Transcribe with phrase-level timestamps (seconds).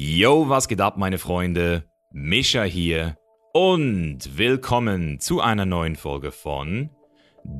[0.00, 1.82] Yo, was geht ab, meine Freunde?
[2.12, 3.16] Mischa hier
[3.52, 6.90] und willkommen zu einer neuen Folge von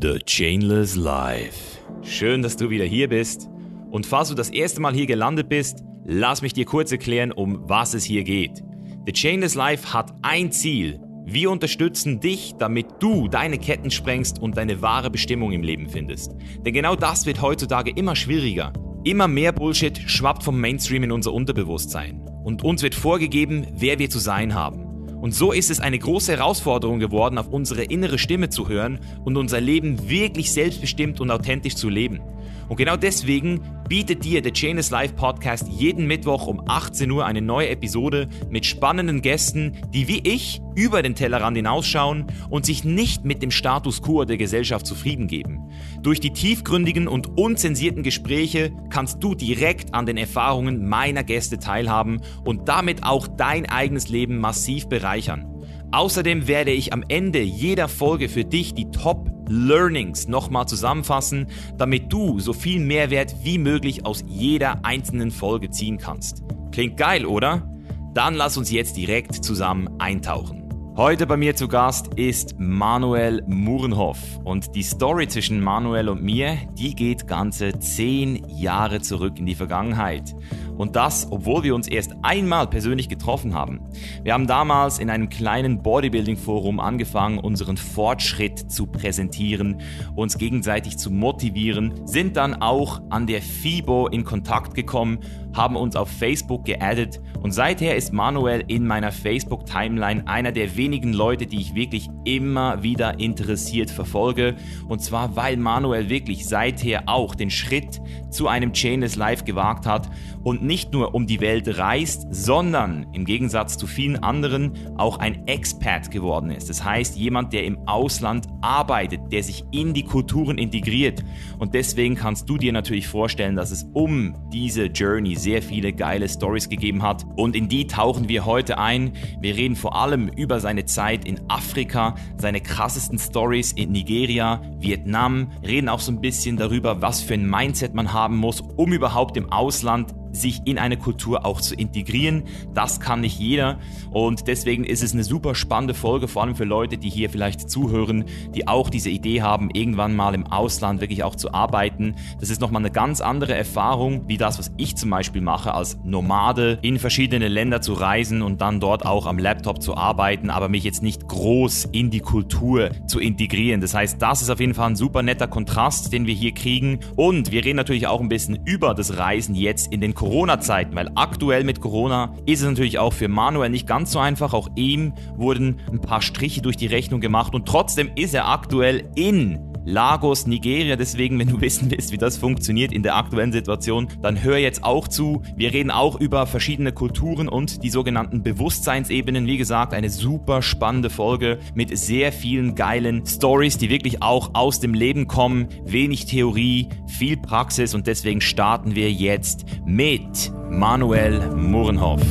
[0.00, 1.80] The Chainless Life.
[2.02, 3.48] Schön, dass du wieder hier bist.
[3.90, 7.68] Und falls du das erste Mal hier gelandet bist, lass mich dir kurz erklären, um
[7.68, 8.62] was es hier geht.
[9.04, 11.00] The Chainless Life hat ein Ziel.
[11.24, 16.36] Wir unterstützen dich, damit du deine Ketten sprengst und deine wahre Bestimmung im Leben findest.
[16.64, 18.72] Denn genau das wird heutzutage immer schwieriger.
[19.02, 24.08] Immer mehr Bullshit schwappt vom Mainstream in unser Unterbewusstsein und uns wird vorgegeben, wer wir
[24.08, 24.82] zu sein haben.
[25.20, 29.36] Und so ist es eine große Herausforderung geworden, auf unsere innere Stimme zu hören und
[29.36, 32.20] unser Leben wirklich selbstbestimmt und authentisch zu leben.
[32.68, 37.40] Und genau deswegen bietet dir der Chainless Live Podcast jeden Mittwoch um 18 Uhr eine
[37.40, 43.24] neue Episode mit spannenden Gästen, die wie ich über den Tellerrand hinausschauen und sich nicht
[43.24, 45.70] mit dem Status quo der Gesellschaft zufrieden geben.
[46.02, 52.20] Durch die tiefgründigen und unzensierten Gespräche kannst du direkt an den Erfahrungen meiner Gäste teilhaben
[52.44, 55.46] und damit auch dein eigenes Leben massiv bereichern.
[55.90, 61.46] Außerdem werde ich am Ende jeder Folge für dich die Top Learnings nochmal zusammenfassen,
[61.76, 66.42] damit du so viel Mehrwert wie möglich aus jeder einzelnen Folge ziehen kannst.
[66.72, 67.68] Klingt geil, oder?
[68.14, 70.67] Dann lass uns jetzt direkt zusammen eintauchen.
[70.98, 76.58] Heute bei mir zu Gast ist Manuel Murenhoff und die Story zwischen Manuel und mir,
[76.72, 80.34] die geht ganze zehn Jahre zurück in die Vergangenheit.
[80.76, 83.80] Und das, obwohl wir uns erst einmal persönlich getroffen haben.
[84.22, 89.80] Wir haben damals in einem kleinen Bodybuilding-Forum angefangen, unseren Fortschritt zu präsentieren,
[90.14, 95.18] uns gegenseitig zu motivieren, sind dann auch an der FIBO in Kontakt gekommen,
[95.52, 100.87] haben uns auf Facebook geaddet und seither ist Manuel in meiner Facebook-Timeline einer der wenigen
[101.12, 104.56] Leute, die ich wirklich immer wieder interessiert verfolge.
[104.88, 110.10] Und zwar, weil Manuel wirklich seither auch den Schritt zu einem Chainless Life gewagt hat
[110.42, 115.46] und nicht nur um die Welt reist, sondern im Gegensatz zu vielen anderen auch ein
[115.46, 116.68] Expat geworden ist.
[116.68, 121.24] Das heißt, jemand, der im Ausland arbeitet, der sich in die Kulturen integriert.
[121.58, 126.28] Und deswegen kannst du dir natürlich vorstellen, dass es um diese Journey sehr viele geile
[126.28, 127.24] Stories gegeben hat.
[127.36, 129.12] Und in die tauchen wir heute ein.
[129.40, 135.50] Wir reden vor allem über seine Zeit in Afrika, seine krassesten Stories in Nigeria, Vietnam,
[135.66, 139.36] reden auch so ein bisschen darüber, was für ein Mindset man haben muss, um überhaupt
[139.36, 142.44] im Ausland sich in eine Kultur auch zu integrieren.
[142.74, 143.78] Das kann nicht jeder
[144.10, 147.70] und deswegen ist es eine super spannende Folge, vor allem für Leute, die hier vielleicht
[147.70, 148.24] zuhören,
[148.54, 152.16] die auch diese Idee haben, irgendwann mal im Ausland wirklich auch zu arbeiten.
[152.40, 155.98] Das ist nochmal eine ganz andere Erfahrung, wie das, was ich zum Beispiel mache, als
[156.04, 160.68] Nomade in verschiedene Länder zu reisen und dann dort auch am Laptop zu arbeiten, aber
[160.68, 163.80] mich jetzt nicht groß in die Kultur zu integrieren.
[163.80, 167.00] Das heißt, das ist auf jeden Fall ein super netter Kontrast, den wir hier kriegen
[167.16, 171.12] und wir reden natürlich auch ein bisschen über das Reisen jetzt in den Corona-Zeiten, weil
[171.14, 174.52] aktuell mit Corona ist es natürlich auch für Manuel nicht ganz so einfach.
[174.52, 179.08] Auch ihm wurden ein paar Striche durch die Rechnung gemacht und trotzdem ist er aktuell
[179.14, 180.96] in Lagos, Nigeria.
[180.96, 184.84] Deswegen, wenn du wissen willst, wie das funktioniert in der aktuellen Situation, dann hör jetzt
[184.84, 185.42] auch zu.
[185.56, 189.46] Wir reden auch über verschiedene Kulturen und die sogenannten Bewusstseinsebenen.
[189.46, 194.80] Wie gesagt, eine super spannende Folge mit sehr vielen geilen Stories, die wirklich auch aus
[194.80, 195.68] dem Leben kommen.
[195.84, 202.22] Wenig Theorie, viel Praxis und deswegen starten wir jetzt mit Manuel Murrenhoff.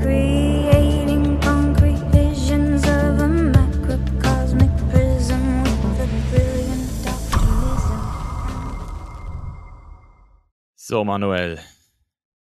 [0.00, 0.81] Creating
[10.92, 11.58] So, Manuel.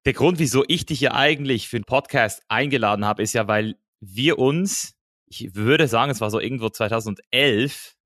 [0.04, 3.74] Der Grund, wieso ich dich ja eigentlich für den Podcast eingeladen habe, ist ja, weil
[3.98, 4.94] wir uns,
[5.28, 7.96] ich würde sagen, es war so irgendwo 2011,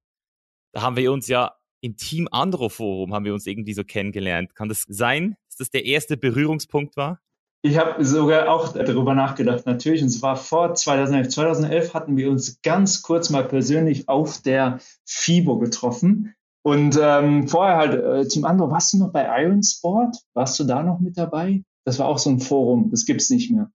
[0.73, 4.55] da haben wir uns ja im Team Andro Forum haben wir uns irgendwie so kennengelernt.
[4.55, 7.21] Kann das sein, dass das der erste Berührungspunkt war?
[7.61, 10.01] Ich habe sogar auch darüber nachgedacht, natürlich.
[10.01, 11.29] Und es war vor 2011.
[11.29, 16.35] 2011 hatten wir uns ganz kurz mal persönlich auf der FIBO getroffen.
[16.63, 20.17] Und ähm, vorher halt, äh, Team Andro, warst du noch bei Iron Sport?
[20.35, 21.63] Warst du da noch mit dabei?
[21.85, 23.71] Das war auch so ein Forum, das gibt's nicht mehr.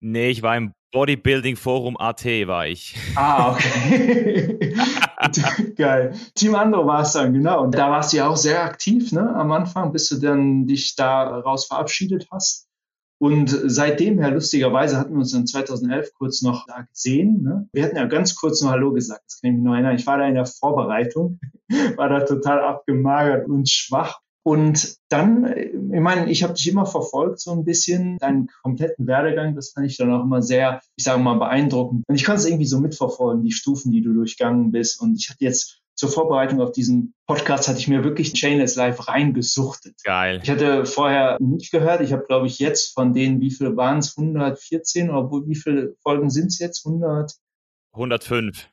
[0.00, 2.94] Nee, ich war im Bodybuilding Forum AT, war ich.
[3.16, 4.76] Ah, okay.
[5.76, 6.14] Geil.
[6.34, 7.62] Team Andro war es dann, genau.
[7.62, 9.34] Und da warst du ja auch sehr aktiv, ne?
[9.34, 12.68] Am Anfang, bis du dann dich daraus verabschiedet hast.
[13.18, 17.42] Und seitdem her, lustigerweise, hatten wir uns dann 2011 kurz noch da gesehen.
[17.42, 17.68] Ne?
[17.72, 19.96] Wir hatten ja ganz kurz noch Hallo gesagt, das kann ich mich noch erinnern.
[19.96, 21.38] Ich war da in der Vorbereitung,
[21.96, 24.20] war da total abgemagert und schwach.
[24.46, 29.54] Und dann, ich meine, ich habe dich immer verfolgt, so ein bisschen, deinen kompletten Werdegang,
[29.54, 32.04] das fand ich dann auch immer sehr, ich sage mal, beeindruckend.
[32.06, 35.00] Und ich kann es irgendwie so mitverfolgen, die Stufen, die du durchgangen bist.
[35.00, 39.08] Und ich hatte jetzt zur Vorbereitung auf diesen Podcast hatte ich mir wirklich Chainless Live
[39.08, 39.94] reingesuchtet.
[40.04, 40.40] Geil.
[40.42, 42.02] Ich hatte vorher nicht gehört.
[42.02, 44.14] Ich habe, glaube ich, jetzt von denen, wie viele waren es?
[44.18, 46.84] 114 oder wie viele Folgen sind es jetzt?
[46.84, 47.32] 100?
[47.94, 48.68] 105.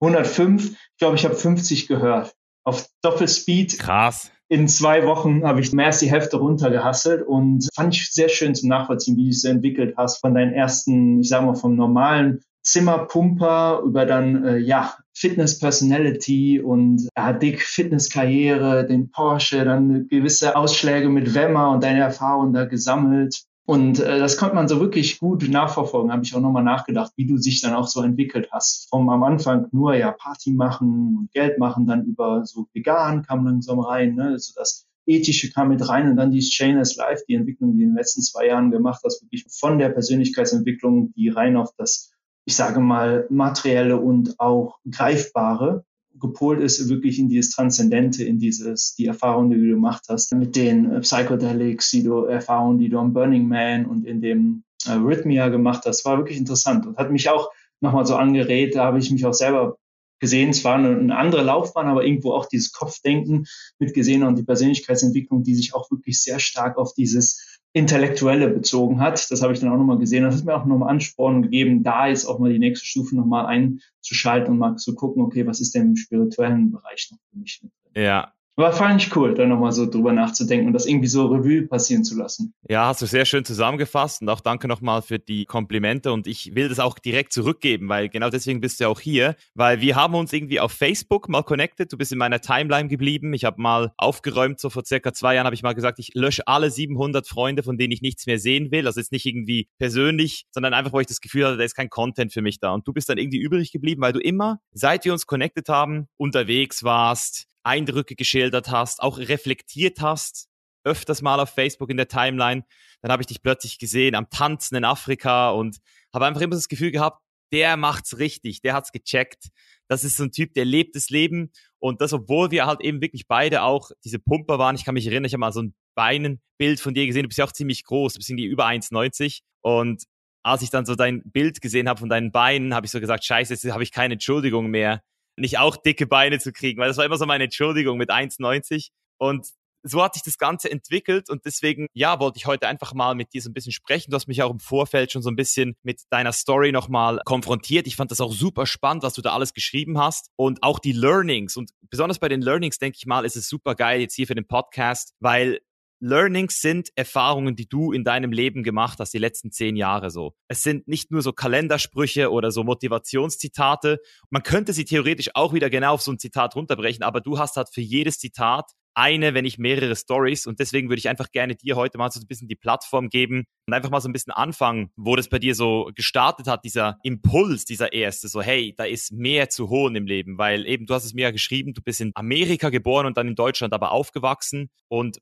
[0.00, 0.70] 105.
[0.70, 2.36] Ich glaube, ich habe 50 gehört.
[2.62, 3.80] Auf Doppelspeed.
[3.80, 4.30] Krass.
[4.48, 8.54] In zwei Wochen habe ich mehr als die Hälfte runtergehasselt und fand ich sehr schön
[8.54, 12.44] zum Nachvollziehen, wie du es entwickelt hast von deinen ersten, ich sage mal, vom normalen
[12.66, 20.08] Zimmerpumper über dann äh, ja Fitness Personality und ja, dick Fitness Karriere, den Porsche, dann
[20.08, 23.44] gewisse Ausschläge mit Wemmer und deine Erfahrungen da gesammelt.
[23.66, 27.26] Und äh, das konnte man so wirklich gut nachverfolgen, habe ich auch nochmal nachgedacht, wie
[27.26, 28.88] du dich dann auch so entwickelt hast.
[28.90, 33.44] Vom am Anfang nur ja Party machen und Geld machen, dann über so vegan kam
[33.44, 34.30] langsam rein, ne?
[34.30, 37.84] also das Ethische kam mit rein und dann die Chainless Life, die Entwicklung, die du
[37.84, 42.10] in den letzten zwei Jahren gemacht hast, wirklich von der Persönlichkeitsentwicklung, die rein auf das
[42.46, 45.84] ich sage mal, materielle und auch greifbare
[46.18, 50.56] gepolt ist, wirklich in dieses Transzendente, in dieses, die Erfahrung, die du gemacht hast, mit
[50.56, 55.48] den Psychedelics, die du, Erfahrungen, die du am Burning Man und in dem äh, Rhythmia
[55.48, 57.50] gemacht hast, war wirklich interessant und hat mich auch
[57.80, 59.76] nochmal so angeregt, da habe ich mich auch selber
[60.18, 63.46] gesehen, es war eine, eine andere Laufbahn, aber irgendwo auch dieses Kopfdenken
[63.78, 69.30] mitgesehen und die Persönlichkeitsentwicklung, die sich auch wirklich sehr stark auf dieses Intellektuelle bezogen hat.
[69.30, 70.24] Das habe ich dann auch nochmal gesehen.
[70.24, 73.46] Das hat mir auch nochmal Ansporn gegeben, da jetzt auch mal die nächste Stufe nochmal
[73.46, 77.62] einzuschalten und mal zu gucken, okay, was ist denn im spirituellen Bereich noch für mich?
[77.94, 81.66] Ja, war fand ich cool, da nochmal so drüber nachzudenken und das irgendwie so Revue
[81.66, 82.54] passieren zu lassen.
[82.68, 86.54] Ja, hast du sehr schön zusammengefasst und auch danke nochmal für die Komplimente und ich
[86.54, 89.94] will das auch direkt zurückgeben, weil genau deswegen bist du ja auch hier, weil wir
[89.94, 93.60] haben uns irgendwie auf Facebook mal connected, du bist in meiner Timeline geblieben, ich habe
[93.60, 97.28] mal aufgeräumt, so vor circa zwei Jahren habe ich mal gesagt, ich lösche alle 700
[97.28, 100.94] Freunde, von denen ich nichts mehr sehen will, also jetzt nicht irgendwie persönlich, sondern einfach,
[100.94, 103.10] wo ich das Gefühl hatte, da ist kein Content für mich da und du bist
[103.10, 108.14] dann irgendwie übrig geblieben, weil du immer, seit wir uns connected haben, unterwegs warst, Eindrücke
[108.14, 110.48] geschildert hast, auch reflektiert hast,
[110.84, 112.64] öfters mal auf Facebook in der Timeline.
[113.02, 115.78] Dann habe ich dich plötzlich gesehen am Tanzen in Afrika und
[116.14, 117.22] habe einfach immer das Gefühl gehabt,
[117.52, 119.48] der macht's richtig, der hat's gecheckt.
[119.88, 123.00] Das ist so ein Typ, der lebt das Leben und das, obwohl wir halt eben
[123.00, 124.74] wirklich beide auch diese Pumper waren.
[124.74, 127.22] Ich kann mich erinnern, ich habe mal so ein Beinenbild von dir gesehen.
[127.22, 130.04] Du bist ja auch ziemlich groß, du bist irgendwie über 1,90 und
[130.42, 133.24] als ich dann so dein Bild gesehen habe von deinen Beinen, habe ich so gesagt,
[133.24, 135.02] scheiße, jetzt habe ich keine Entschuldigung mehr,
[135.36, 138.88] nicht auch dicke Beine zu kriegen, weil das war immer so meine Entschuldigung mit 1,90
[139.18, 139.46] und
[139.88, 143.32] so hat sich das Ganze entwickelt und deswegen, ja, wollte ich heute einfach mal mit
[143.32, 144.10] dir so ein bisschen sprechen.
[144.10, 147.86] Du hast mich auch im Vorfeld schon so ein bisschen mit deiner Story nochmal konfrontiert.
[147.86, 150.92] Ich fand das auch super spannend, was du da alles geschrieben hast und auch die
[150.92, 154.26] Learnings und besonders bei den Learnings, denke ich mal, ist es super geil jetzt hier
[154.26, 155.60] für den Podcast, weil
[156.00, 160.34] Learnings sind Erfahrungen, die du in deinem Leben gemacht hast, die letzten zehn Jahre so.
[160.48, 163.98] Es sind nicht nur so Kalendersprüche oder so Motivationszitate.
[164.30, 167.56] Man könnte sie theoretisch auch wieder genau auf so ein Zitat runterbrechen, aber du hast
[167.56, 170.46] halt für jedes Zitat eine, wenn nicht mehrere Stories.
[170.46, 173.44] Und deswegen würde ich einfach gerne dir heute mal so ein bisschen die Plattform geben
[173.66, 176.96] und einfach mal so ein bisschen anfangen, wo das bei dir so gestartet hat, dieser
[177.02, 180.94] Impuls, dieser erste, so hey, da ist mehr zu holen im Leben, weil eben du
[180.94, 183.92] hast es mir ja geschrieben, du bist in Amerika geboren und dann in Deutschland aber
[183.92, 185.18] aufgewachsen und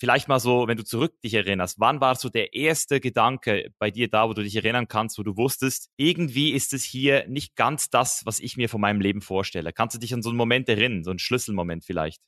[0.00, 3.90] vielleicht mal so, wenn du zurück dich erinnerst, wann war so der erste Gedanke bei
[3.90, 7.54] dir da, wo du dich erinnern kannst, wo du wusstest, irgendwie ist es hier nicht
[7.54, 9.72] ganz das, was ich mir von meinem Leben vorstelle.
[9.72, 12.20] Kannst du dich an so einen Moment erinnern, so einen Schlüsselmoment vielleicht?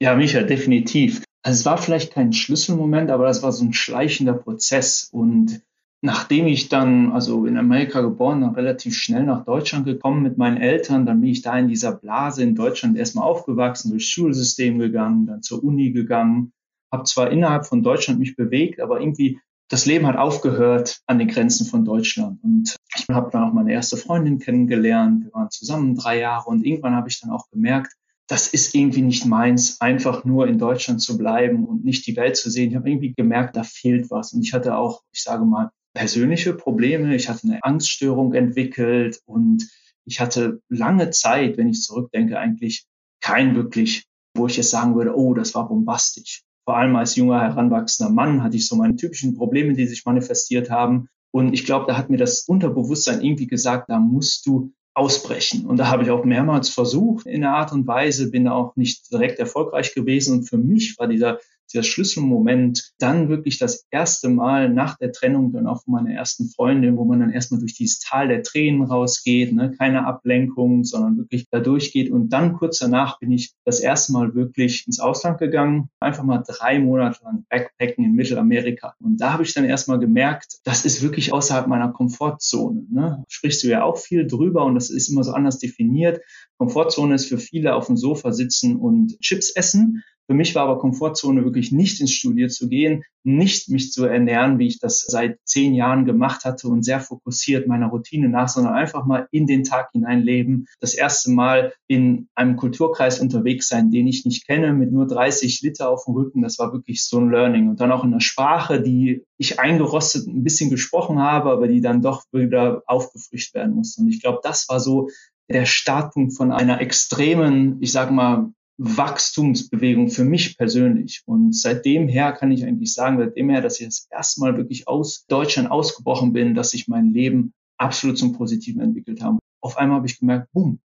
[0.00, 1.24] Ja, Micha, definitiv.
[1.42, 5.62] Also es war vielleicht kein Schlüsselmoment, aber das war so ein schleichender Prozess und
[6.02, 10.58] Nachdem ich dann, also in Amerika geboren, dann relativ schnell nach Deutschland gekommen mit meinen
[10.58, 15.26] Eltern, dann bin ich da in dieser Blase in Deutschland erstmal aufgewachsen, durchs Schulsystem gegangen,
[15.26, 16.52] dann zur Uni gegangen,
[16.92, 21.28] habe zwar innerhalb von Deutschland mich bewegt, aber irgendwie das Leben hat aufgehört an den
[21.28, 22.42] Grenzen von Deutschland.
[22.44, 25.24] Und ich habe dann auch meine erste Freundin kennengelernt.
[25.24, 27.92] Wir waren zusammen drei Jahre und irgendwann habe ich dann auch gemerkt,
[28.28, 32.36] das ist irgendwie nicht meins, einfach nur in Deutschland zu bleiben und nicht die Welt
[32.36, 32.70] zu sehen.
[32.70, 34.32] Ich habe irgendwie gemerkt, da fehlt was.
[34.32, 37.14] Und ich hatte auch, ich sage mal, persönliche Probleme.
[37.14, 39.68] Ich hatte eine Angststörung entwickelt und
[40.04, 42.86] ich hatte lange Zeit, wenn ich zurückdenke, eigentlich
[43.20, 47.40] kein wirklich, wo ich jetzt sagen würde, oh, das war bombastisch vor allem als junger
[47.40, 51.08] heranwachsender Mann hatte ich so meine typischen Probleme, die sich manifestiert haben.
[51.30, 55.64] Und ich glaube, da hat mir das Unterbewusstsein irgendwie gesagt, da musst du ausbrechen.
[55.64, 59.12] Und da habe ich auch mehrmals versucht in der Art und Weise, bin auch nicht
[59.12, 60.38] direkt erfolgreich gewesen.
[60.38, 61.38] Und für mich war dieser
[61.72, 66.48] dieser Schlüsselmoment, dann wirklich das erste Mal nach der Trennung dann auch von meiner ersten
[66.48, 69.72] Freundin, wo man dann erstmal durch dieses Tal der Tränen rausgeht, ne?
[69.78, 72.10] keine Ablenkung, sondern wirklich da durchgeht.
[72.10, 76.42] Und dann kurz danach bin ich das erste Mal wirklich ins Ausland gegangen, einfach mal
[76.46, 78.94] drei Monate lang Backpacken in Mittelamerika.
[79.00, 82.86] Und da habe ich dann erstmal gemerkt, das ist wirklich außerhalb meiner Komfortzone.
[82.90, 83.24] Ne?
[83.28, 86.20] Sprichst du ja auch viel drüber und das ist immer so anders definiert.
[86.58, 90.02] Komfortzone ist für viele auf dem Sofa sitzen und Chips essen.
[90.26, 94.58] Für mich war aber Komfortzone wirklich nicht ins Studio zu gehen, nicht mich zu ernähren,
[94.58, 98.74] wie ich das seit zehn Jahren gemacht hatte und sehr fokussiert meiner Routine nach, sondern
[98.74, 100.66] einfach mal in den Tag hineinleben.
[100.80, 105.60] Das erste Mal in einem Kulturkreis unterwegs sein, den ich nicht kenne, mit nur 30
[105.62, 106.42] Liter auf dem Rücken.
[106.42, 107.68] Das war wirklich so ein Learning.
[107.68, 111.80] Und dann auch in einer Sprache, die ich eingerostet ein bisschen gesprochen habe, aber die
[111.80, 114.02] dann doch wieder aufgefrischt werden musste.
[114.02, 115.08] Und ich glaube, das war so
[115.48, 121.22] der Startpunkt von einer extremen, ich sage mal, Wachstumsbewegung für mich persönlich.
[121.26, 124.86] Und seitdem her kann ich eigentlich sagen, seitdem her, dass ich das erste Mal wirklich
[124.86, 129.38] aus Deutschland ausgebrochen bin, dass sich mein Leben absolut zum Positiven entwickelt habe.
[129.62, 130.80] Auf einmal habe ich gemerkt, boom,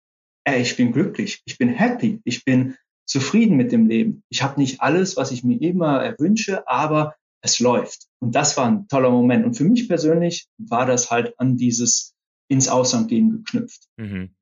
[0.45, 2.77] ey, ich bin glücklich, ich bin happy, ich bin
[3.07, 4.23] zufrieden mit dem Leben.
[4.29, 8.07] Ich habe nicht alles, was ich mir immer erwünsche, aber es läuft.
[8.21, 9.45] Und das war ein toller Moment.
[9.45, 12.15] Und für mich persönlich war das halt an dieses
[12.49, 13.87] ins Ausland gehen geknüpft.
[13.97, 14.37] Mhm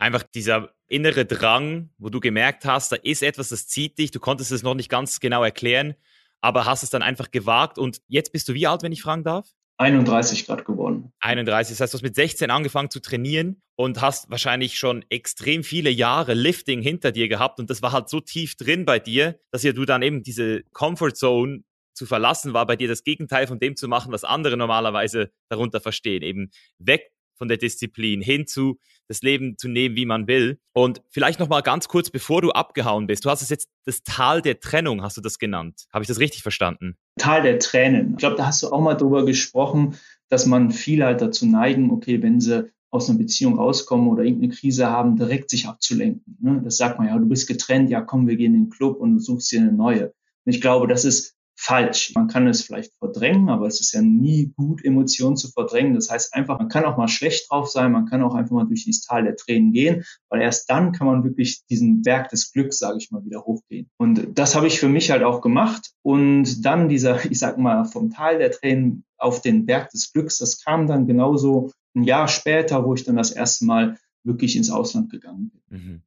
[0.00, 4.20] einfach dieser innere Drang, wo du gemerkt hast, da ist etwas, das zieht dich, du
[4.20, 5.94] konntest es noch nicht ganz genau erklären,
[6.40, 7.78] aber hast es dann einfach gewagt.
[7.78, 9.48] Und jetzt bist du wie alt, wenn ich fragen darf?
[9.78, 11.10] 31 Grad geworden.
[11.20, 15.64] 31, das heißt, du hast mit 16 angefangen zu trainieren und hast wahrscheinlich schon extrem
[15.64, 17.58] viele Jahre Lifting hinter dir gehabt.
[17.58, 20.64] Und das war halt so tief drin bei dir, dass ja du dann eben diese
[20.72, 21.62] Comfort Zone
[21.94, 25.80] zu verlassen war, bei dir das Gegenteil von dem zu machen, was andere normalerweise darunter
[25.80, 28.78] verstehen, eben weg von der Disziplin hin zu
[29.08, 30.60] das Leben zu nehmen, wie man will.
[30.72, 33.24] Und vielleicht noch mal ganz kurz, bevor du abgehauen bist.
[33.24, 35.86] Du hast es jetzt das Tal der Trennung, hast du das genannt?
[35.92, 36.96] Habe ich das richtig verstanden?
[37.18, 38.12] Tal der Tränen.
[38.12, 39.96] Ich glaube, da hast du auch mal drüber gesprochen,
[40.28, 44.52] dass man viele halt dazu neigen, okay, wenn sie aus einer Beziehung rauskommen oder irgendeine
[44.52, 46.36] Krise haben, direkt sich abzulenken.
[46.40, 46.60] Ne?
[46.62, 49.14] Das sagt man ja, du bist getrennt, ja komm, wir gehen in den Club und
[49.14, 50.12] du suchst dir eine neue.
[50.44, 52.12] Und ich glaube, das ist falsch.
[52.14, 55.94] Man kann es vielleicht verdrängen, aber es ist ja nie gut, Emotionen zu verdrängen.
[55.94, 58.66] Das heißt einfach, man kann auch mal schlecht drauf sein, man kann auch einfach mal
[58.66, 62.52] durch dieses Tal der Tränen gehen, weil erst dann kann man wirklich diesen Berg des
[62.52, 63.90] Glücks, sage ich mal, wieder hochgehen.
[63.98, 65.90] Und das habe ich für mich halt auch gemacht.
[66.00, 70.38] Und dann dieser, ich sag mal, vom Tal der Tränen auf den Berg des Glücks,
[70.38, 74.70] das kam dann genauso ein Jahr später, wo ich dann das erste Mal wirklich ins
[74.70, 75.78] Ausland gegangen bin.
[75.78, 76.02] Mhm.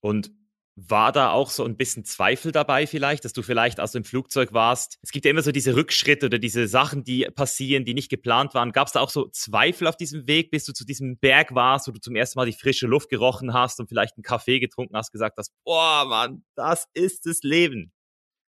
[0.00, 0.32] Und
[0.76, 4.52] war da auch so ein bisschen Zweifel dabei vielleicht, dass du vielleicht aus dem Flugzeug
[4.52, 4.98] warst?
[5.02, 8.54] Es gibt ja immer so diese Rückschritte oder diese Sachen, die passieren, die nicht geplant
[8.54, 8.72] waren.
[8.72, 11.88] Gab es da auch so Zweifel auf diesem Weg, bis du zu diesem Berg warst,
[11.88, 14.96] wo du zum ersten Mal die frische Luft gerochen hast und vielleicht einen Kaffee getrunken
[14.96, 17.92] hast, gesagt hast, boah, Mann, das ist das Leben.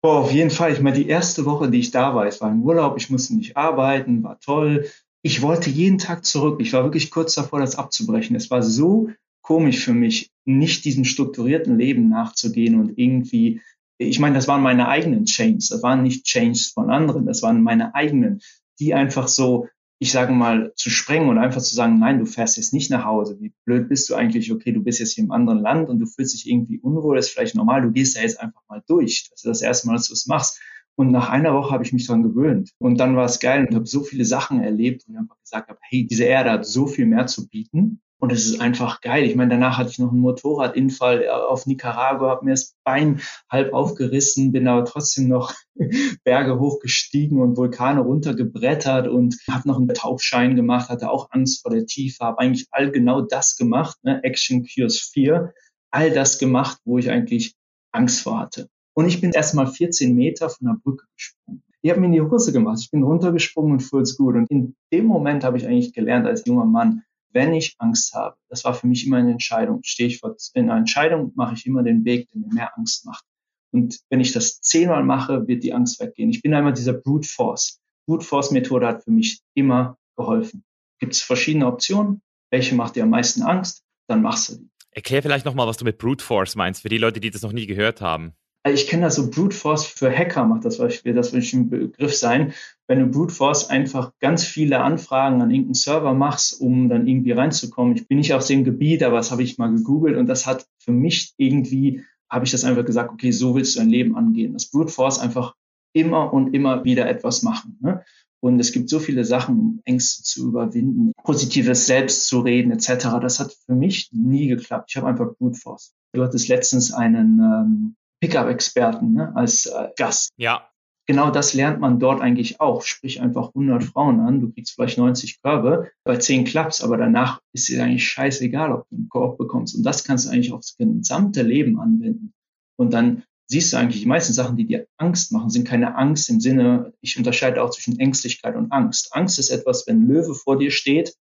[0.03, 0.73] Boah, auf jeden Fall.
[0.73, 3.37] Ich meine, die erste Woche, die ich da war, es war im Urlaub, ich musste
[3.37, 4.91] nicht arbeiten, war toll.
[5.23, 6.61] Ich wollte jeden Tag zurück.
[6.61, 8.35] Ich war wirklich kurz davor, das abzubrechen.
[8.35, 9.11] Es war so
[9.43, 13.61] komisch für mich, nicht diesem strukturierten Leben nachzugehen und irgendwie,
[13.99, 17.63] ich meine, das waren meine eigenen Chains, das waren nicht Chains von anderen, das waren
[17.63, 18.41] meine eigenen,
[18.81, 19.69] die einfach so,
[19.99, 23.05] ich sage mal, zu sprengen und einfach zu sagen, nein, du fährst jetzt nicht nach
[23.05, 23.37] Hause.
[23.41, 24.51] Wie blöd bist du eigentlich?
[24.51, 27.27] Okay, du bist jetzt hier im anderen Land und du fühlst dich irgendwie unwohl, das
[27.27, 29.29] ist vielleicht normal, du gehst da jetzt einfach mal durch.
[29.31, 30.61] Das ist das erste Mal, dass du es machst.
[30.97, 32.73] Und nach einer Woche habe ich mich daran gewöhnt.
[32.79, 35.79] Und dann war es geil und habe so viele Sachen erlebt und einfach gesagt habe,
[35.83, 38.01] hey, diese Erde hat so viel mehr zu bieten.
[38.23, 39.25] Und es ist einfach geil.
[39.25, 43.73] Ich meine, danach hatte ich noch einen Motorradinfall auf Nicaragua, habe mir das Bein halb
[43.73, 45.53] aufgerissen, bin aber trotzdem noch
[46.25, 51.73] Berge hochgestiegen und Vulkane runtergebrettert und habe noch einen Tauchschein gemacht, hatte auch Angst vor
[51.73, 54.23] der Tiefe, habe eigentlich all genau das gemacht, ne?
[54.23, 55.53] Action Cures 4,
[55.91, 57.57] all das gemacht, wo ich eigentlich
[57.91, 58.69] Angst vor hatte.
[58.95, 61.65] Und ich bin erst mal 14 Meter von der Brücke gesprungen.
[61.81, 64.37] Ich habe mir in die Hose gemacht, ich bin runtergesprungen und fuhr's gut.
[64.37, 67.03] Und in dem Moment habe ich eigentlich gelernt als junger Mann,
[67.33, 69.81] wenn ich Angst habe, das war für mich immer eine Entscheidung.
[69.83, 73.25] Stehe ich vor einer Entscheidung, mache ich immer den Weg, der mir mehr Angst macht.
[73.73, 76.31] Und wenn ich das zehnmal mache, wird die Angst weggehen.
[76.31, 77.81] Ich bin einmal dieser Brute Force.
[78.07, 80.65] Brute Force Methode hat für mich immer geholfen.
[80.99, 82.21] Gibt es verschiedene Optionen?
[82.51, 83.83] Welche macht dir am meisten Angst?
[84.09, 84.71] Dann machst du die.
[84.91, 87.53] Erklär vielleicht nochmal, was du mit Brute Force meinst, für die Leute, die das noch
[87.53, 88.35] nie gehört haben.
[88.65, 91.69] Also ich kenne das so Brute Force für Hacker macht das Beispiel, das will ein
[91.69, 92.53] Begriff sein.
[92.87, 97.33] Wenn du Brute Force einfach ganz viele Anfragen an irgendeinen Server machst, um dann irgendwie
[97.33, 97.97] reinzukommen.
[97.97, 100.67] Ich bin nicht aus dem Gebiet, aber das habe ich mal gegoogelt und das hat
[100.79, 104.53] für mich irgendwie, habe ich das einfach gesagt, okay, so willst du dein Leben angehen.
[104.53, 105.55] Das Brute Force einfach
[105.93, 107.79] immer und immer wieder etwas machen.
[107.81, 108.05] Ne?
[108.41, 113.19] Und es gibt so viele Sachen, um Ängste zu überwinden, positives Selbst zu reden, etc.
[113.21, 114.91] Das hat für mich nie geklappt.
[114.91, 115.95] Ich habe einfach Brute Force.
[116.13, 120.31] Du hattest letztens einen ähm, Pickup-Experten ne, als äh, Gast.
[120.37, 120.69] Ja.
[121.09, 122.83] Genau das lernt man dort eigentlich auch.
[122.83, 127.41] Sprich einfach 100 Frauen an, du kriegst vielleicht 90 Körbe bei 10 Clubs, aber danach
[127.53, 129.75] ist dir eigentlich scheißegal, ob du einen Korb bekommst.
[129.75, 132.33] Und das kannst du eigentlich aufs gesamte Leben anwenden.
[132.79, 136.31] Und dann siehst du eigentlich, die meisten Sachen, die dir Angst machen, sind keine Angst
[136.31, 139.15] im Sinne, ich unterscheide auch zwischen Ängstlichkeit und Angst.
[139.15, 141.15] Angst ist etwas, wenn ein Löwe vor dir steht,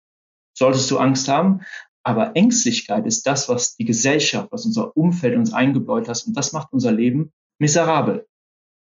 [0.53, 1.61] solltest du Angst haben.
[2.09, 6.23] Aber Ängstlichkeit ist das, was die Gesellschaft, was unser Umfeld uns eingebläut hat.
[6.25, 8.25] Und das macht unser Leben miserabel.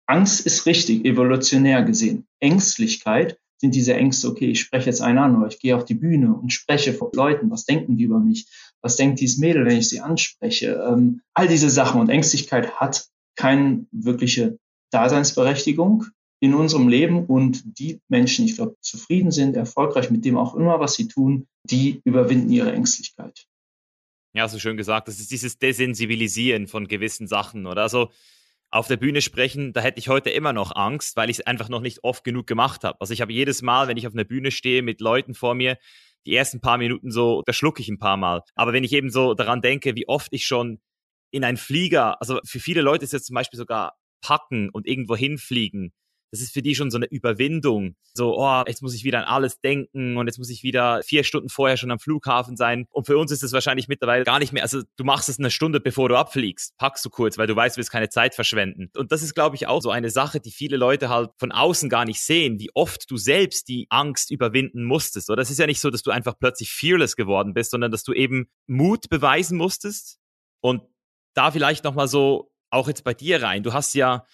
[0.08, 2.28] Angst ist richtig, evolutionär gesehen.
[2.42, 5.94] Ängstlichkeit sind diese Ängste, okay, ich spreche jetzt einen an oder ich gehe auf die
[5.94, 8.46] Bühne und spreche vor Leuten, was denken die über mich?
[8.82, 10.84] Was denkt dieses Mädel, wenn ich sie anspreche?
[10.86, 14.60] Ähm, all diese Sachen und Ängstlichkeit hat keine wirkliche
[14.92, 16.08] Daseinsberechtigung
[16.44, 20.78] in unserem Leben und die Menschen, ich glaube, zufrieden sind, erfolgreich mit dem auch immer,
[20.82, 23.46] was sie tun, die überwinden ihre Ängstlichkeit.
[24.36, 25.08] Ja, so schön gesagt.
[25.08, 28.00] Das ist dieses Desensibilisieren von gewissen Sachen oder so.
[28.00, 28.12] Also
[28.72, 31.70] auf der Bühne sprechen, da hätte ich heute immer noch Angst, weil ich es einfach
[31.70, 33.00] noch nicht oft genug gemacht habe.
[33.00, 35.78] Also ich habe jedes Mal, wenn ich auf einer Bühne stehe mit Leuten vor mir,
[36.26, 38.42] die ersten paar Minuten so, da schlucke ich ein paar Mal.
[38.54, 40.82] Aber wenn ich eben so daran denke, wie oft ich schon
[41.32, 45.16] in einen Flieger, also für viele Leute ist jetzt zum Beispiel sogar packen und irgendwo
[45.16, 45.94] hinfliegen,
[46.34, 47.96] das ist für die schon so eine Überwindung.
[48.16, 51.24] So, oh, jetzt muss ich wieder an alles denken und jetzt muss ich wieder vier
[51.24, 52.88] Stunden vorher schon am Flughafen sein.
[52.90, 54.64] Und für uns ist es wahrscheinlich mittlerweile gar nicht mehr.
[54.64, 57.76] Also du machst es eine Stunde, bevor du abfliegst, packst du kurz, weil du weißt,
[57.76, 58.90] du willst keine Zeit verschwenden.
[58.98, 61.88] Und das ist, glaube ich, auch so eine Sache, die viele Leute halt von außen
[61.88, 65.30] gar nicht sehen, wie oft du selbst die Angst überwinden musstest.
[65.30, 68.04] Oder es ist ja nicht so, dass du einfach plötzlich fearless geworden bist, sondern dass
[68.04, 70.18] du eben Mut beweisen musstest.
[70.62, 70.82] Und
[71.36, 73.62] da vielleicht nochmal so auch jetzt bei dir rein.
[73.62, 74.26] Du hast ja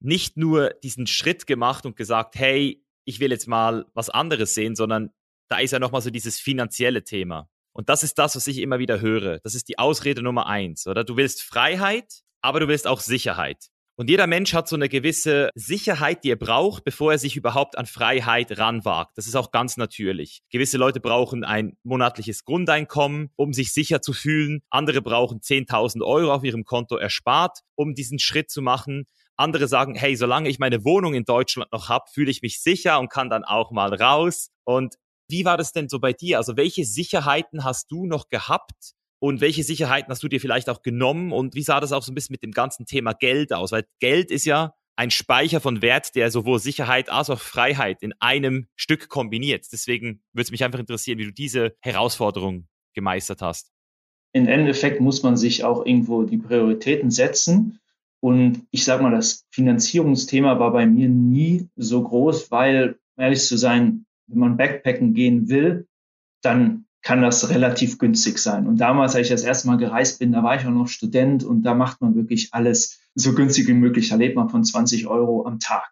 [0.00, 4.76] nicht nur diesen Schritt gemacht und gesagt, hey, ich will jetzt mal was anderes sehen,
[4.76, 5.10] sondern
[5.48, 7.48] da ist ja nochmal so dieses finanzielle Thema.
[7.72, 9.38] Und das ist das, was ich immer wieder höre.
[9.40, 11.04] Das ist die Ausrede Nummer eins, oder?
[11.04, 13.68] Du willst Freiheit, aber du willst auch Sicherheit.
[13.96, 17.76] Und jeder Mensch hat so eine gewisse Sicherheit, die er braucht, bevor er sich überhaupt
[17.76, 19.18] an Freiheit ranwagt.
[19.18, 20.40] Das ist auch ganz natürlich.
[20.50, 24.60] Gewisse Leute brauchen ein monatliches Grundeinkommen, um sich sicher zu fühlen.
[24.70, 29.08] Andere brauchen 10.000 Euro auf ihrem Konto erspart, um diesen Schritt zu machen.
[29.38, 32.98] Andere sagen, hey, solange ich meine Wohnung in Deutschland noch habe, fühle ich mich sicher
[32.98, 34.50] und kann dann auch mal raus.
[34.64, 34.96] Und
[35.28, 36.38] wie war das denn so bei dir?
[36.38, 40.82] Also welche Sicherheiten hast du noch gehabt und welche Sicherheiten hast du dir vielleicht auch
[40.82, 41.32] genommen?
[41.32, 43.72] Und wie sah das auch so ein bisschen mit dem ganzen Thema Geld aus?
[43.72, 48.14] Weil Geld ist ja ein Speicher von Wert, der sowohl Sicherheit als auch Freiheit in
[48.18, 49.66] einem Stück kombiniert.
[49.72, 53.70] Deswegen würde es mich einfach interessieren, wie du diese Herausforderung gemeistert hast.
[54.32, 57.78] Im Endeffekt muss man sich auch irgendwo die Prioritäten setzen
[58.20, 63.56] und ich sage mal, das Finanzierungsthema war bei mir nie so groß, weil, ehrlich zu
[63.56, 65.86] sein, wenn man Backpacken gehen will,
[66.42, 68.66] dann kann das relativ günstig sein.
[68.66, 71.44] Und damals, als ich das erste Mal gereist bin, da war ich auch noch Student
[71.44, 74.08] und da macht man wirklich alles so günstig wie möglich.
[74.08, 75.88] Da lebt man von 20 Euro am Tag.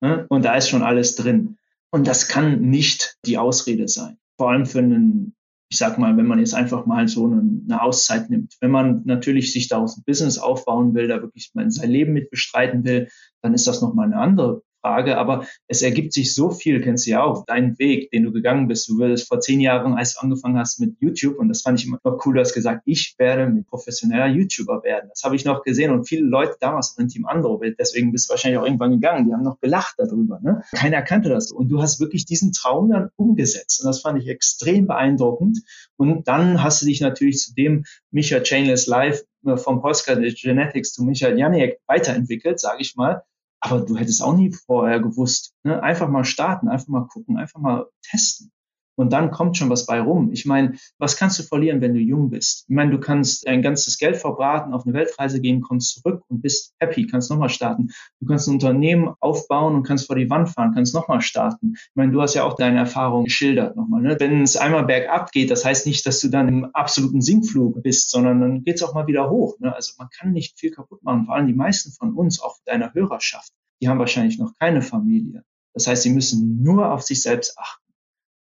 [0.00, 0.26] Ne?
[0.28, 1.58] Und da ist schon alles drin.
[1.90, 4.18] Und das kann nicht die Ausrede sein.
[4.36, 5.34] Vor allem für einen
[5.70, 8.56] ich sag mal, wenn man jetzt einfach mal so eine, eine Auszeit nimmt.
[8.60, 12.84] Wenn man natürlich sich daraus ein Business aufbauen will, da wirklich sein Leben mit bestreiten
[12.84, 13.08] will,
[13.42, 17.10] dann ist das nochmal eine andere Frage, aber es ergibt sich so viel, kennst du
[17.10, 18.88] ja auch, deinen Weg, den du gegangen bist.
[18.88, 21.86] Du würdest vor zehn Jahren, als du angefangen hast mit YouTube, und das fand ich
[21.86, 25.08] immer noch cool, du hast gesagt, ich werde mit professioneller YouTuber werden.
[25.10, 28.32] Das habe ich noch gesehen und viele Leute damals in Team Andro, deswegen bist du
[28.32, 30.40] wahrscheinlich auch irgendwann gegangen, die haben noch gelacht darüber.
[30.40, 30.62] Ne?
[30.72, 31.50] Keiner kannte das.
[31.50, 33.80] Und du hast wirklich diesen Traum dann umgesetzt.
[33.80, 35.60] Und das fand ich extrem beeindruckend.
[35.96, 40.92] Und dann hast du dich natürlich zu dem Micha Chainless Live äh, vom Postcard Genetics
[40.92, 43.22] zu Michael Janiek weiterentwickelt, sage ich mal.
[43.60, 45.54] Aber du hättest auch nie vorher gewusst.
[45.64, 45.82] Ne?
[45.82, 48.52] Einfach mal starten, einfach mal gucken, einfach mal testen
[48.98, 50.32] und dann kommt schon was bei rum.
[50.32, 52.64] Ich meine, was kannst du verlieren, wenn du jung bist?
[52.68, 56.42] Ich meine, du kannst dein ganzes Geld verbraten, auf eine Weltreise gehen, kommst zurück und
[56.42, 57.90] bist happy, kannst nochmal starten.
[58.20, 61.74] Du kannst ein Unternehmen aufbauen und kannst vor die Wand fahren, kannst nochmal starten.
[61.76, 64.02] Ich meine, du hast ja auch deine Erfahrung geschildert nochmal.
[64.02, 64.16] Ne?
[64.18, 68.10] Wenn es einmal bergab geht, das heißt nicht, dass du dann im absoluten Sinkflug bist,
[68.10, 69.60] sondern dann geht es auch mal wieder hoch.
[69.60, 69.72] Ne?
[69.72, 71.26] Also man kann nicht viel kaputt machen.
[71.26, 75.44] Vor allem die meisten von uns, auch deiner Hörerschaft, die haben wahrscheinlich noch keine Familie.
[75.72, 77.87] Das heißt, sie müssen nur auf sich selbst achten.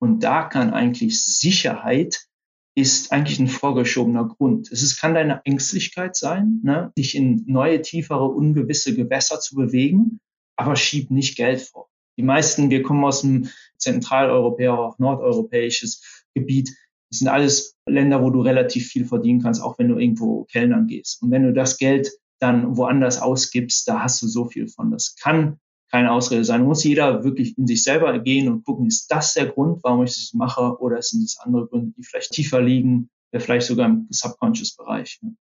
[0.04, 2.28] Und da kann eigentlich Sicherheit
[2.76, 4.70] ist eigentlich ein vorgeschobener Grund.
[4.70, 10.20] Es ist, kann deine Ängstlichkeit sein, ne, dich in neue, tiefere, ungewisse Gewässer zu bewegen,
[10.58, 11.88] aber schieb nicht Geld vor.
[12.18, 16.76] Die meisten, wir kommen aus dem zentraleuropäer, auch nordeuropäisches Gebiet.
[17.10, 20.88] Das sind alles Länder, wo du relativ viel verdienen kannst, auch wenn du irgendwo Kellnern
[20.88, 21.22] gehst.
[21.22, 24.92] Und wenn du das Geld dann woanders ausgibst, da hast du so viel von.
[24.92, 25.62] Das kann
[25.94, 26.64] keine Ausrede sein.
[26.64, 30.16] Muss jeder wirklich in sich selber gehen und gucken, ist das der Grund, warum ich
[30.16, 35.20] das mache, oder sind es andere Gründe, die vielleicht tiefer liegen, vielleicht sogar im Subconscious-Bereich.
[35.22, 35.36] Ne?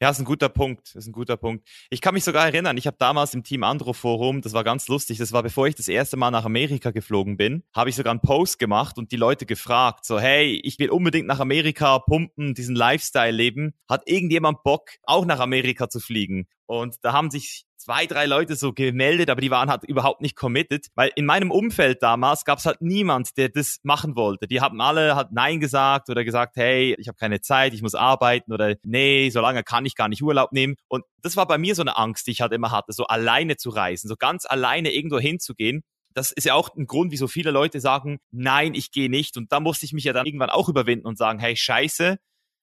[0.00, 0.94] Ja, ist ein guter Punkt.
[0.94, 1.68] Ist ein guter Punkt.
[1.90, 4.86] Ich kann mich sogar erinnern, ich habe damals im Team Andro Forum, das war ganz
[4.86, 8.12] lustig, das war bevor ich das erste Mal nach Amerika geflogen bin, habe ich sogar
[8.12, 12.54] einen Post gemacht und die Leute gefragt, so hey, ich will unbedingt nach Amerika pumpen,
[12.54, 13.74] diesen Lifestyle leben.
[13.88, 16.46] Hat irgendjemand Bock, auch nach Amerika zu fliegen?
[16.66, 20.36] Und da haben sich zwei, drei Leute so gemeldet, aber die waren halt überhaupt nicht
[20.36, 24.46] committed, weil in meinem Umfeld damals gab es halt niemand, der das machen wollte.
[24.46, 27.94] Die haben alle halt Nein gesagt oder gesagt, hey, ich habe keine Zeit, ich muss
[27.94, 30.76] arbeiten oder nee, so lange kann ich gar nicht Urlaub nehmen.
[30.88, 33.56] Und das war bei mir so eine Angst, die ich halt immer hatte, so alleine
[33.56, 37.52] zu reisen, so ganz alleine irgendwo hinzugehen das ist ja auch ein Grund, wieso viele
[37.52, 39.36] Leute sagen, nein, ich gehe nicht.
[39.36, 42.18] Und da musste ich mich ja dann irgendwann auch überwinden und sagen, hey, scheiße,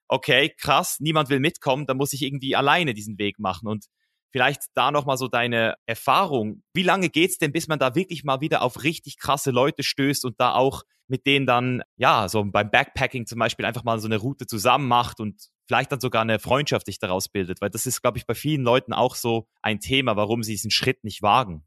[0.07, 3.67] okay, krass, niemand will mitkommen, dann muss ich irgendwie alleine diesen Weg machen.
[3.67, 3.85] Und
[4.31, 6.63] Vielleicht da nochmal so deine Erfahrung.
[6.73, 10.25] Wie lange geht's denn, bis man da wirklich mal wieder auf richtig krasse Leute stößt
[10.25, 14.07] und da auch mit denen dann, ja, so beim Backpacking zum Beispiel einfach mal so
[14.07, 17.61] eine Route zusammen macht und vielleicht dann sogar eine Freundschaft sich daraus bildet?
[17.61, 20.71] Weil das ist, glaube ich, bei vielen Leuten auch so ein Thema, warum sie diesen
[20.71, 21.63] Schritt nicht wagen.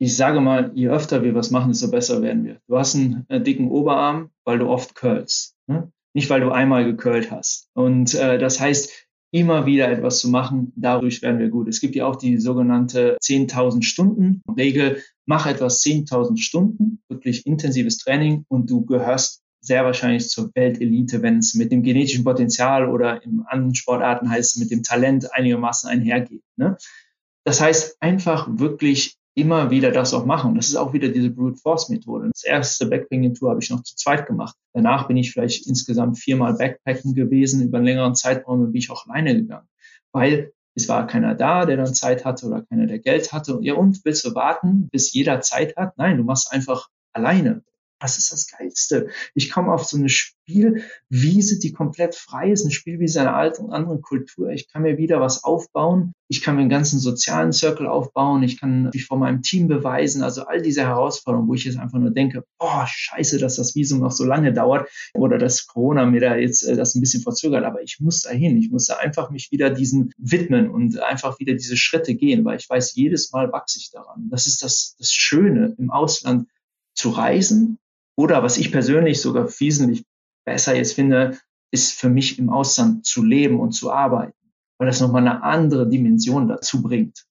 [0.00, 2.60] Ich sage mal, je öfter wir was machen, desto besser werden wir.
[2.68, 5.56] Du hast einen äh, dicken Oberarm, weil du oft curlst.
[5.66, 5.90] Ne?
[6.14, 7.68] Nicht, weil du einmal gecurlt hast.
[7.74, 11.68] Und äh, das heißt, immer wieder etwas zu machen, dadurch werden wir gut.
[11.68, 15.02] Es gibt ja auch die sogenannte 10.000 Stunden Regel.
[15.26, 21.38] Mach etwas 10.000 Stunden, wirklich intensives Training und du gehörst sehr wahrscheinlich zur Weltelite, wenn
[21.38, 26.42] es mit dem genetischen Potenzial oder in anderen Sportarten heißt mit dem Talent einigermaßen einhergeht.
[26.56, 26.76] Ne?
[27.44, 30.54] Das heißt, einfach wirklich immer wieder das auch machen.
[30.54, 32.28] Das ist auch wieder diese Brute Force Methode.
[32.32, 34.56] Das erste Backpacking Tour habe ich noch zu zweit gemacht.
[34.72, 39.06] Danach bin ich vielleicht insgesamt viermal Backpacken gewesen über einen längeren Zeitraum bin ich auch
[39.06, 39.68] alleine gegangen.
[40.12, 43.58] Weil es war keiner da, der dann Zeit hatte oder keiner, der Geld hatte.
[43.62, 45.96] Ja, und willst du warten, bis jeder Zeit hat?
[45.96, 47.62] Nein, du machst einfach alleine.
[48.00, 49.08] Das ist das Geilste.
[49.34, 54.02] Ich komme auf so eine Spielwiese, die komplett frei ist, eine Spielwiese einer alten, anderen
[54.02, 54.50] Kultur.
[54.50, 56.12] Ich kann mir wieder was aufbauen.
[56.28, 58.42] Ich kann mir einen ganzen sozialen Circle aufbauen.
[58.44, 60.22] Ich kann mich vor meinem Team beweisen.
[60.22, 64.00] Also all diese Herausforderungen, wo ich jetzt einfach nur denke, oh, scheiße, dass das Visum
[64.00, 67.64] noch so lange dauert oder dass Corona mir da jetzt äh, das ein bisschen verzögert.
[67.64, 68.56] Aber ich muss da hin.
[68.58, 72.58] Ich muss da einfach mich wieder diesen widmen und einfach wieder diese Schritte gehen, weil
[72.58, 74.28] ich weiß, jedes Mal wachse ich daran.
[74.30, 76.48] Das ist das, das Schöne im Ausland
[76.94, 77.78] zu reisen
[78.18, 80.04] oder was ich persönlich sogar wesentlich
[80.44, 81.38] besser jetzt finde,
[81.70, 84.34] ist für mich im Ausland zu leben und zu arbeiten,
[84.78, 87.26] weil das nochmal eine andere Dimension dazu bringt.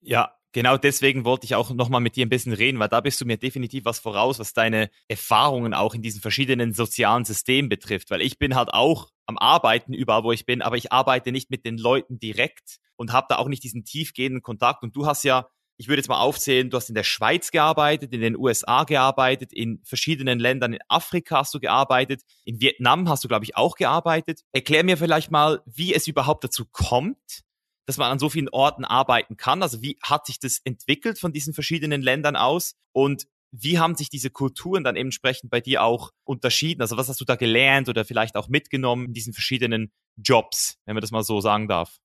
[0.00, 3.20] Ja, genau deswegen wollte ich auch nochmal mit dir ein bisschen reden, weil da bist
[3.20, 8.10] du mir definitiv was voraus, was deine Erfahrungen auch in diesen verschiedenen sozialen Systemen betrifft,
[8.10, 11.50] weil ich bin halt auch am Arbeiten überall, wo ich bin, aber ich arbeite nicht
[11.50, 14.82] mit den Leuten direkt und habe da auch nicht diesen tiefgehenden Kontakt.
[14.84, 18.12] Und du hast ja ich würde jetzt mal aufzählen, du hast in der Schweiz gearbeitet,
[18.12, 23.24] in den USA gearbeitet, in verschiedenen Ländern in Afrika hast du gearbeitet, in Vietnam hast
[23.24, 24.42] du, glaube ich, auch gearbeitet.
[24.52, 27.42] Erklär mir vielleicht mal, wie es überhaupt dazu kommt,
[27.86, 29.62] dass man an so vielen Orten arbeiten kann.
[29.62, 34.10] Also wie hat sich das entwickelt von diesen verschiedenen Ländern aus und wie haben sich
[34.10, 36.82] diese Kulturen dann entsprechend bei dir auch unterschieden?
[36.82, 40.94] Also was hast du da gelernt oder vielleicht auch mitgenommen in diesen verschiedenen Jobs, wenn
[40.94, 41.98] man das mal so sagen darf?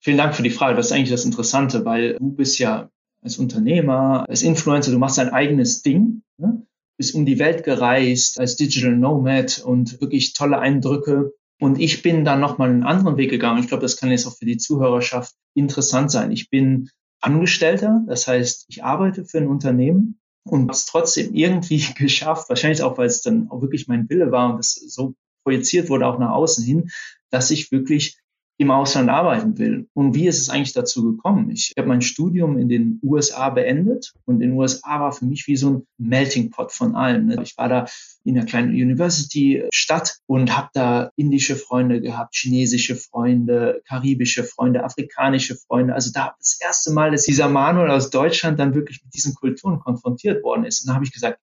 [0.00, 0.76] Vielen Dank für die Frage.
[0.76, 2.90] Das ist eigentlich das Interessante, weil du bist ja
[3.28, 6.66] als Unternehmer, als Influencer, du machst dein eigenes Ding, ne?
[6.96, 11.34] bist um die Welt gereist, als Digital Nomad und wirklich tolle Eindrücke.
[11.60, 13.60] Und ich bin dann nochmal einen anderen Weg gegangen.
[13.60, 16.32] Ich glaube, das kann jetzt auch für die Zuhörerschaft interessant sein.
[16.32, 16.88] Ich bin
[17.20, 22.82] Angestellter, das heißt, ich arbeite für ein Unternehmen und habe es trotzdem irgendwie geschafft, wahrscheinlich
[22.82, 25.14] auch, weil es dann auch wirklich mein Wille war und es so
[25.44, 26.90] projiziert wurde auch nach außen hin,
[27.30, 28.18] dass ich wirklich
[28.60, 29.88] im Ausland arbeiten will.
[29.94, 31.48] Und wie ist es eigentlich dazu gekommen?
[31.50, 35.46] Ich habe mein Studium in den USA beendet und in den USA war für mich
[35.46, 37.26] wie so ein Melting Pot von allem.
[37.26, 37.40] Ne?
[37.44, 37.86] Ich war da
[38.24, 45.54] in einer kleinen University-Stadt und habe da indische Freunde gehabt, chinesische Freunde, karibische Freunde, afrikanische
[45.54, 45.94] Freunde.
[45.94, 49.78] Also da das erste Mal, dass dieser Manuel aus Deutschland dann wirklich mit diesen Kulturen
[49.78, 50.82] konfrontiert worden ist.
[50.82, 51.38] Und da habe ich gesagt,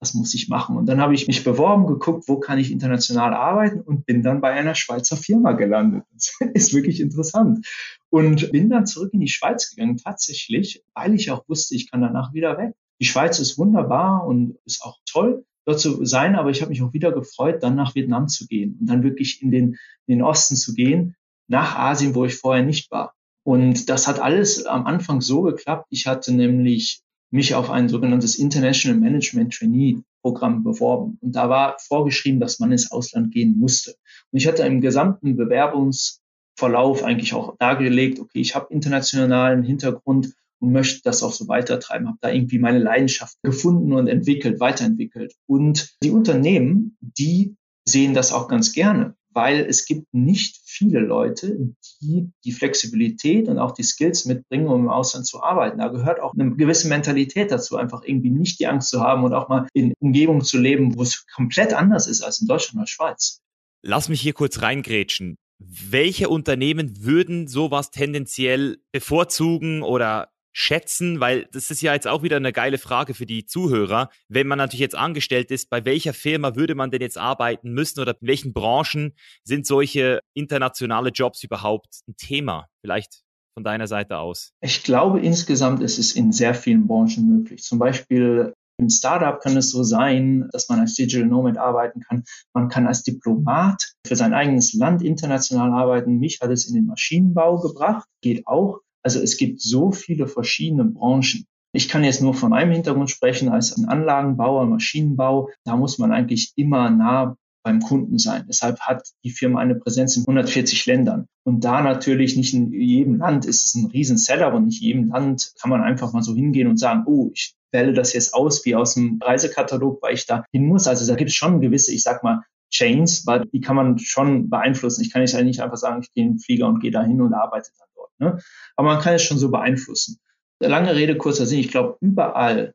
[0.00, 0.76] was muss ich machen?
[0.76, 4.40] Und dann habe ich mich beworben, geguckt, wo kann ich international arbeiten und bin dann
[4.40, 6.04] bei einer Schweizer Firma gelandet.
[6.12, 7.66] Das ist wirklich interessant.
[8.10, 12.00] Und bin dann zurück in die Schweiz gegangen, tatsächlich, weil ich auch wusste, ich kann
[12.00, 12.74] danach wieder weg.
[13.00, 16.82] Die Schweiz ist wunderbar und ist auch toll, dort zu sein, aber ich habe mich
[16.82, 20.22] auch wieder gefreut, dann nach Vietnam zu gehen und dann wirklich in den, in den
[20.22, 21.14] Osten zu gehen,
[21.48, 23.14] nach Asien, wo ich vorher nicht war.
[23.44, 25.86] Und das hat alles am Anfang so geklappt.
[25.90, 31.18] Ich hatte nämlich mich auf ein sogenanntes International Management Trainee Programm beworben.
[31.20, 33.94] Und da war vorgeschrieben, dass man ins Ausland gehen musste.
[34.30, 40.72] Und ich hatte im gesamten Bewerbungsverlauf eigentlich auch dargelegt, okay, ich habe internationalen Hintergrund und
[40.72, 45.34] möchte das auch so weitertreiben, habe da irgendwie meine Leidenschaft gefunden und entwickelt, weiterentwickelt.
[45.46, 47.56] Und die Unternehmen, die
[47.88, 53.60] sehen das auch ganz gerne, weil es gibt nicht viele Leute, die die Flexibilität und
[53.60, 55.78] auch die Skills mitbringen, um im Ausland zu arbeiten.
[55.78, 59.34] Da gehört auch eine gewisse Mentalität dazu, einfach irgendwie nicht die Angst zu haben und
[59.34, 62.88] auch mal in Umgebungen zu leben, wo es komplett anders ist als in Deutschland oder
[62.88, 63.38] Schweiz.
[63.82, 65.36] Lass mich hier kurz reingrätschen.
[65.60, 71.20] Welche Unternehmen würden sowas tendenziell bevorzugen oder schätzen?
[71.20, 74.10] Weil das ist ja jetzt auch wieder eine geile Frage für die Zuhörer.
[74.28, 78.00] Wenn man natürlich jetzt angestellt ist, bei welcher Firma würde man denn jetzt arbeiten müssen
[78.00, 82.68] oder in welchen Branchen sind solche internationale Jobs überhaupt ein Thema?
[82.80, 83.22] Vielleicht
[83.54, 84.52] von deiner Seite aus?
[84.60, 87.62] Ich glaube, insgesamt ist es in sehr vielen Branchen möglich.
[87.64, 92.22] Zum Beispiel im Startup kann es so sein, dass man als Digital Nomad arbeiten kann.
[92.54, 96.18] Man kann als Diplomat für sein eigenes Land international arbeiten.
[96.18, 98.78] Mich hat es in den Maschinenbau gebracht, geht auch.
[99.08, 101.46] Also es gibt so viele verschiedene Branchen.
[101.72, 105.48] Ich kann jetzt nur von meinem Hintergrund sprechen als ein Anlagenbauer, Maschinenbau.
[105.64, 108.44] Da muss man eigentlich immer nah beim Kunden sein.
[108.46, 111.24] Deshalb hat die Firma eine Präsenz in 140 Ländern.
[111.42, 114.88] Und da natürlich nicht in jedem Land ist es ein riesen Seller und nicht in
[114.88, 118.34] jedem Land kann man einfach mal so hingehen und sagen, oh, ich wähle das jetzt
[118.34, 120.86] aus wie aus dem Reisekatalog, weil ich da hin muss.
[120.86, 124.50] Also da gibt es schon gewisse, ich sag mal, Chains, weil die kann man schon
[124.50, 125.00] beeinflussen.
[125.00, 127.32] Ich kann nicht einfach sagen, ich gehe in den Flieger und gehe da hin und
[127.32, 127.87] arbeite dann.
[128.18, 128.38] Ne?
[128.76, 130.18] Aber man kann es schon so beeinflussen.
[130.60, 131.60] Lange Rede, kurzer Sinn.
[131.60, 132.74] Ich glaube, überall,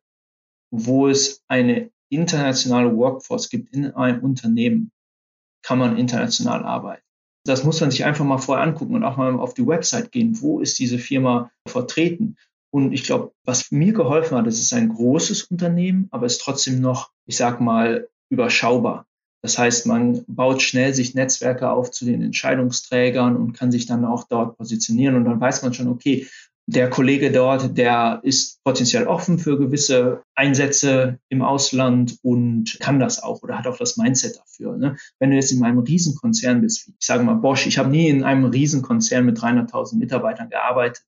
[0.72, 4.92] wo es eine internationale Workforce gibt in einem Unternehmen,
[5.64, 7.04] kann man international arbeiten.
[7.46, 10.42] Das muss man sich einfach mal vorher angucken und auch mal auf die Website gehen.
[10.42, 12.38] Wo ist diese Firma vertreten?
[12.74, 16.82] Und ich glaube, was mir geholfen hat, das ist ein großes Unternehmen, aber ist trotzdem
[16.82, 19.06] noch, ich sag mal, überschaubar.
[19.44, 24.06] Das heißt, man baut schnell sich Netzwerke auf zu den Entscheidungsträgern und kann sich dann
[24.06, 25.16] auch dort positionieren.
[25.16, 26.28] Und dann weiß man schon, okay,
[26.66, 33.22] der Kollege dort, der ist potenziell offen für gewisse Einsätze im Ausland und kann das
[33.22, 34.78] auch oder hat auch das Mindset dafür.
[34.78, 34.96] Ne?
[35.20, 38.08] Wenn du jetzt in einem Riesenkonzern bist, wie ich sage mal Bosch, ich habe nie
[38.08, 41.04] in einem Riesenkonzern mit 300.000 Mitarbeitern gearbeitet.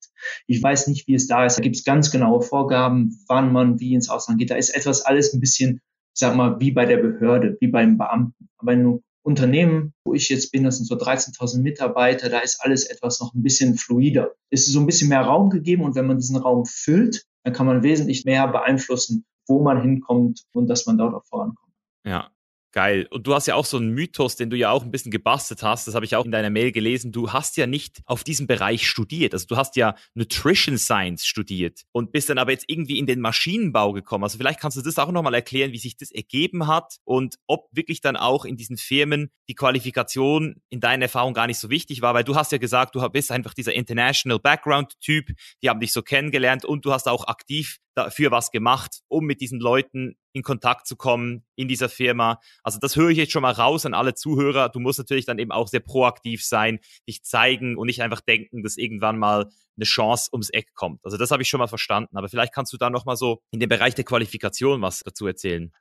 [0.45, 1.57] Ich weiß nicht, wie es da ist.
[1.57, 4.49] Da gibt es ganz genaue Vorgaben, wann man wie ins Ausland geht.
[4.49, 5.79] Da ist etwas alles ein bisschen
[6.15, 8.47] ich sag mal, wie bei der Behörde, wie beim Beamten.
[8.58, 12.62] Aber in einem Unternehmen, wo ich jetzt bin, das sind so 13.000 Mitarbeiter, da ist
[12.62, 14.32] alles etwas noch ein bisschen fluider.
[14.49, 17.54] Es ist so ein bisschen mehr Raum gegeben und wenn man diesen Raum füllt, dann
[17.54, 21.73] kann man wesentlich mehr beeinflussen, wo man hinkommt und dass man dort auch vorankommt.
[22.06, 22.32] Ja,
[22.75, 23.07] Geil.
[23.09, 25.63] Und du hast ja auch so einen Mythos, den du ja auch ein bisschen gebastelt
[25.63, 25.88] hast.
[25.88, 27.13] Das habe ich auch in deiner Mail gelesen.
[27.13, 29.31] Du hast ja nicht auf diesem Bereich studiert.
[29.31, 33.21] Also du hast ja Nutrition Science studiert und bist dann aber jetzt irgendwie in den
[33.21, 34.25] Maschinenbau gekommen.
[34.25, 37.69] Also vielleicht kannst du das auch nochmal erklären, wie sich das ergeben hat und ob
[37.71, 42.01] wirklich dann auch in diesen Firmen die Qualifikation in deiner Erfahrung gar nicht so wichtig
[42.01, 45.29] war, weil du hast ja gesagt, du bist einfach dieser International Background Typ.
[45.63, 49.39] Die haben dich so kennengelernt und du hast auch aktiv dafür was gemacht, um mit
[49.39, 52.41] diesen Leuten in Kontakt zu kommen in dieser Firma.
[52.61, 54.67] Also das höre ich jetzt schon mal raus an alle Zuhörer.
[54.67, 58.61] Du musst natürlich dann eben auch sehr proaktiv sein, dich zeigen und nicht einfach denken,
[58.61, 60.99] dass irgendwann mal eine Chance ums Eck kommt.
[61.05, 62.17] Also das habe ich schon mal verstanden.
[62.17, 65.25] Aber vielleicht kannst du da noch mal so in dem Bereich der Qualifikation was dazu
[65.25, 65.71] erzählen.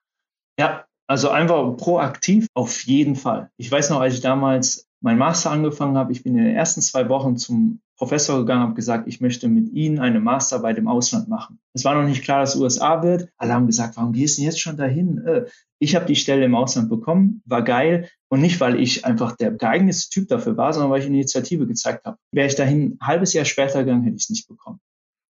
[0.57, 3.51] Ja, also einfach proaktiv auf jeden Fall.
[3.57, 6.81] Ich weiß noch, als ich damals mein Master angefangen habe, ich bin in den ersten
[6.81, 11.29] zwei Wochen zum Professor gegangen, habe gesagt, ich möchte mit Ihnen eine Masterarbeit im Ausland
[11.29, 11.61] machen.
[11.75, 13.29] Es war noch nicht klar, dass USA wird.
[13.37, 15.19] Alle haben gesagt, warum gehst du jetzt schon dahin?
[15.19, 15.47] Äh,
[15.79, 19.53] ich habe die Stelle im Ausland bekommen, war geil und nicht, weil ich einfach der
[19.53, 22.19] geeignete Typ dafür war, sondern weil ich Initiative gezeigt habe.
[22.33, 24.81] Wäre ich dahin ein halbes Jahr später gegangen, hätte ich es nicht bekommen.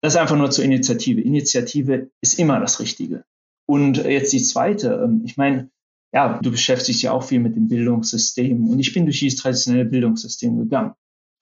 [0.01, 1.21] Das ist einfach nur zur Initiative.
[1.21, 3.25] Initiative ist immer das Richtige.
[3.67, 5.03] Und jetzt die zweite.
[5.05, 5.71] Ähm, ich meine,
[6.15, 9.41] ja, du beschäftigst dich ja auch viel mit dem Bildungssystem und ich bin durch dieses
[9.41, 10.93] traditionelle Bildungssystem gegangen.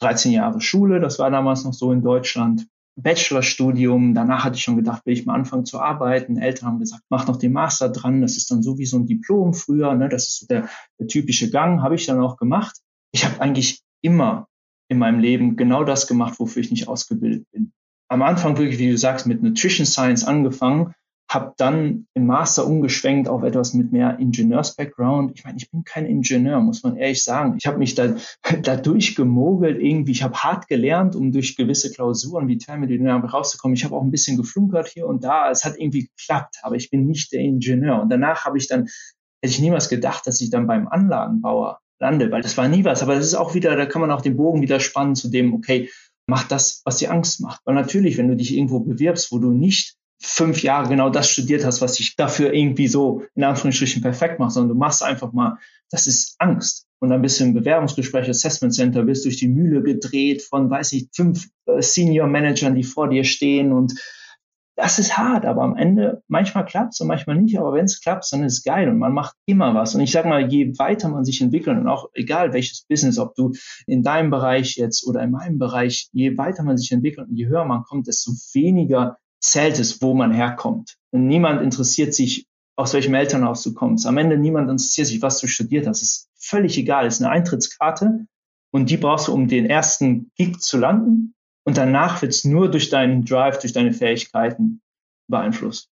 [0.03, 2.67] 13 Jahre Schule, das war damals noch so in Deutschland.
[2.97, 6.37] Bachelorstudium, danach hatte ich schon gedacht, will ich mal anfangen zu arbeiten.
[6.37, 9.07] Eltern haben gesagt, mach noch den Master dran, das ist dann so wie so ein
[9.07, 10.11] Diplom früher, ne?
[10.11, 12.77] das ist so der, der typische Gang, habe ich dann auch gemacht.
[13.13, 14.49] Ich habe eigentlich immer
[14.89, 17.73] in meinem Leben genau das gemacht, wofür ich nicht ausgebildet bin.
[18.09, 20.95] Am Anfang wirklich, wie du sagst, mit Nutrition Science angefangen
[21.29, 25.33] habe dann im Master umgeschwenkt auf etwas mit mehr Ingenieurs-Background.
[25.35, 27.57] Ich meine, ich bin kein Ingenieur, muss man ehrlich sagen.
[27.59, 28.17] Ich habe mich da,
[28.63, 30.13] da durchgemogelt irgendwie.
[30.13, 33.75] Ich habe hart gelernt, um durch gewisse Klausuren wie Thermodynamik rauszukommen.
[33.75, 35.51] Ich habe auch ein bisschen geflunkert hier und da.
[35.51, 38.03] Es hat irgendwie geklappt, aber ich bin nicht der Ingenieur.
[38.03, 38.89] Und danach habe ich dann,
[39.43, 43.03] hätte ich niemals gedacht, dass ich dann beim Anlagenbauer lande, weil das war nie was.
[43.03, 45.55] Aber das ist auch wieder, da kann man auch den Bogen wieder spannen zu dem,
[45.55, 45.89] okay,
[46.27, 47.63] mach das, was dir Angst macht.
[47.65, 51.65] Weil natürlich, wenn du dich irgendwo bewirbst, wo du nicht fünf Jahre genau das studiert
[51.65, 55.59] hast, was dich dafür irgendwie so in Anführungsstrichen perfekt macht, sondern du machst einfach mal,
[55.91, 56.87] das ist Angst.
[57.01, 60.93] Und dann bist du im Bewerbungsgespräch, Assessment Center, wirst durch die Mühle gedreht von, weiß
[60.93, 63.95] ich, fünf äh, Senior Managern, die vor dir stehen und
[64.75, 68.01] das ist hart, aber am Ende, manchmal klappt es und manchmal nicht, aber wenn es
[68.01, 69.95] klappt, dann ist es geil und man macht immer was.
[69.95, 73.35] Und ich sag mal, je weiter man sich entwickelt und auch egal welches Business, ob
[73.35, 73.53] du
[73.87, 77.47] in deinem Bereich jetzt oder in meinem Bereich, je weiter man sich entwickelt und je
[77.47, 80.97] höher man kommt, desto weniger zählt es, wo man herkommt.
[81.11, 84.07] Und niemand interessiert sich, aus welchem Elternhaus du kommst.
[84.07, 86.03] Am Ende niemand interessiert sich, was du studiert hast.
[86.03, 87.07] Es ist völlig egal.
[87.07, 88.27] Es ist eine Eintrittskarte
[88.73, 91.35] und die brauchst du, um den ersten Gig zu landen.
[91.65, 94.81] Und danach wird es nur durch deinen Drive, durch deine Fähigkeiten
[95.29, 95.91] beeinflusst.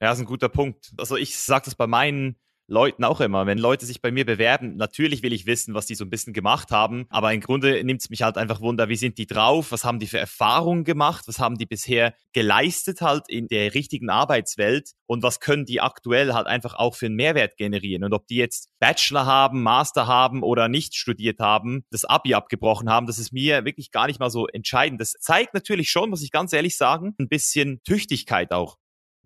[0.00, 0.92] Ja, das ist ein guter Punkt.
[0.96, 3.46] Also ich sage das bei meinen Leuten auch immer.
[3.46, 6.32] Wenn Leute sich bei mir bewerben, natürlich will ich wissen, was die so ein bisschen
[6.32, 9.70] gemacht haben, aber im Grunde nimmt es mich halt einfach wunder, wie sind die drauf,
[9.72, 14.08] was haben die für Erfahrungen gemacht, was haben die bisher geleistet halt in der richtigen
[14.08, 18.04] Arbeitswelt und was können die aktuell halt einfach auch für einen Mehrwert generieren.
[18.04, 22.88] Und ob die jetzt Bachelor haben, Master haben oder nicht studiert haben, das Abi abgebrochen
[22.88, 25.00] haben, das ist mir wirklich gar nicht mal so entscheidend.
[25.00, 28.78] Das zeigt natürlich schon, muss ich ganz ehrlich sagen, ein bisschen Tüchtigkeit auch.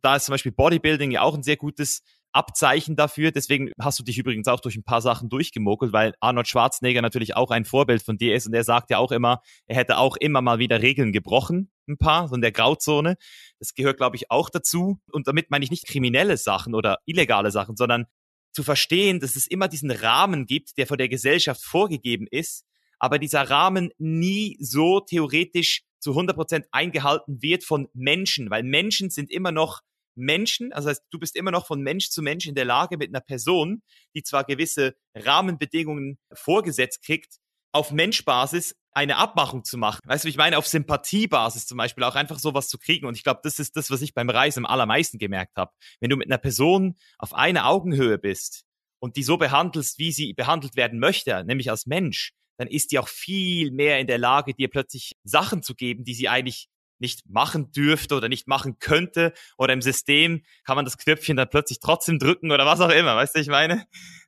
[0.03, 3.32] Da ist zum Beispiel Bodybuilding ja auch ein sehr gutes Abzeichen dafür.
[3.32, 7.36] Deswegen hast du dich übrigens auch durch ein paar Sachen durchgemogelt, weil Arnold Schwarzenegger natürlich
[7.36, 10.16] auch ein Vorbild von dir ist und er sagt ja auch immer, er hätte auch
[10.16, 13.16] immer mal wieder Regeln gebrochen, ein paar, so in der Grauzone.
[13.58, 15.00] Das gehört, glaube ich, auch dazu.
[15.10, 18.06] Und damit meine ich nicht kriminelle Sachen oder illegale Sachen, sondern
[18.52, 22.64] zu verstehen, dass es immer diesen Rahmen gibt, der von der Gesellschaft vorgegeben ist,
[22.98, 29.10] aber dieser Rahmen nie so theoretisch zu 100 Prozent eingehalten wird von Menschen, weil Menschen
[29.10, 29.80] sind immer noch
[30.18, 33.09] Menschen, also heißt, du bist immer noch von Mensch zu Mensch in der Lage, mit
[33.09, 33.83] einer Person,
[34.14, 37.38] die zwar gewisse Rahmenbedingungen vorgesetzt kriegt,
[37.72, 40.00] auf Menschbasis eine Abmachung zu machen.
[40.04, 43.07] Weißt du, ich meine, auf Sympathiebasis zum Beispiel auch einfach sowas zu kriegen.
[43.07, 45.72] Und ich glaube, das ist das, was ich beim Reisen am allermeisten gemerkt habe.
[46.00, 48.64] Wenn du mit einer Person auf einer Augenhöhe bist
[48.98, 52.98] und die so behandelst, wie sie behandelt werden möchte, nämlich als Mensch, dann ist die
[52.98, 56.68] auch viel mehr in der Lage, dir plötzlich Sachen zu geben, die sie eigentlich
[57.00, 61.48] nicht machen dürfte oder nicht machen könnte oder im System kann man das Knöpfchen dann
[61.48, 63.84] plötzlich trotzdem drücken oder was auch immer, weißt du, ich meine?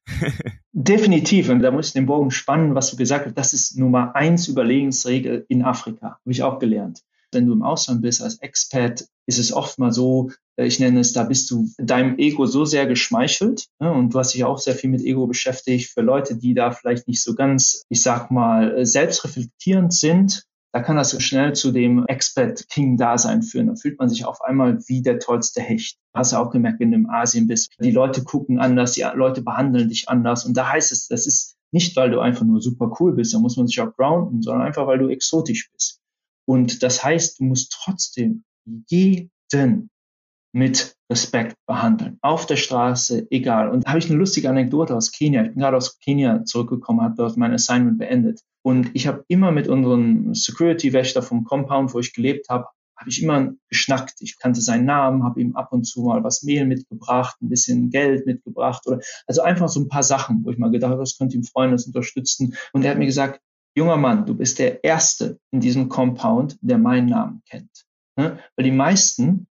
[0.73, 4.15] Definitiv, und da muss ich den Bogen spannen, was du gesagt hast, das ist Nummer
[4.15, 7.03] eins Überlegensregel in Afrika, habe ich auch gelernt.
[7.33, 11.01] Wenn du im Ausland bist als Expat, ist es oft mal so, äh, ich nenne
[11.01, 14.59] es, da bist du deinem Ego so sehr geschmeichelt ne, und du hast dich auch
[14.59, 15.91] sehr viel mit Ego beschäftigt.
[15.91, 20.83] Für Leute, die da vielleicht nicht so ganz, ich sag mal, äh, selbstreflektierend sind, da
[20.83, 23.67] kann das schnell zu dem Expert-King-Dasein führen.
[23.67, 25.99] Da fühlt man sich auf einmal wie der tollste Hecht.
[26.15, 27.73] Hast du auch gemerkt, wenn du im Asien bist.
[27.81, 30.45] Die Leute gucken anders, die Leute behandeln dich anders.
[30.45, 33.39] Und da heißt es, das ist nicht, weil du einfach nur super cool bist, da
[33.39, 36.01] muss man sich auch grounden, sondern einfach, weil du exotisch bist.
[36.47, 38.45] Und das heißt, du musst trotzdem
[38.89, 39.91] jeden
[40.53, 42.19] mit Respekt behandeln.
[42.23, 43.71] Auf der Straße, egal.
[43.71, 45.43] Und da habe ich eine lustige Anekdote aus Kenia.
[45.43, 48.41] Ich bin gerade aus Kenia zurückgekommen, habe dort mein Assignment beendet.
[48.63, 52.67] Und ich habe immer mit unserem Security-Wächter vom Compound, wo ich gelebt habe,
[53.01, 54.21] habe ich immer geschnackt.
[54.21, 57.91] Ich kannte seinen Namen, habe ihm ab und zu mal was Mehl mitgebracht, ein bisschen
[57.91, 61.17] Geld mitgebracht oder also einfach so ein paar Sachen, wo ich mal gedacht habe, das
[61.17, 62.55] könnte ihm freuen, das unterstützen.
[62.73, 63.41] Und er hat mir gesagt,
[63.75, 67.87] junger Mann, du bist der Erste in diesem Compound, der meinen Namen kennt.
[68.17, 68.39] Ne?
[68.55, 69.47] Weil die meisten,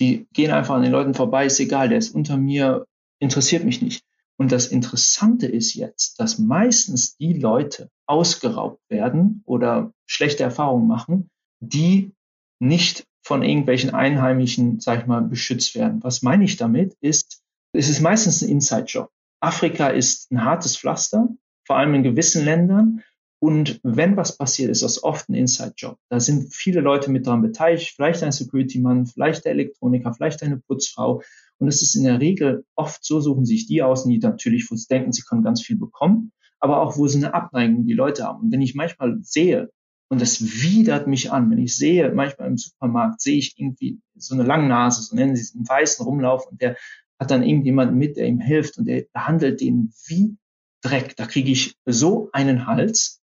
[0.00, 2.86] die gehen einfach an den Leuten vorbei, ist egal, der ist unter mir,
[3.20, 4.04] interessiert mich nicht.
[4.40, 11.28] Und das Interessante ist jetzt, dass meistens die Leute ausgeraubt werden oder schlechte Erfahrungen machen,
[11.60, 12.14] die
[12.58, 16.02] nicht von irgendwelchen Einheimischen, sag ich mal, beschützt werden.
[16.02, 16.96] Was meine ich damit?
[17.02, 17.42] Ist,
[17.74, 19.10] es ist meistens ein Inside-Job.
[19.40, 21.28] Afrika ist ein hartes Pflaster,
[21.66, 23.02] vor allem in gewissen Ländern.
[23.42, 25.96] Und wenn was passiert, ist das oft ein Inside-Job.
[26.10, 30.58] Da sind viele Leute mit daran beteiligt, vielleicht ein Security-Mann, vielleicht der Elektroniker, vielleicht eine
[30.58, 31.22] Putzfrau.
[31.58, 34.76] Und es ist in der Regel oft so, suchen sich die aus, die natürlich, wo
[34.76, 38.24] sie denken, sie können ganz viel bekommen, aber auch, wo sie eine Abneigung die Leute
[38.24, 38.44] haben.
[38.44, 39.70] Und wenn ich manchmal sehe,
[40.10, 44.34] und das widert mich an, wenn ich sehe, manchmal im Supermarkt sehe ich irgendwie so
[44.34, 46.76] eine Langnase, so nennen sie es, einen weißen Rumlauf und der
[47.18, 50.36] hat dann irgendjemanden mit, der ihm hilft und der behandelt den wie
[50.82, 51.14] Dreck.
[51.16, 53.19] Da kriege ich so einen Hals.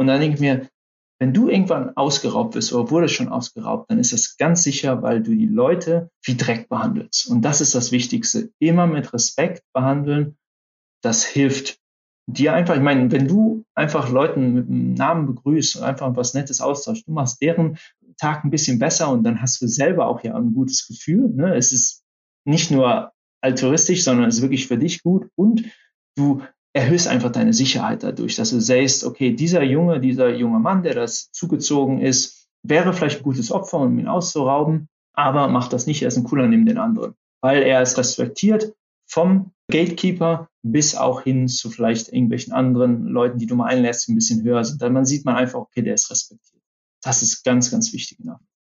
[0.00, 0.66] Und dann denke ich mir,
[1.20, 5.22] wenn du irgendwann ausgeraubt bist oder wurdest schon ausgeraubt, dann ist das ganz sicher, weil
[5.22, 7.28] du die Leute wie Dreck behandelst.
[7.28, 8.50] Und das ist das Wichtigste.
[8.58, 10.38] Immer mit Respekt behandeln.
[11.02, 11.80] Das hilft
[12.26, 12.76] dir einfach.
[12.76, 17.06] Ich meine, wenn du einfach Leuten mit einem Namen begrüßt und einfach was Nettes austauschst,
[17.06, 17.76] du machst deren
[18.16, 21.28] Tag ein bisschen besser und dann hast du selber auch ja ein gutes Gefühl.
[21.28, 21.54] Ne?
[21.54, 22.04] Es ist
[22.46, 25.62] nicht nur altruistisch, sondern es ist wirklich für dich gut und
[26.16, 26.40] du
[26.72, 30.94] erhöhst einfach deine Sicherheit dadurch, dass du siehst, okay, dieser Junge, dieser junge Mann, der
[30.94, 36.02] das zugezogen ist, wäre vielleicht ein gutes Opfer, um ihn auszurauben, aber macht das nicht,
[36.02, 38.74] er ist ein cooler neben den anderen, weil er ist respektiert
[39.06, 44.12] vom Gatekeeper bis auch hin zu vielleicht irgendwelchen anderen Leuten, die du mal einlässt, die
[44.12, 44.80] ein bisschen höher sind.
[44.82, 46.62] Dann sieht man einfach, okay, der ist respektiert.
[47.02, 48.18] Das ist ganz, ganz wichtig.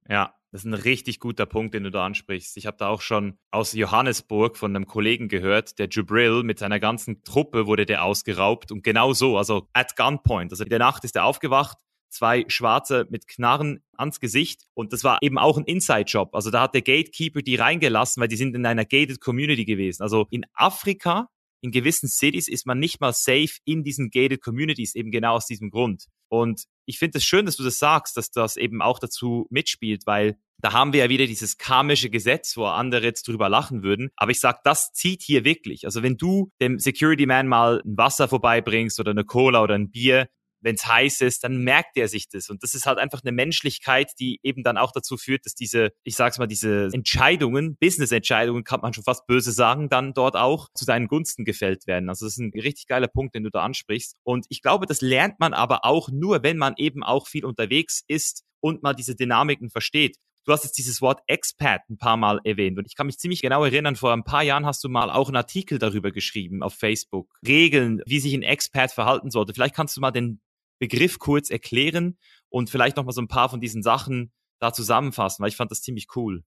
[0.08, 2.56] Ja, Das ist ein richtig guter Punkt, den du da ansprichst.
[2.56, 6.80] Ich habe da auch schon aus Johannesburg von einem Kollegen gehört, der Jubril mit seiner
[6.80, 10.50] ganzen Truppe wurde der ausgeraubt und genau so, also at gunpoint.
[10.50, 11.76] Also in der Nacht ist er aufgewacht,
[12.08, 16.34] zwei Schwarze mit Knarren ans Gesicht und das war eben auch ein Inside-Job.
[16.34, 20.02] Also da hat der Gatekeeper die reingelassen, weil die sind in einer gated Community gewesen.
[20.02, 21.28] Also in Afrika
[21.60, 25.46] in gewissen Cities ist man nicht mal safe in diesen gated Communities, eben genau aus
[25.46, 26.06] diesem Grund.
[26.28, 30.02] Und ich finde es schön, dass du das sagst, dass das eben auch dazu mitspielt,
[30.06, 34.10] weil da haben wir ja wieder dieses karmische Gesetz, wo andere jetzt drüber lachen würden.
[34.16, 35.84] Aber ich sag, das zieht hier wirklich.
[35.84, 39.90] Also wenn du dem Security Man mal ein Wasser vorbeibringst oder eine Cola oder ein
[39.90, 40.28] Bier,
[40.60, 42.50] wenn es heiß ist, dann merkt er sich das.
[42.50, 45.90] Und das ist halt einfach eine Menschlichkeit, die eben dann auch dazu führt, dass diese,
[46.04, 50.68] ich sag's mal, diese Entscheidungen, Business-Entscheidungen, kann man schon fast böse sagen, dann dort auch
[50.74, 52.08] zu deinen Gunsten gefällt werden.
[52.08, 54.16] Also das ist ein richtig geiler Punkt, den du da ansprichst.
[54.22, 58.02] Und ich glaube, das lernt man aber auch nur, wenn man eben auch viel unterwegs
[58.06, 60.16] ist und mal diese Dynamiken versteht.
[60.48, 63.42] Du hast jetzt dieses Wort Expat ein paar Mal erwähnt und ich kann mich ziemlich
[63.42, 66.72] genau erinnern, vor ein paar Jahren hast du mal auch einen Artikel darüber geschrieben auf
[66.72, 67.38] Facebook.
[67.46, 69.52] Regeln, wie sich ein Expat verhalten sollte.
[69.52, 70.40] Vielleicht kannst du mal den
[70.78, 72.18] Begriff kurz erklären
[72.48, 75.70] und vielleicht noch mal so ein paar von diesen Sachen da zusammenfassen, weil ich fand
[75.70, 76.42] das ziemlich cool.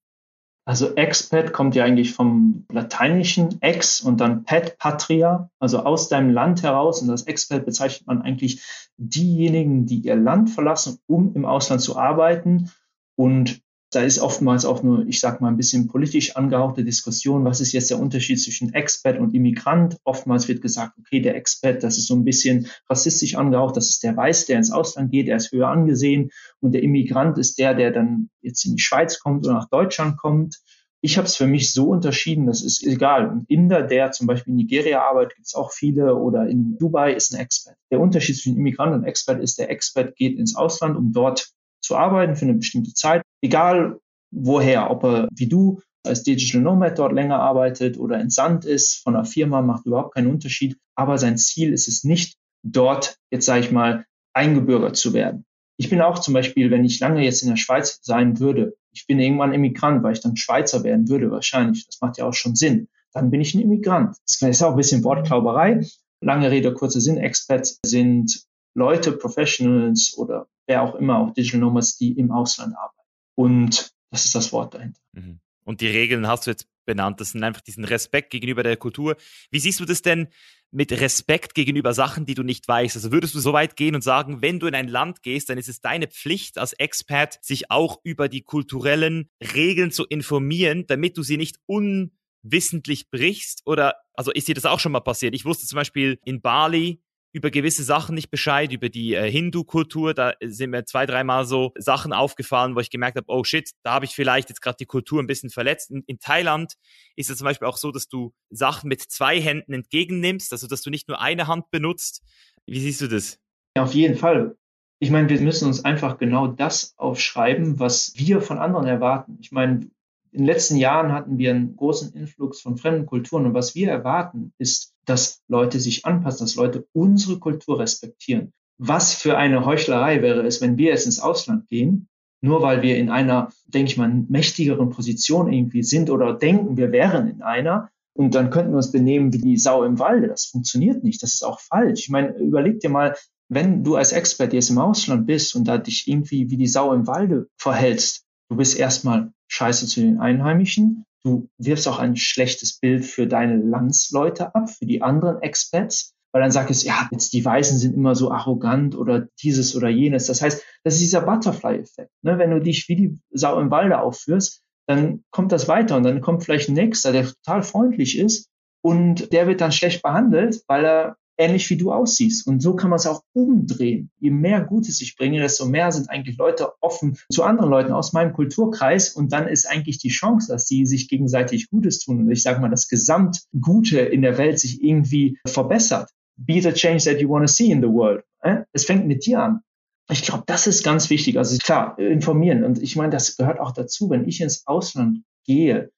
[0.65, 6.29] Also Expat kommt ja eigentlich vom lateinischen ex und dann pet patria, also aus deinem
[6.29, 7.01] Land heraus.
[7.01, 8.61] Und das Expat bezeichnet man eigentlich
[8.97, 12.69] diejenigen, die ihr Land verlassen, um im Ausland zu arbeiten.
[13.15, 13.61] Und
[13.91, 17.43] da ist oftmals auch nur, ich sag mal, ein bisschen politisch angehauchte Diskussion.
[17.43, 19.97] Was ist jetzt der Unterschied zwischen Expat und Immigrant?
[20.05, 23.75] Oftmals wird gesagt, okay, der Expat, das ist so ein bisschen rassistisch angehaucht.
[23.75, 26.29] Das ist der Weiß, der ins Ausland geht, der ist höher angesehen.
[26.61, 30.17] Und der Immigrant ist der, der dann jetzt in die Schweiz kommt oder nach Deutschland
[30.17, 30.61] kommt.
[31.01, 33.29] Ich habe es für mich so unterschieden, das ist egal.
[33.29, 37.13] Ein Inder, der zum Beispiel in Nigeria arbeitet, gibt es auch viele, oder in Dubai
[37.13, 37.75] ist ein Expat.
[37.89, 41.51] Der Unterschied zwischen Immigrant und Expat ist, der Expat geht ins Ausland, um dort
[41.81, 43.99] zu arbeiten für eine bestimmte Zeit, egal
[44.31, 49.15] woher, ob er wie du als Digital Nomad dort länger arbeitet oder entsandt ist von
[49.15, 50.77] einer Firma, macht überhaupt keinen Unterschied.
[50.95, 55.45] Aber sein Ziel ist es nicht, dort, jetzt sage ich mal, eingebürgert zu werden.
[55.77, 59.07] Ich bin auch zum Beispiel, wenn ich lange jetzt in der Schweiz sein würde, ich
[59.07, 61.85] bin irgendwann Immigrant, weil ich dann Schweizer werden würde, wahrscheinlich.
[61.87, 62.87] Das macht ja auch schon Sinn.
[63.13, 64.15] Dann bin ich ein Immigrant.
[64.25, 65.85] Das ist auch ein bisschen Wortklauberei.
[66.21, 67.17] Lange Rede, kurzer Sinn.
[67.17, 68.43] Expats sind
[68.73, 73.07] Leute, Professionals oder wer auch immer, auch Digital Nomads, die im Ausland arbeiten.
[73.35, 74.99] Und das ist das Wort dahinter.
[75.13, 75.39] Mhm.
[75.63, 77.19] Und die Regeln hast du jetzt benannt.
[77.21, 79.15] Das sind einfach diesen Respekt gegenüber der Kultur.
[79.51, 80.27] Wie siehst du das denn
[80.71, 82.95] mit Respekt gegenüber Sachen, die du nicht weißt?
[82.95, 85.57] Also würdest du so weit gehen und sagen, wenn du in ein Land gehst, dann
[85.57, 91.17] ist es deine Pflicht als Expert, sich auch über die kulturellen Regeln zu informieren, damit
[91.17, 93.61] du sie nicht unwissentlich brichst?
[93.65, 95.35] Oder, also ist dir das auch schon mal passiert?
[95.35, 97.01] Ich wusste zum Beispiel in Bali,
[97.33, 100.13] über gewisse Sachen nicht Bescheid, über die äh, Hindu-Kultur.
[100.13, 103.93] Da sind mir zwei, dreimal so Sachen aufgefallen, wo ich gemerkt habe, oh shit, da
[103.93, 105.91] habe ich vielleicht jetzt gerade die Kultur ein bisschen verletzt.
[105.91, 106.73] In, in Thailand
[107.15, 110.81] ist es zum Beispiel auch so, dass du Sachen mit zwei Händen entgegennimmst, also dass
[110.81, 112.21] du nicht nur eine Hand benutzt.
[112.65, 113.39] Wie siehst du das?
[113.75, 114.57] Ja, auf jeden Fall.
[114.99, 119.37] Ich meine, wir müssen uns einfach genau das aufschreiben, was wir von anderen erwarten.
[119.41, 119.89] Ich meine,
[120.31, 123.89] in den letzten Jahren hatten wir einen großen Influx von fremden Kulturen und was wir
[123.89, 128.53] erwarten, ist, dass Leute sich anpassen, dass Leute unsere Kultur respektieren.
[128.77, 132.07] Was für eine Heuchlerei wäre es, wenn wir jetzt ins Ausland gehen,
[132.41, 136.91] nur weil wir in einer, denke ich mal, mächtigeren Position irgendwie sind oder denken, wir
[136.91, 140.27] wären in einer, und dann könnten wir uns benehmen wie die Sau im Walde.
[140.27, 141.23] Das funktioniert nicht.
[141.23, 142.01] Das ist auch falsch.
[142.01, 143.15] Ich meine, überleg dir mal,
[143.47, 146.93] wenn du als Expert jetzt im Ausland bist und da dich irgendwie wie die Sau
[146.93, 151.05] im Walde verhältst, du bist erstmal scheiße zu den Einheimischen.
[151.23, 156.41] Du wirfst auch ein schlechtes Bild für deine Landsleute ab, für die anderen Expats, weil
[156.41, 160.25] dann sagst du, ja, jetzt die Weißen sind immer so arrogant oder dieses oder jenes.
[160.27, 162.11] Das heißt, das ist dieser Butterfly-Effekt.
[162.23, 162.39] Ne?
[162.39, 166.21] Wenn du dich wie die Sau im Walde aufführst, dann kommt das weiter und dann
[166.21, 168.49] kommt vielleicht ein Nächster, der total freundlich ist
[168.83, 172.47] und der wird dann schlecht behandelt, weil er ähnlich wie du aussiehst.
[172.47, 174.11] Und so kann man es auch umdrehen.
[174.19, 178.13] Je mehr Gutes ich bringe, desto mehr sind eigentlich Leute offen zu anderen Leuten aus
[178.13, 179.09] meinem Kulturkreis.
[179.09, 182.19] Und dann ist eigentlich die Chance, dass sie sich gegenseitig Gutes tun.
[182.19, 186.09] Und ich sage mal, das Gesamtgute in der Welt sich irgendwie verbessert.
[186.37, 188.23] Be the change that you want to see in the world.
[188.71, 189.61] Es fängt mit dir an.
[190.09, 191.37] Ich glaube, das ist ganz wichtig.
[191.37, 192.63] Also klar, informieren.
[192.63, 195.91] Und ich meine, das gehört auch dazu, wenn ich ins Ausland gehe.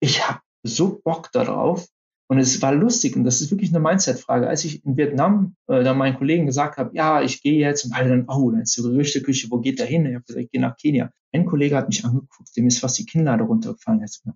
[0.00, 1.86] Ich habe so Bock darauf,
[2.30, 4.48] und es war lustig und das ist wirklich eine Mindset-Frage.
[4.48, 7.94] Als ich in Vietnam äh, dann meinen Kollegen gesagt habe, ja, ich gehe jetzt und
[7.94, 10.04] alle dann, oh, dann ist die Gerüchteküche, wo geht der hin?
[10.04, 11.10] Ich habe gesagt, ich gehe nach Kenia.
[11.32, 14.00] Ein Kollege hat mich angeguckt, dem ist fast die Kinnlade runtergefallen.
[14.00, 14.32] Jetzt, du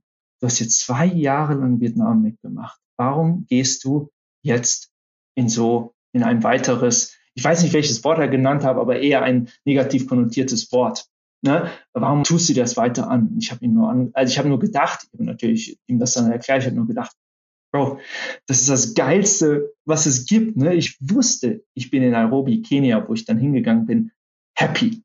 [0.47, 2.81] hast jetzt zwei Jahre lang Vietnam mitgemacht.
[2.97, 4.11] Warum gehst du
[4.43, 4.91] jetzt
[5.35, 9.23] in so, in ein weiteres, ich weiß nicht, welches Wort er genannt hat, aber eher
[9.23, 11.07] ein negativ konnotiertes Wort.
[11.43, 11.71] Ne?
[11.93, 13.37] Warum tust du das weiter an?
[13.39, 16.15] Ich habe ihn nur an, also ich habe nur gedacht, ich habe natürlich ihm das
[16.15, 17.17] dann erklärt, ich habe nur gedacht,
[17.73, 18.01] Bro,
[18.47, 20.57] das ist das Geilste, was es gibt.
[20.59, 20.75] Ne?
[20.75, 24.13] Ich wusste, ich bin in Nairobi, Kenia, wo ich dann hingegangen bin,
[24.55, 25.03] happy.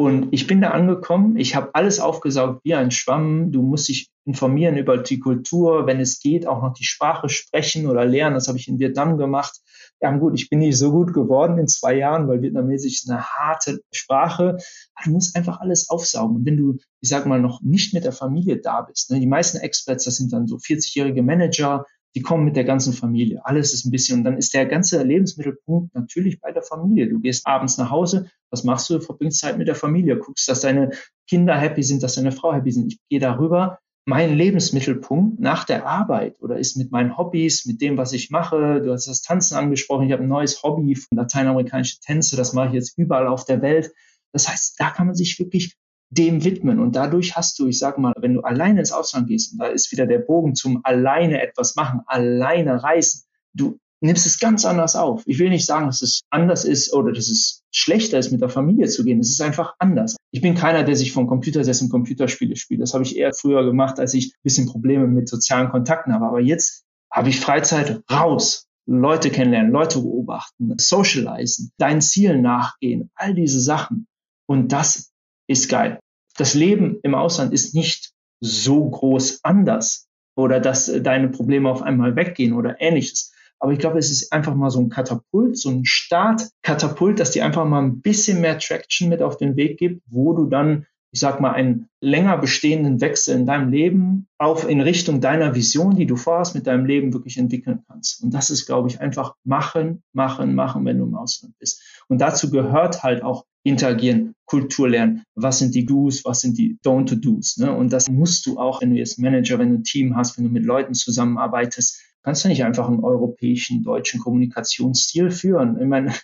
[0.00, 3.50] Und ich bin da angekommen, ich habe alles aufgesaugt wie ein Schwamm.
[3.50, 7.88] Du musst dich informieren über die Kultur, wenn es geht, auch noch die Sprache sprechen
[7.88, 8.34] oder lernen.
[8.34, 9.60] Das habe ich in Vietnam gemacht.
[10.00, 13.24] Ja gut, ich bin nicht so gut geworden in zwei Jahren, weil Vietnamesisch ist eine
[13.24, 14.58] harte Sprache.
[15.04, 16.36] Du musst einfach alles aufsaugen.
[16.36, 19.26] Und wenn du, ich sag mal, noch nicht mit der Familie da bist, ne, die
[19.26, 21.84] meisten Experts, das sind dann so 40-jährige Manager,
[22.14, 23.44] die kommen mit der ganzen Familie.
[23.44, 27.08] Alles ist ein bisschen, und dann ist der ganze Lebensmittelpunkt natürlich bei der Familie.
[27.08, 29.00] Du gehst abends nach Hause, was machst du?
[29.00, 30.90] Verbringst Zeit mit der Familie, guckst, dass deine
[31.28, 32.92] Kinder happy sind, dass deine Frau happy sind.
[32.92, 33.78] Ich gehe darüber.
[34.06, 38.80] Mein Lebensmittelpunkt nach der Arbeit oder ist mit meinen Hobbys, mit dem, was ich mache.
[38.80, 40.06] Du hast das Tanzen angesprochen.
[40.06, 42.34] Ich habe ein neues Hobby von lateinamerikanische Tänze.
[42.34, 43.92] Das mache ich jetzt überall auf der Welt.
[44.32, 45.76] Das heißt, da kann man sich wirklich
[46.10, 46.78] dem widmen.
[46.78, 49.66] Und dadurch hast du, ich sage mal, wenn du alleine ins Ausland gehst, und da
[49.66, 54.96] ist wieder der Bogen zum alleine etwas machen, alleine reisen, du nimmst es ganz anders
[54.96, 55.22] auf.
[55.26, 58.48] Ich will nicht sagen, dass es anders ist oder dass es schlechter ist, mit der
[58.48, 59.20] Familie zu gehen.
[59.20, 60.16] Es ist einfach anders.
[60.30, 62.80] Ich bin keiner, der sich vom Computer setzt und Computerspiele spielt.
[62.80, 66.26] Das habe ich eher früher gemacht, als ich ein bisschen Probleme mit sozialen Kontakten habe.
[66.26, 68.66] Aber jetzt habe ich Freizeit raus.
[68.90, 74.06] Leute kennenlernen, Leute beobachten, socialisen, deinen Zielen nachgehen, all diese Sachen.
[74.46, 75.12] Und das
[75.48, 75.98] ist geil.
[76.36, 82.14] Das Leben im Ausland ist nicht so groß anders oder dass deine Probleme auf einmal
[82.14, 83.32] weggehen oder ähnliches.
[83.58, 87.44] Aber ich glaube, es ist einfach mal so ein Katapult, so ein Startkatapult, dass dir
[87.44, 91.20] einfach mal ein bisschen mehr Traction mit auf den Weg gibt, wo du dann ich
[91.20, 96.06] sag mal, einen länger bestehenden Wechsel in deinem Leben auf in Richtung deiner Vision, die
[96.06, 98.22] du vorhast, mit deinem Leben wirklich entwickeln kannst.
[98.22, 101.82] Und das ist, glaube ich, einfach machen, machen, machen, wenn du im Ausland bist.
[102.08, 105.22] Und dazu gehört halt auch interagieren, Kultur lernen.
[105.34, 107.58] Was sind die Do's, was sind die Don't-to-Do's?
[107.58, 107.72] Ne?
[107.72, 110.44] Und das musst du auch, wenn du jetzt Manager, wenn du ein Team hast, wenn
[110.44, 115.80] du mit Leuten zusammenarbeitest, kannst du nicht einfach einen europäischen, deutschen Kommunikationsstil führen.
[115.80, 116.14] Ich meine,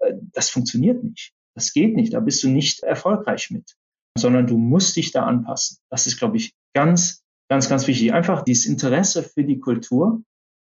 [0.00, 1.32] äh, das funktioniert nicht.
[1.54, 2.12] Das geht nicht.
[2.12, 3.76] Da bist du nicht erfolgreich mit
[4.16, 5.78] sondern du musst dich da anpassen.
[5.90, 8.12] Das ist, glaube ich, ganz, ganz, ganz wichtig.
[8.12, 10.22] Einfach dieses Interesse für die Kultur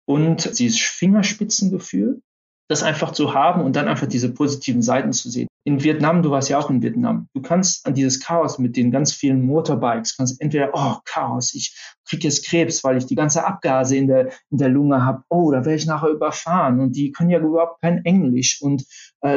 [0.07, 2.23] und dieses Fingerspitzengefühl,
[2.69, 5.49] das einfach zu haben und dann einfach diese positiven Seiten zu sehen.
[5.67, 8.91] In Vietnam, du warst ja auch in Vietnam, du kannst an dieses Chaos mit den
[8.91, 11.75] ganz vielen Motorbikes, kannst entweder, oh, Chaos, ich
[12.07, 15.51] krieg jetzt Krebs, weil ich die ganze Abgase in der, in der Lunge habe, oh,
[15.51, 18.85] da werde ich nachher überfahren und die können ja überhaupt kein Englisch und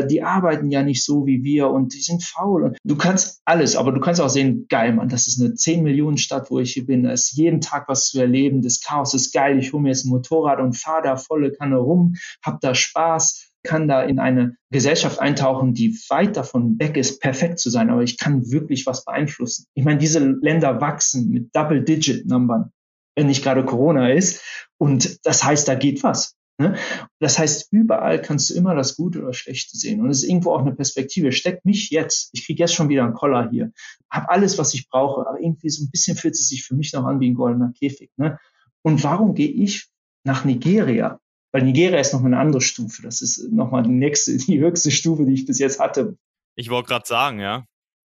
[0.09, 2.75] die arbeiten ja nicht so wie wir und die sind faul.
[2.83, 6.17] Du kannst alles, aber du kannst auch sehen, geil, Mann, das ist eine 10 Millionen
[6.17, 9.33] Stadt, wo ich hier bin, da ist jeden Tag was zu erleben, das Chaos ist
[9.33, 12.75] geil, ich hole mir jetzt ein Motorrad und fahre da volle Kanne rum, hab da
[12.75, 17.89] Spaß, kann da in eine Gesellschaft eintauchen, die weit davon weg ist, perfekt zu sein,
[17.89, 19.65] aber ich kann wirklich was beeinflussen.
[19.73, 22.71] Ich meine, diese Länder wachsen mit Double-Digit-Numbern,
[23.15, 24.41] wenn nicht gerade Corona ist.
[24.77, 26.36] Und das heißt, da geht was.
[26.59, 26.75] Ne?
[27.19, 30.01] Das heißt, überall kannst du immer das Gute oder Schlechte sehen.
[30.01, 31.31] Und es ist irgendwo auch eine Perspektive.
[31.31, 33.71] Steckt mich jetzt, ich kriege jetzt schon wieder einen Koller hier,
[34.09, 36.93] habe alles, was ich brauche, aber irgendwie so ein bisschen fühlt es sich für mich
[36.93, 38.11] noch an wie ein goldener Käfig.
[38.17, 38.39] Ne?
[38.81, 39.87] Und warum gehe ich
[40.23, 41.19] nach Nigeria?
[41.51, 43.01] Weil Nigeria ist nochmal eine andere Stufe.
[43.03, 46.17] Das ist nochmal die nächste, die höchste Stufe, die ich bis jetzt hatte.
[46.55, 47.65] Ich wollte gerade sagen, ja.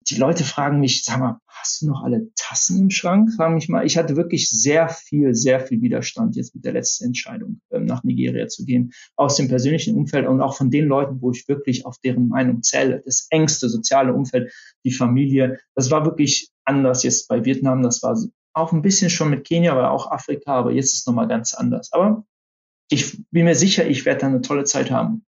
[0.09, 3.33] Die Leute fragen mich, sag mal, hast du noch alle Tassen im Schrank?
[3.35, 3.85] Fragen mich mal.
[3.85, 8.03] Ich hatte wirklich sehr viel, sehr viel Widerstand jetzt mit der letzten Entscheidung, ähm, nach
[8.03, 8.93] Nigeria zu gehen.
[9.15, 12.63] Aus dem persönlichen Umfeld und auch von den Leuten, wo ich wirklich auf deren Meinung
[12.63, 13.01] zähle.
[13.05, 14.53] Das engste soziale Umfeld,
[14.85, 15.59] die Familie.
[15.75, 17.81] Das war wirklich anders jetzt bei Vietnam.
[17.83, 18.17] Das war
[18.53, 20.53] auch ein bisschen schon mit Kenia, aber auch Afrika.
[20.53, 21.91] Aber jetzt ist es nochmal ganz anders.
[21.91, 22.25] Aber
[22.89, 25.25] ich bin mir sicher, ich werde da eine tolle Zeit haben.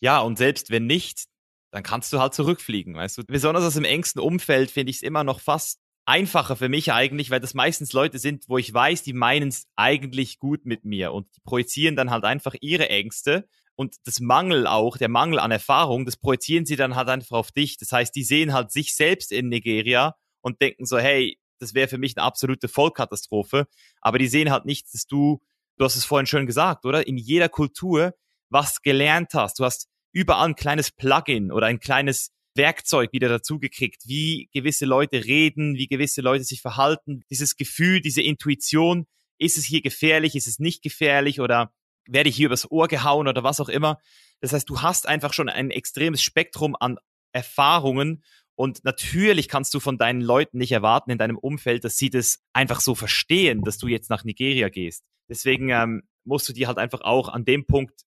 [0.00, 1.26] Ja, und selbst wenn nicht,
[1.70, 3.22] dann kannst du halt zurückfliegen, weißt du.
[3.26, 7.30] Besonders aus dem engsten Umfeld finde ich es immer noch fast einfacher für mich eigentlich,
[7.30, 11.12] weil das meistens Leute sind, wo ich weiß, die meinen es eigentlich gut mit mir
[11.12, 15.50] und die projizieren dann halt einfach ihre Ängste und das Mangel auch, der Mangel an
[15.50, 17.76] Erfahrung, das projizieren sie dann halt einfach auf dich.
[17.76, 21.88] Das heißt, die sehen halt sich selbst in Nigeria und denken so, hey, das wäre
[21.88, 23.66] für mich eine absolute Vollkatastrophe,
[24.00, 25.42] aber die sehen halt nicht, dass du
[25.78, 27.06] du hast es vorhin schön gesagt, oder?
[27.06, 28.14] In jeder Kultur
[28.50, 29.58] was gelernt hast.
[29.58, 35.24] Du hast überall ein kleines Plugin oder ein kleines Werkzeug wieder dazugekriegt, wie gewisse Leute
[35.24, 37.22] reden, wie gewisse Leute sich verhalten.
[37.30, 39.06] Dieses Gefühl, diese Intuition,
[39.38, 41.72] ist es hier gefährlich, ist es nicht gefährlich oder
[42.06, 43.98] werde ich hier übers Ohr gehauen oder was auch immer.
[44.40, 46.96] Das heißt, du hast einfach schon ein extremes Spektrum an
[47.32, 52.10] Erfahrungen und natürlich kannst du von deinen Leuten nicht erwarten in deinem Umfeld, dass sie
[52.10, 55.04] das einfach so verstehen, dass du jetzt nach Nigeria gehst.
[55.28, 58.02] Deswegen ähm, musst du dir halt einfach auch an dem Punkt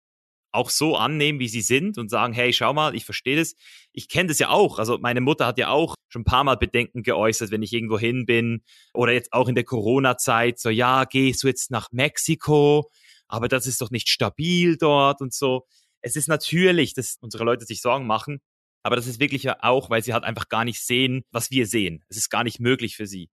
[0.52, 3.54] auch so annehmen, wie sie sind und sagen, hey, schau mal, ich verstehe das.
[3.92, 4.78] Ich kenne das ja auch.
[4.78, 7.98] Also meine Mutter hat ja auch schon ein paar Mal Bedenken geäußert, wenn ich irgendwo
[7.98, 12.90] hin bin oder jetzt auch in der Corona-Zeit, so, ja, gehst du jetzt nach Mexiko,
[13.28, 15.66] aber das ist doch nicht stabil dort und so.
[16.00, 18.40] Es ist natürlich, dass unsere Leute sich Sorgen machen,
[18.82, 22.04] aber das ist wirklich auch, weil sie halt einfach gar nicht sehen, was wir sehen.
[22.08, 23.30] Es ist gar nicht möglich für sie.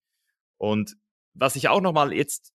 [0.57, 0.97] Und
[1.35, 2.53] was ich auch nochmal jetzt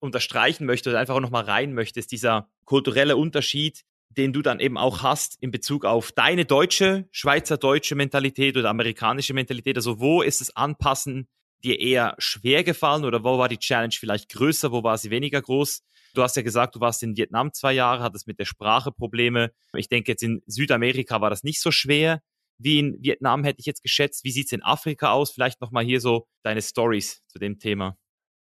[0.00, 4.60] unterstreichen möchte oder einfach auch nochmal rein möchte, ist dieser kulturelle Unterschied, den du dann
[4.60, 9.76] eben auch hast in Bezug auf deine deutsche, Schweizer-deutsche Mentalität oder amerikanische Mentalität.
[9.76, 11.28] Also wo ist das Anpassen
[11.62, 15.40] dir eher schwer gefallen oder wo war die Challenge vielleicht größer, wo war sie weniger
[15.40, 15.82] groß?
[16.14, 19.52] Du hast ja gesagt, du warst in Vietnam zwei Jahre, hattest mit der Sprache Probleme.
[19.74, 22.20] Ich denke, jetzt in Südamerika war das nicht so schwer
[22.58, 24.24] wie in Vietnam, hätte ich jetzt geschätzt.
[24.24, 25.30] Wie sieht's in Afrika aus?
[25.30, 27.96] Vielleicht nochmal hier so deine Stories zu dem Thema.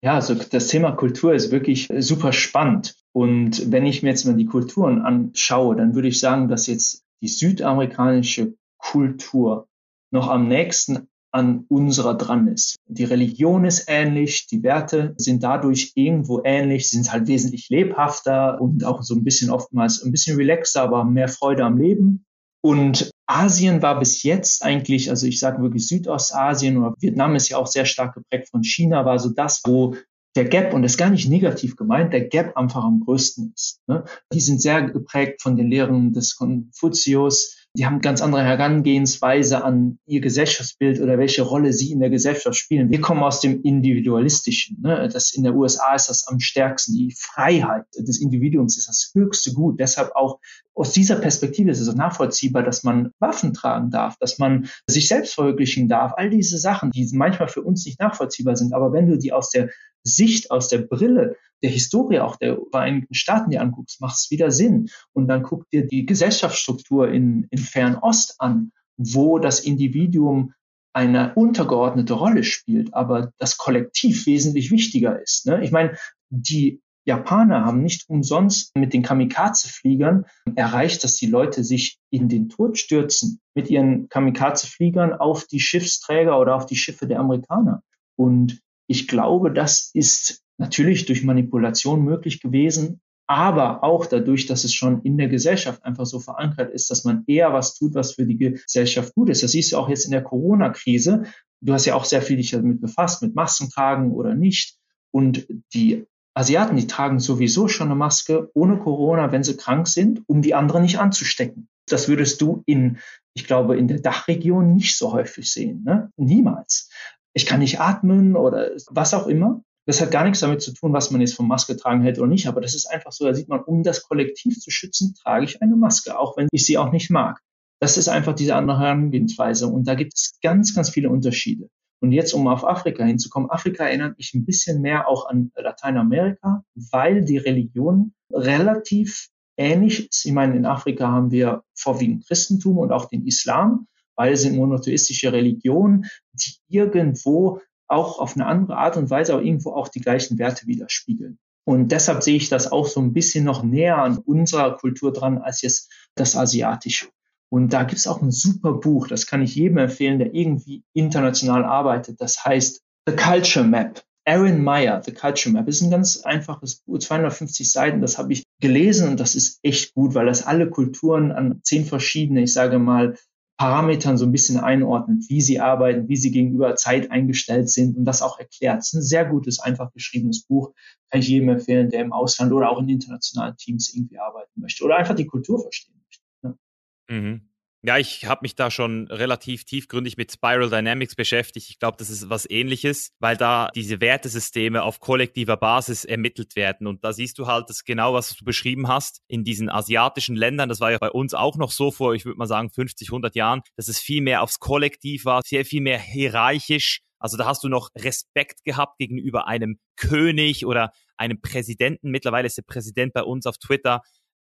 [0.04, 2.96] Ja, also das Thema Kultur ist wirklich super spannend.
[3.14, 7.04] Und wenn ich mir jetzt mal die Kulturen anschaue, dann würde ich sagen, dass jetzt
[7.22, 9.68] die südamerikanische Kultur
[10.12, 12.76] noch am nächsten an unserer dran ist.
[12.88, 18.84] Die Religion ist ähnlich, die Werte sind dadurch irgendwo ähnlich, sind halt wesentlich lebhafter und
[18.84, 22.26] auch so ein bisschen oftmals ein bisschen relaxter, aber mehr Freude am Leben.
[22.64, 27.58] Und Asien war bis jetzt eigentlich, also ich sage wirklich Südostasien oder Vietnam ist ja
[27.58, 29.96] auch sehr stark geprägt von China, war so das, wo
[30.36, 33.82] der Gap, und das ist gar nicht negativ gemeint, der Gap einfach am größten ist.
[33.88, 34.06] Ne?
[34.32, 39.98] Die sind sehr geprägt von den Lehren des Konfuzius, die haben ganz andere Herangehensweise an
[40.06, 42.90] ihr Gesellschaftsbild oder welche Rolle sie in der Gesellschaft spielen.
[42.90, 44.82] Wir kommen aus dem Individualistischen.
[44.82, 45.08] Ne?
[45.12, 46.94] Das in der USA ist das am stärksten.
[46.94, 49.80] Die Freiheit des Individuums ist das höchste Gut.
[49.80, 50.40] Deshalb auch
[50.74, 55.36] aus dieser Perspektive ist es nachvollziehbar, dass man Waffen tragen darf, dass man sich selbst
[55.36, 56.14] verwirklichen darf.
[56.18, 58.74] All diese Sachen, die manchmal für uns nicht nachvollziehbar sind.
[58.74, 59.70] Aber wenn du die aus der
[60.04, 64.52] Sicht, aus der Brille der Historie auch der Vereinigten Staaten dir anguckst, macht es wieder
[64.52, 64.90] Sinn.
[65.14, 70.54] Und dann guck dir die Gesellschaftsstruktur in, in Fernost an, wo das Individuum
[70.94, 75.46] eine untergeordnete Rolle spielt, aber das Kollektiv wesentlich wichtiger ist.
[75.46, 75.64] Ne?
[75.64, 75.98] Ich meine,
[76.30, 82.50] die Japaner haben nicht umsonst mit den Kamikaze-Fliegern erreicht, dass die Leute sich in den
[82.50, 87.84] Tod stürzen mit ihren Kamikaze-Fliegern auf die Schiffsträger oder auf die Schiffe der Amerikaner.
[88.16, 94.74] Und ich glaube, das ist natürlich durch Manipulation möglich gewesen, aber auch dadurch, dass es
[94.74, 98.26] schon in der Gesellschaft einfach so verankert ist, dass man eher was tut, was für
[98.26, 99.42] die Gesellschaft gut ist.
[99.42, 101.24] Das siehst du auch jetzt in der Corona-Krise.
[101.62, 104.78] Du hast ja auch sehr viel dich damit befasst, mit Masken tragen oder nicht.
[105.12, 110.22] Und die Asiaten, die tragen sowieso schon eine Maske ohne Corona, wenn sie krank sind,
[110.28, 111.70] um die anderen nicht anzustecken.
[111.88, 113.00] Das würdest du in,
[113.34, 115.84] ich glaube, in der Dachregion nicht so häufig sehen.
[115.84, 116.12] Ne?
[116.18, 116.90] Niemals.
[117.34, 119.64] Ich kann nicht atmen oder was auch immer.
[119.92, 122.30] Das hat gar nichts damit zu tun, was man jetzt von Maske tragen hält oder
[122.30, 125.44] nicht, aber das ist einfach so, da sieht man, um das Kollektiv zu schützen, trage
[125.44, 127.42] ich eine Maske, auch wenn ich sie auch nicht mag.
[127.82, 131.68] Das ist einfach diese andere Herangehensweise und da gibt es ganz, ganz viele Unterschiede.
[132.00, 136.64] Und jetzt, um auf Afrika hinzukommen, Afrika erinnert mich ein bisschen mehr auch an Lateinamerika,
[136.74, 139.28] weil die Religion relativ
[139.58, 140.26] ähnlich ist.
[140.26, 143.88] Ich meine, in Afrika haben wir vorwiegend Christentum und auch den Islam.
[144.16, 147.60] Beide sind monotheistische Religionen, die irgendwo
[147.92, 151.38] auch auf eine andere Art und Weise aber irgendwo auch die gleichen Werte widerspiegeln.
[151.64, 155.38] Und deshalb sehe ich das auch so ein bisschen noch näher an unserer Kultur dran
[155.38, 157.08] als jetzt das Asiatische.
[157.50, 160.84] Und da gibt es auch ein super Buch, das kann ich jedem empfehlen, der irgendwie
[160.94, 162.22] international arbeitet.
[162.22, 164.04] Das heißt The Culture Map.
[164.26, 168.44] Aaron Meyer, The Culture Map, ist ein ganz einfaches Buch, 250 Seiten, das habe ich
[168.60, 172.78] gelesen und das ist echt gut, weil das alle Kulturen an zehn verschiedene, ich sage
[172.78, 173.18] mal,
[173.62, 178.06] Parametern so ein bisschen einordnet, wie sie arbeiten, wie sie gegenüber Zeit eingestellt sind und
[178.06, 178.80] das auch erklärt.
[178.80, 180.74] Es ist ein sehr gutes, einfach geschriebenes Buch.
[181.12, 184.84] Kann ich jedem empfehlen, der im Ausland oder auch in internationalen Teams irgendwie arbeiten möchte
[184.84, 186.24] oder einfach die Kultur verstehen möchte.
[186.42, 187.16] Ja.
[187.16, 187.51] Mhm.
[187.84, 191.68] Ja, ich habe mich da schon relativ tiefgründig mit Spiral Dynamics beschäftigt.
[191.68, 196.86] Ich glaube, das ist was ähnliches, weil da diese Wertesysteme auf kollektiver Basis ermittelt werden.
[196.86, 200.70] Und da siehst du halt das genau, was du beschrieben hast, in diesen asiatischen Ländern.
[200.70, 203.36] Das war ja bei uns auch noch so vor, ich würde mal sagen, 50, 100
[203.36, 207.02] Jahren, dass es viel mehr aufs Kollektiv war, sehr viel mehr hierarchisch.
[207.18, 212.12] Also da hast du noch Respekt gehabt gegenüber einem König oder einem Präsidenten.
[212.12, 214.02] Mittlerweile ist der Präsident bei uns auf Twitter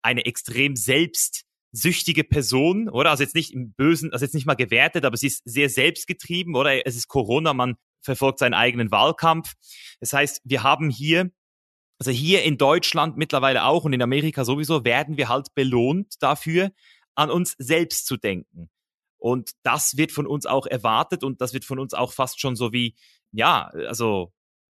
[0.03, 3.09] eine extrem selbst süchtige Person, oder?
[3.09, 6.55] Also jetzt nicht im Bösen, also jetzt nicht mal gewertet, aber sie ist sehr selbstgetrieben,
[6.55, 6.85] oder?
[6.85, 9.53] Es ist Corona, man verfolgt seinen eigenen Wahlkampf.
[9.99, 11.31] Das heißt, wir haben hier,
[11.99, 16.71] also hier in Deutschland mittlerweile auch und in Amerika sowieso, werden wir halt belohnt dafür,
[17.15, 18.69] an uns selbst zu denken.
[19.17, 22.55] Und das wird von uns auch erwartet und das wird von uns auch fast schon
[22.55, 22.95] so wie,
[23.31, 24.31] ja, also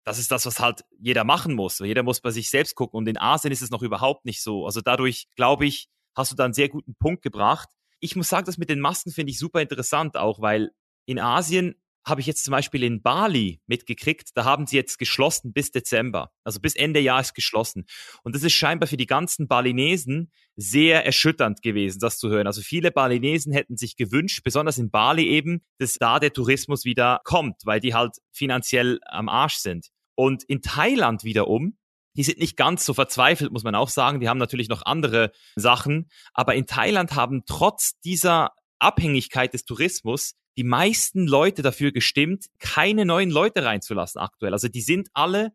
[0.05, 1.79] das ist das, was halt jeder machen muss.
[1.79, 2.99] Jeder muss bei sich selbst gucken.
[2.99, 4.67] Und in Asien ist es noch überhaupt nicht so.
[4.67, 7.69] Also dadurch, glaube ich, hast du da einen sehr guten Punkt gebracht.
[8.01, 10.71] Ich muss sagen, das mit den Masken finde ich super interessant auch, weil
[11.07, 11.75] in Asien
[12.07, 16.31] habe ich jetzt zum Beispiel in Bali mitgekriegt, da haben sie jetzt geschlossen bis Dezember.
[16.45, 17.87] Also bis Ende Jahr ist geschlossen.
[18.23, 22.47] Und das ist scheinbar für die ganzen Balinesen sehr erschütternd gewesen, das zu hören.
[22.47, 27.21] Also viele Balinesen hätten sich gewünscht, besonders in Bali eben, dass da der Tourismus wieder
[27.25, 29.89] kommt, weil die halt finanziell am Arsch sind.
[30.15, 31.79] Und in Thailand wiederum,
[32.17, 34.21] die sind nicht ganz so verzweifelt, muss man auch sagen.
[34.21, 36.09] Die haben natürlich noch andere Sachen.
[36.33, 43.05] Aber in Thailand haben trotz dieser Abhängigkeit des Tourismus die meisten Leute dafür gestimmt, keine
[43.05, 44.53] neuen Leute reinzulassen aktuell.
[44.53, 45.53] Also die sind alle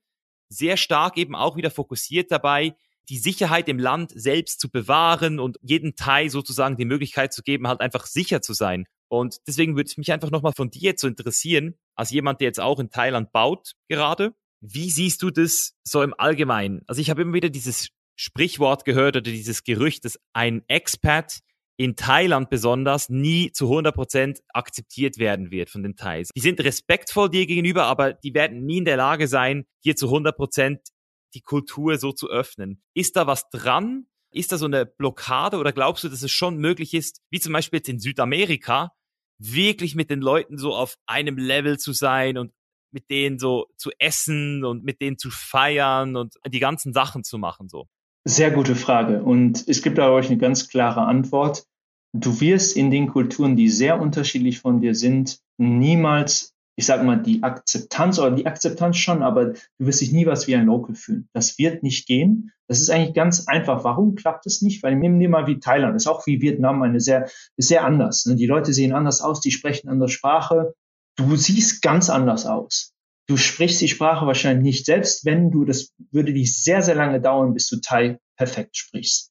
[0.49, 2.75] sehr stark eben auch wieder fokussiert dabei,
[3.07, 7.67] die Sicherheit im Land selbst zu bewahren und jeden Teil sozusagen die Möglichkeit zu geben,
[7.67, 8.85] halt einfach sicher zu sein.
[9.07, 12.59] Und deswegen würde es mich einfach nochmal von dir zu interessieren, als jemand, der jetzt
[12.59, 14.33] auch in Thailand baut gerade.
[14.61, 16.81] Wie siehst du das so im Allgemeinen?
[16.87, 21.39] Also ich habe immer wieder dieses Sprichwort gehört oder dieses Gerücht, dass ein Expat
[21.77, 26.27] in Thailand besonders nie zu 100 Prozent akzeptiert werden wird von den Thais.
[26.35, 30.07] Die sind respektvoll dir gegenüber, aber die werden nie in der Lage sein, hier zu
[30.07, 30.81] 100 Prozent
[31.33, 32.83] die Kultur so zu öffnen.
[32.93, 34.07] Ist da was dran?
[34.31, 37.53] Ist da so eine Blockade oder glaubst du, dass es schon möglich ist, wie zum
[37.53, 38.91] Beispiel jetzt in Südamerika,
[39.37, 42.51] wirklich mit den Leuten so auf einem Level zu sein und
[42.91, 47.37] mit denen so zu essen und mit denen zu feiern und die ganzen Sachen zu
[47.37, 47.87] machen so?
[48.25, 49.23] Sehr gute Frage.
[49.23, 51.65] Und es gibt da euch eine ganz klare Antwort.
[52.13, 57.17] Du wirst in den Kulturen, die sehr unterschiedlich von dir sind, niemals, ich sag mal,
[57.21, 60.95] die Akzeptanz oder die Akzeptanz schon, aber du wirst dich nie was wie ein Local
[60.95, 61.29] fühlen.
[61.33, 62.51] Das wird nicht gehen.
[62.67, 63.83] Das ist eigentlich ganz einfach.
[63.83, 64.83] Warum klappt es nicht?
[64.83, 68.25] Weil nehmen wir mal wie Thailand, ist auch wie Vietnam eine sehr, ist sehr anders.
[68.25, 68.35] Ne?
[68.35, 70.73] Die Leute sehen anders aus, die sprechen andere Sprache.
[71.19, 72.93] Du siehst ganz anders aus.
[73.27, 74.85] Du sprichst die Sprache wahrscheinlich nicht.
[74.85, 79.29] Selbst wenn du, das würde dich sehr, sehr lange dauern, bis du Thai perfekt sprichst.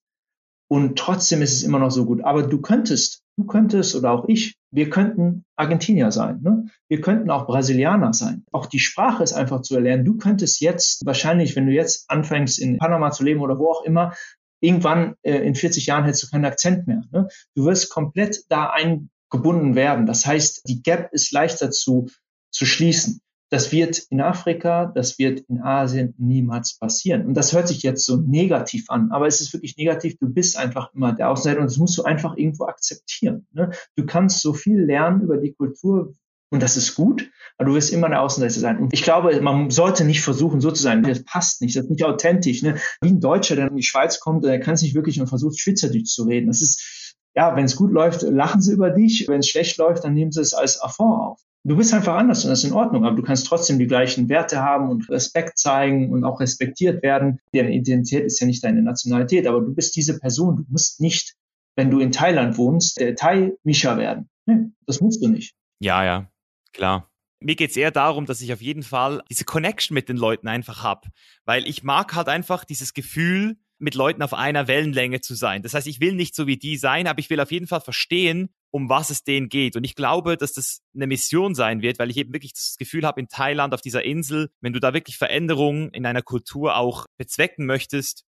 [0.70, 2.22] Und trotzdem ist es immer noch so gut.
[2.22, 6.42] Aber du könntest, du könntest oder auch ich, wir könnten Argentinier sein.
[6.42, 6.66] Ne?
[6.88, 8.44] Wir könnten auch Brasilianer sein.
[8.52, 10.04] Auch die Sprache ist einfach zu erlernen.
[10.04, 13.82] Du könntest jetzt wahrscheinlich, wenn du jetzt anfängst in Panama zu leben oder wo auch
[13.82, 14.12] immer,
[14.60, 17.02] irgendwann äh, in 40 Jahren hättest du keinen Akzent mehr.
[17.12, 17.28] Ne?
[17.54, 18.68] Du wirst komplett da
[19.30, 20.06] eingebunden werden.
[20.06, 22.08] Das heißt, die Gap ist leichter zu,
[22.50, 23.20] zu schließen.
[23.50, 27.24] Das wird in Afrika, das wird in Asien niemals passieren.
[27.24, 30.18] Und das hört sich jetzt so negativ an, aber es ist wirklich negativ.
[30.18, 33.46] Du bist einfach immer der Außenseiter und das musst du einfach irgendwo akzeptieren.
[33.52, 33.70] Ne?
[33.96, 36.12] Du kannst so viel lernen über die Kultur
[36.50, 38.78] und das ist gut, aber du wirst immer der Außenseiter sein.
[38.78, 41.02] Und ich glaube, man sollte nicht versuchen, so zu sein.
[41.02, 42.62] Das passt nicht, das ist nicht authentisch.
[42.62, 42.76] Ne?
[43.02, 45.58] Wie ein Deutscher, der in die Schweiz kommt, der kann es nicht wirklich und versucht,
[45.58, 46.46] Schweizerdeutsch zu reden.
[46.46, 46.80] Das ist,
[47.34, 49.26] ja, wenn es gut läuft, lachen sie über dich.
[49.28, 51.40] Wenn es schlecht läuft, dann nehmen sie es als Affront auf.
[51.64, 54.28] Du bist einfach anders und das ist in Ordnung, aber du kannst trotzdem die gleichen
[54.28, 57.40] Werte haben und Respekt zeigen und auch respektiert werden.
[57.52, 60.56] Deine Identität ist ja nicht deine Nationalität, aber du bist diese Person.
[60.56, 61.34] Du musst nicht,
[61.76, 64.28] wenn du in Thailand wohnst, der Thai-Mischa werden.
[64.46, 65.54] Nee, das musst du nicht.
[65.80, 66.30] Ja, ja,
[66.72, 67.10] klar.
[67.40, 70.48] Mir geht es eher darum, dass ich auf jeden Fall diese Connection mit den Leuten
[70.48, 71.08] einfach habe,
[71.44, 75.62] weil ich mag halt einfach dieses Gefühl, mit Leuten auf einer Wellenlänge zu sein.
[75.62, 77.80] Das heißt, ich will nicht so wie die sein, aber ich will auf jeden Fall
[77.80, 79.76] verstehen, um was es denen geht.
[79.76, 83.06] Und ich glaube, dass das eine Mission sein wird, weil ich eben wirklich das Gefühl
[83.06, 87.06] habe, in Thailand auf dieser Insel, wenn du da wirklich Veränderungen in einer Kultur auch
[87.16, 88.24] bezwecken möchtest,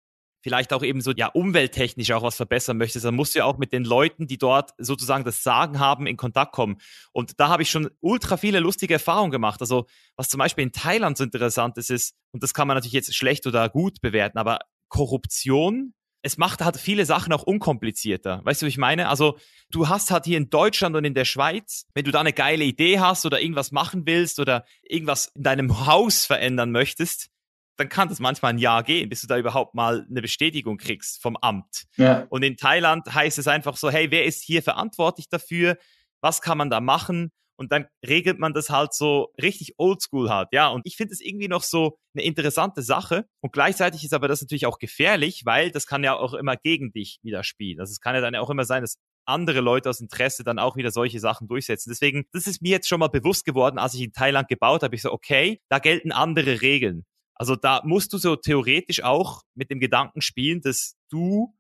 [0.47, 3.59] vielleicht auch eben so ja umwelttechnisch auch was verbessern möchtest, dann musst du ja auch
[3.59, 6.77] mit den Leuten, die dort sozusagen das Sagen haben, in Kontakt kommen.
[7.11, 9.61] Und da habe ich schon ultra viele lustige Erfahrungen gemacht.
[9.61, 12.93] Also was zum Beispiel in Thailand so interessant ist, ist, und das kann man natürlich
[12.93, 18.41] jetzt schlecht oder gut bewerten, aber Korruption, es macht halt viele Sachen auch unkomplizierter.
[18.45, 19.09] Weißt du, wie ich meine?
[19.09, 19.39] Also,
[19.71, 22.65] du hast halt hier in Deutschland und in der Schweiz, wenn du da eine geile
[22.65, 27.29] Idee hast oder irgendwas machen willst oder irgendwas in deinem Haus verändern möchtest,
[27.77, 31.23] dann kann das manchmal ein Jahr gehen, bis du da überhaupt mal eine Bestätigung kriegst
[31.23, 31.85] vom Amt.
[31.97, 32.27] Ja.
[32.29, 35.77] Und in Thailand heißt es einfach so, hey, wer ist hier verantwortlich dafür?
[36.21, 37.31] Was kann man da machen?
[37.57, 40.69] Und dann regelt man das halt so richtig oldschool halt, ja.
[40.69, 44.41] Und ich finde es irgendwie noch so eine interessante Sache und gleichzeitig ist aber das
[44.43, 47.81] natürlich auch gefährlich, weil das kann ja auch immer gegen dich wieder spielen.
[47.81, 48.97] Also es kann ja dann auch immer sein, dass
[49.27, 51.91] andere Leute aus Interesse dann auch wieder solche Sachen durchsetzen.
[51.91, 54.95] Deswegen, das ist mir jetzt schon mal bewusst geworden, als ich in Thailand gebaut habe.
[54.95, 57.05] Ich so, okay, da gelten andere Regeln.
[57.35, 61.55] Also da musst du so theoretisch auch mit dem Gedanken spielen, dass du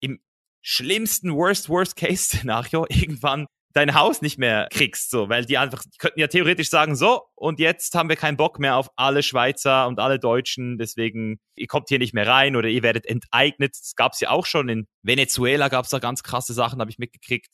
[0.00, 0.20] im
[0.62, 5.82] schlimmsten Worst Worst Case Szenario irgendwann dein Haus nicht mehr kriegst, so, weil die einfach,
[5.84, 9.22] die könnten ja theoretisch sagen, so, und jetzt haben wir keinen Bock mehr auf alle
[9.22, 13.74] Schweizer und alle Deutschen, deswegen, ihr kommt hier nicht mehr rein oder ihr werdet enteignet.
[13.78, 17.48] Das gab's ja auch schon in Venezuela gab's da ganz krasse Sachen, habe ich mitgekriegt.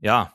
[0.00, 0.34] Ja.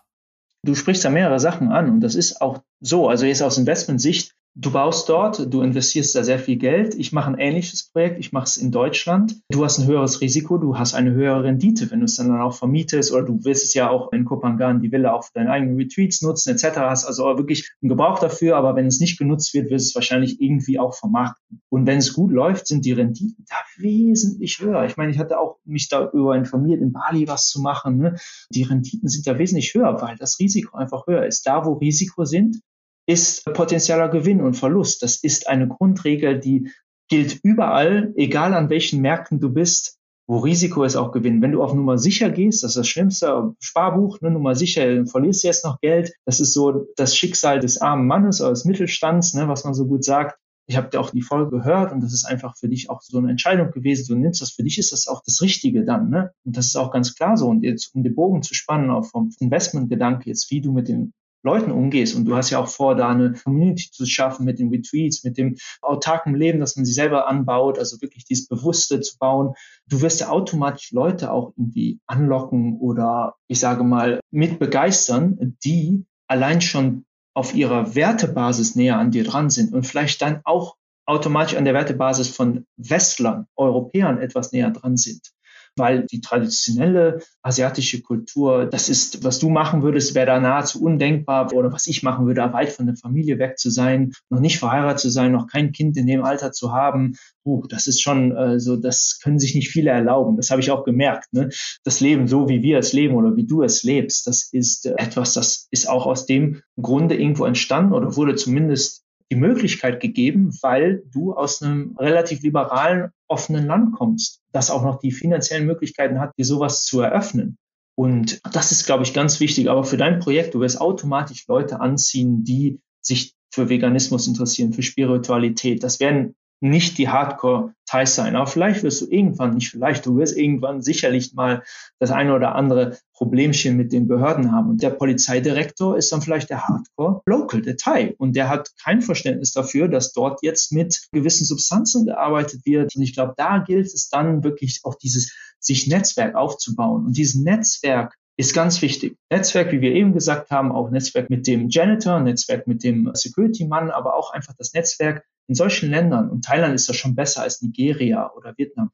[0.63, 4.33] Du sprichst da mehrere Sachen an und das ist auch so, also jetzt aus Investmentsicht,
[4.55, 6.93] Du baust dort, du investierst da sehr viel Geld.
[6.93, 9.41] Ich mache ein ähnliches Projekt, ich mache es in Deutschland.
[9.49, 12.53] Du hast ein höheres Risiko, du hast eine höhere Rendite, wenn du es dann auch
[12.53, 16.21] vermietest oder du willst es ja auch in Kopangan die Villa für deine eigenen Retreats
[16.21, 16.77] nutzen etc.
[16.81, 19.95] Hast also wirklich einen Gebrauch dafür, aber wenn es nicht genutzt wird, wirst du es
[19.95, 21.63] wahrscheinlich irgendwie auch vermarkten.
[21.69, 24.85] Und wenn es gut läuft, sind die Renditen da wesentlich höher.
[24.85, 27.97] Ich meine, ich hatte auch mich darüber informiert, in Bali was zu machen.
[27.97, 28.17] Ne?
[28.51, 31.47] Die Renditen sind da wesentlich höher, weil das Risiko einfach höher ist.
[31.47, 32.61] Da, wo Risiko sind,
[33.05, 35.03] ist potenzieller Gewinn und Verlust.
[35.03, 36.69] Das ist eine Grundregel, die
[37.09, 41.41] gilt überall, egal an welchen Märkten du bist, wo Risiko ist auch Gewinn.
[41.41, 45.43] Wenn du auf Nummer sicher gehst, das ist das Schlimmste, Sparbuch, ne, Nummer sicher, verlierst
[45.43, 46.13] du jetzt noch Geld.
[46.25, 49.85] Das ist so das Schicksal des armen Mannes oder des Mittelstands, ne, was man so
[49.85, 50.39] gut sagt.
[50.65, 53.17] Ich habe dir auch die Folge gehört und das ist einfach für dich auch so
[53.17, 54.05] eine Entscheidung gewesen.
[54.07, 56.09] Du nimmst das, für dich ist das auch das Richtige dann.
[56.09, 56.31] Ne?
[56.45, 57.49] Und das ist auch ganz klar so.
[57.49, 61.13] Und jetzt, um den Bogen zu spannen auf vom Investmentgedanke jetzt, wie du mit den
[61.43, 62.15] Leuten umgehst.
[62.15, 65.37] Und du hast ja auch vor, da eine Community zu schaffen mit den Retreats, mit
[65.37, 69.53] dem autarken Leben, dass man sich selber anbaut, also wirklich dieses Bewusste zu bauen.
[69.87, 76.05] Du wirst ja automatisch Leute auch irgendwie anlocken oder ich sage mal mit begeistern, die
[76.27, 81.57] allein schon auf ihrer Wertebasis näher an dir dran sind und vielleicht dann auch automatisch
[81.57, 85.32] an der Wertebasis von Westlern, Europäern etwas näher dran sind
[85.75, 91.51] weil die traditionelle asiatische Kultur, das ist, was du machen würdest, wäre da nahezu undenkbar
[91.53, 94.99] oder was ich machen würde, weit von der Familie weg zu sein, noch nicht verheiratet
[94.99, 97.15] zu sein, noch kein Kind in dem Alter zu haben.
[97.45, 100.37] Uh, das ist schon äh, so, das können sich nicht viele erlauben.
[100.37, 101.33] Das habe ich auch gemerkt.
[101.33, 101.49] Ne?
[101.83, 104.93] Das Leben so, wie wir es leben oder wie du es lebst, das ist äh,
[104.97, 109.02] etwas, das ist auch aus dem Grunde irgendwo entstanden oder wurde zumindest
[109.33, 114.99] die Möglichkeit gegeben, weil du aus einem relativ liberalen, offenen Land kommst, das auch noch
[114.99, 117.57] die finanziellen Möglichkeiten hat, dir sowas zu eröffnen.
[117.95, 119.69] Und das ist, glaube ich, ganz wichtig.
[119.69, 124.83] Aber für dein Projekt, du wirst automatisch Leute anziehen, die sich für Veganismus interessieren, für
[124.83, 125.83] Spiritualität.
[125.83, 128.37] Das werden nicht die Hardcore-Thais sein.
[128.37, 131.63] Aber vielleicht wirst du irgendwann, nicht vielleicht, du wirst irgendwann sicherlich mal
[131.99, 134.69] das eine oder andere Problemchen mit den Behörden haben.
[134.69, 138.15] Und der Polizeidirektor ist dann vielleicht der Hardcore-Local, der Thai.
[138.17, 142.95] Und der hat kein Verständnis dafür, dass dort jetzt mit gewissen Substanzen gearbeitet wird.
[142.95, 147.05] Und ich glaube, da gilt es dann wirklich auch dieses, sich Netzwerk aufzubauen.
[147.07, 149.17] Und dieses Netzwerk ist ganz wichtig.
[149.29, 153.91] Netzwerk, wie wir eben gesagt haben, auch Netzwerk mit dem Janitor, Netzwerk mit dem Security-Mann,
[153.91, 157.61] aber auch einfach das Netzwerk in solchen Ländern, und Thailand ist das schon besser als
[157.61, 158.91] Nigeria oder Vietnam,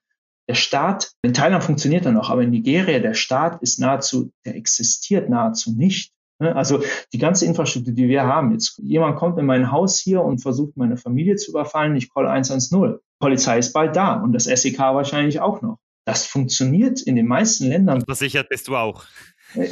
[0.50, 4.56] der Staat, in Thailand funktioniert er noch, aber in Nigeria, der Staat ist nahezu, der
[4.56, 6.12] existiert nahezu nicht.
[6.40, 6.56] Ne?
[6.56, 6.82] Also
[7.14, 10.76] die ganze Infrastruktur, die wir haben, jetzt jemand kommt in mein Haus hier und versucht
[10.76, 12.98] meine Familie zu überfallen, ich call 110.
[13.20, 15.78] Polizei ist bald da und das SEK wahrscheinlich auch noch.
[16.06, 18.04] Das funktioniert in den meisten Ländern.
[18.04, 19.04] Versichert bist du auch.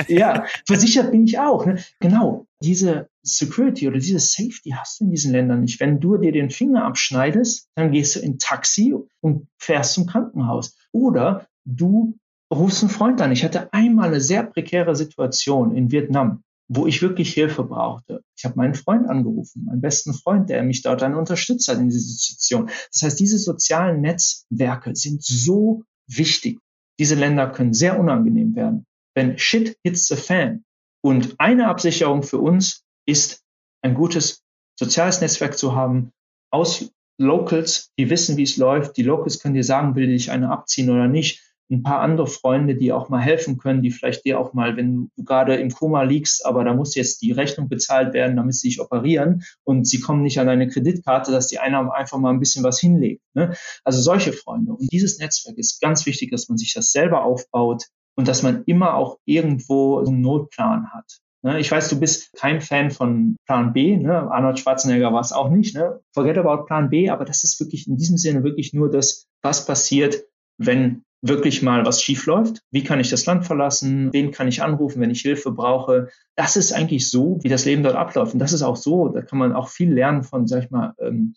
[0.07, 1.65] Ja, versichert bin ich auch.
[1.65, 1.83] Ne?
[1.99, 5.79] Genau, diese Security oder diese Safety hast du in diesen Ländern nicht.
[5.79, 10.75] Wenn du dir den Finger abschneidest, dann gehst du in Taxi und fährst zum Krankenhaus.
[10.91, 12.17] Oder du
[12.53, 13.31] rufst einen Freund an.
[13.31, 18.23] Ich hatte einmal eine sehr prekäre Situation in Vietnam, wo ich wirklich Hilfe brauchte.
[18.37, 21.89] Ich habe meinen Freund angerufen, meinen besten Freund, der mich dort dann unterstützt hat in
[21.89, 22.69] dieser Situation.
[22.91, 26.59] Das heißt, diese sozialen Netzwerke sind so wichtig.
[26.99, 30.63] Diese Länder können sehr unangenehm werden wenn Shit hits the fan.
[31.03, 33.41] Und eine Absicherung für uns ist,
[33.81, 34.43] ein gutes
[34.77, 36.11] soziales Netzwerk zu haben
[36.51, 38.97] aus Locals, die wissen, wie es läuft.
[38.97, 41.43] Die Locals können dir sagen, will ich eine abziehen oder nicht.
[41.69, 45.09] Ein paar andere Freunde, die auch mal helfen können, die vielleicht dir auch mal, wenn
[45.17, 48.69] du gerade im Koma liegst, aber da muss jetzt die Rechnung bezahlt werden, damit sie
[48.69, 52.39] dich operieren und sie kommen nicht an deine Kreditkarte, dass die einer einfach mal ein
[52.39, 53.21] bisschen was hinlegt.
[53.33, 53.53] Ne?
[53.83, 54.73] Also solche Freunde.
[54.73, 57.87] Und dieses Netzwerk ist ganz wichtig, dass man sich das selber aufbaut,
[58.17, 61.19] und dass man immer auch irgendwo einen Notplan hat.
[61.43, 61.59] Ne?
[61.59, 63.97] Ich weiß, du bist kein Fan von Plan B.
[63.97, 64.29] Ne?
[64.31, 65.75] Arnold Schwarzenegger war es auch nicht.
[65.75, 65.99] Ne?
[66.13, 69.65] Forget about Plan B, aber das ist wirklich in diesem Sinne wirklich nur das, was
[69.65, 70.23] passiert,
[70.57, 72.61] wenn wirklich mal was schief läuft.
[72.71, 74.13] Wie kann ich das Land verlassen?
[74.13, 76.09] Wen kann ich anrufen, wenn ich Hilfe brauche?
[76.35, 78.33] Das ist eigentlich so, wie das Leben dort abläuft.
[78.33, 80.93] Und das ist auch so, da kann man auch viel lernen von, sag ich mal,
[80.99, 81.33] ähm,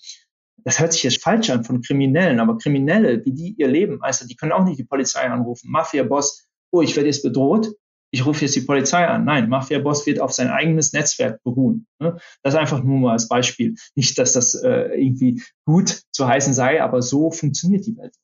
[0.63, 4.27] das hört sich jetzt falsch an, von Kriminellen, aber Kriminelle, wie die ihr Leben, also
[4.27, 5.71] die können auch nicht die Polizei anrufen.
[5.71, 7.69] Mafia-Boss oh, ich werde jetzt bedroht,
[8.11, 9.25] ich rufe jetzt die Polizei an.
[9.25, 11.87] Nein, Mafia-Boss wird auf sein eigenes Netzwerk beruhen.
[12.01, 12.19] Ne?
[12.43, 13.75] Das einfach nur mal als Beispiel.
[13.95, 18.15] Nicht, dass das äh, irgendwie gut zu heißen sei, aber so funktioniert die Welt.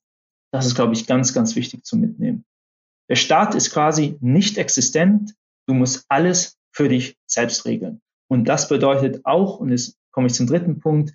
[0.53, 2.45] Das ist, glaube ich, ganz, ganz wichtig zu mitnehmen.
[3.09, 5.35] Der Staat ist quasi nicht existent.
[5.67, 8.01] Du musst alles für dich selbst regeln.
[8.29, 11.15] Und das bedeutet auch, und jetzt komme ich zum dritten Punkt,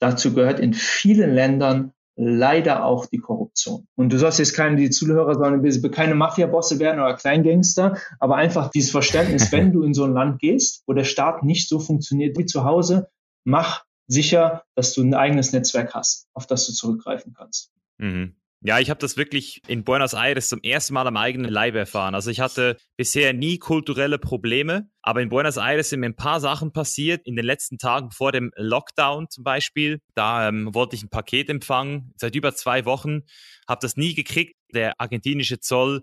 [0.00, 3.86] dazu gehört in vielen Ländern leider auch die Korruption.
[3.96, 8.70] Und du sollst jetzt keine die Zuhörer, sondern keine Mafia-Bosse werden oder Kleingangster, aber einfach
[8.70, 12.38] dieses Verständnis, wenn du in so ein Land gehst, wo der Staat nicht so funktioniert
[12.38, 13.08] wie zu Hause,
[13.44, 17.72] mach sicher, dass du ein eigenes Netzwerk hast, auf das du zurückgreifen kannst.
[17.98, 18.36] Mhm.
[18.64, 22.14] Ja, ich habe das wirklich in Buenos Aires zum ersten Mal am eigenen Leib erfahren.
[22.14, 26.38] Also ich hatte bisher nie kulturelle Probleme, aber in Buenos Aires sind mir ein paar
[26.40, 27.26] Sachen passiert.
[27.26, 31.50] In den letzten Tagen vor dem Lockdown zum Beispiel, da ähm, wollte ich ein Paket
[31.50, 33.22] empfangen, seit über zwei Wochen,
[33.68, 34.54] habe das nie gekriegt.
[34.72, 36.02] Der argentinische Zoll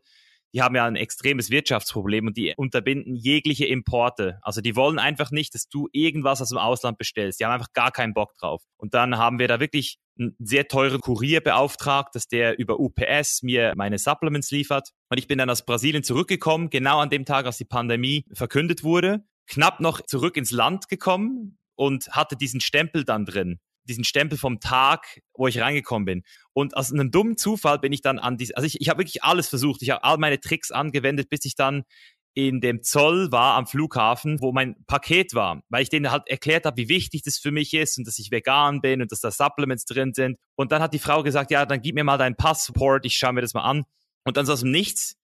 [0.53, 4.39] die haben ja ein extremes Wirtschaftsproblem und die unterbinden jegliche Importe.
[4.41, 7.39] Also die wollen einfach nicht, dass du irgendwas aus dem Ausland bestellst.
[7.39, 8.63] Die haben einfach gar keinen Bock drauf.
[8.77, 13.41] Und dann haben wir da wirklich einen sehr teuren Kurier beauftragt, dass der über UPS
[13.43, 14.89] mir meine Supplements liefert.
[15.09, 18.83] Und ich bin dann aus Brasilien zurückgekommen, genau an dem Tag, als die Pandemie verkündet
[18.83, 19.23] wurde.
[19.47, 23.59] Knapp noch zurück ins Land gekommen und hatte diesen Stempel dann drin
[23.89, 26.23] diesen Stempel vom Tag, wo ich reingekommen bin.
[26.53, 29.23] Und aus einem dummen Zufall bin ich dann an diese, also ich, ich habe wirklich
[29.23, 29.81] alles versucht.
[29.81, 31.83] Ich habe all meine Tricks angewendet, bis ich dann
[32.33, 36.65] in dem Zoll war am Flughafen, wo mein Paket war, weil ich denen halt erklärt
[36.65, 39.31] habe, wie wichtig das für mich ist und dass ich vegan bin und dass da
[39.31, 40.37] Supplements drin sind.
[40.55, 43.33] Und dann hat die Frau gesagt, ja, dann gib mir mal deinen Passport, ich schaue
[43.33, 43.83] mir das mal an.
[44.25, 45.19] Und dann so aus dem Nichts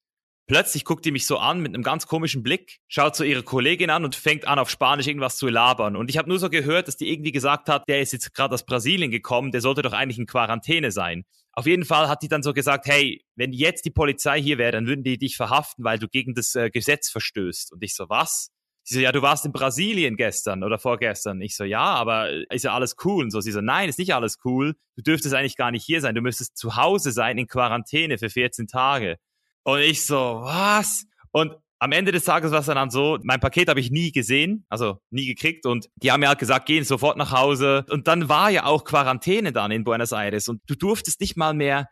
[0.47, 3.89] Plötzlich guckt die mich so an mit einem ganz komischen Blick, schaut so ihre Kollegin
[3.89, 5.95] an und fängt an, auf Spanisch irgendwas zu labern.
[5.95, 8.53] Und ich habe nur so gehört, dass die irgendwie gesagt hat, der ist jetzt gerade
[8.53, 11.25] aus Brasilien gekommen, der sollte doch eigentlich in Quarantäne sein.
[11.55, 14.73] Auf jeden Fall hat die dann so gesagt, hey, wenn jetzt die Polizei hier wäre,
[14.73, 17.71] dann würden die dich verhaften, weil du gegen das äh, Gesetz verstößt.
[17.71, 18.51] Und ich so, was?
[18.83, 21.41] Sie so, ja, du warst in Brasilien gestern oder vorgestern.
[21.41, 23.23] Ich so, ja, aber äh, ist ja alles cool.
[23.23, 24.75] Und so, sie so, nein, ist nicht alles cool.
[24.97, 26.13] Du dürftest eigentlich gar nicht hier sein.
[26.13, 29.17] Du müsstest zu Hause sein in Quarantäne für 14 Tage.
[29.63, 31.05] Und ich so, was?
[31.31, 31.53] Und
[31.86, 34.97] am Ende des Tages war es dann so, mein Paket habe ich nie gesehen, also
[35.11, 37.86] nie gekriegt und die haben mir halt gesagt, gehen sofort nach Hause.
[37.91, 41.53] Und dann war ja auch Quarantäne dann in Buenos Aires und du durftest nicht mal
[41.53, 41.88] mehr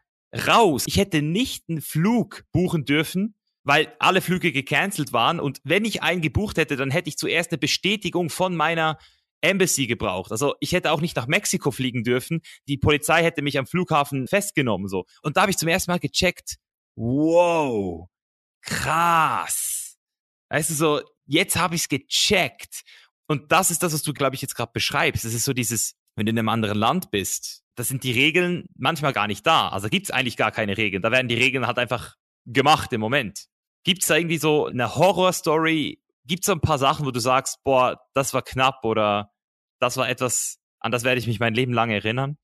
[0.48, 0.86] raus.
[0.88, 6.02] Ich hätte nicht einen Flug buchen dürfen, weil alle Flüge gecancelt waren und wenn ich
[6.02, 8.98] einen gebucht hätte, dann hätte ich zuerst eine Bestätigung von meiner
[9.41, 10.32] Embassy gebraucht.
[10.32, 12.41] Also ich hätte auch nicht nach Mexiko fliegen dürfen.
[12.68, 15.06] Die Polizei hätte mich am Flughafen festgenommen so.
[15.22, 16.56] Und da habe ich zum ersten Mal gecheckt,
[16.96, 18.08] wow,
[18.64, 19.83] krass.
[20.54, 22.84] Weißt du, so, jetzt habe ich es gecheckt.
[23.28, 25.26] Und das ist das, was du, glaube ich, jetzt gerade beschreibst.
[25.26, 28.68] Das ist so dieses, wenn du in einem anderen Land bist, da sind die Regeln
[28.76, 29.70] manchmal gar nicht da.
[29.70, 31.01] Also gibt es eigentlich gar keine Regeln.
[31.01, 33.47] Da werden die Regeln halt einfach gemacht im Moment.
[33.84, 35.99] Gibt es da irgendwie so eine Horror-Story?
[36.26, 39.32] Gibt es so ein paar Sachen, wo du sagst, boah, das war knapp oder
[39.80, 42.38] das war etwas, an das werde ich mich mein Leben lang erinnern?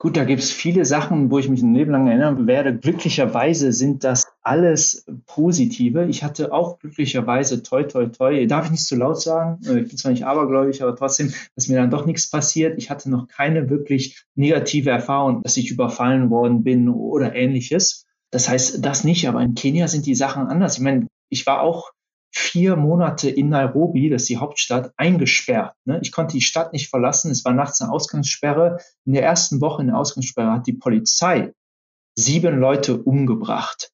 [0.00, 2.76] Gut, da gibt es viele Sachen, wo ich mich ein Leben lang erinnern werde.
[2.76, 6.06] Glücklicherweise sind das alles positive.
[6.06, 9.88] Ich hatte auch glücklicherweise, toi, toi, toi, darf ich nicht zu laut sagen, äh, ich
[9.88, 12.78] bin zwar nicht abergläubig, aber trotzdem, dass mir dann doch nichts passiert.
[12.78, 18.06] Ich hatte noch keine wirklich negative Erfahrung, dass ich überfallen worden bin oder ähnliches.
[18.30, 20.76] Das heißt, das nicht, aber in Kenia sind die Sachen anders.
[20.76, 21.90] Ich meine, ich war auch
[22.30, 25.74] vier Monate in Nairobi, das ist die Hauptstadt, eingesperrt.
[25.84, 25.98] Ne?
[26.02, 27.30] Ich konnte die Stadt nicht verlassen.
[27.30, 28.78] Es war nachts eine Ausgangssperre.
[29.04, 31.52] In der ersten Woche in der Ausgangssperre hat die Polizei
[32.14, 33.90] sieben Leute umgebracht.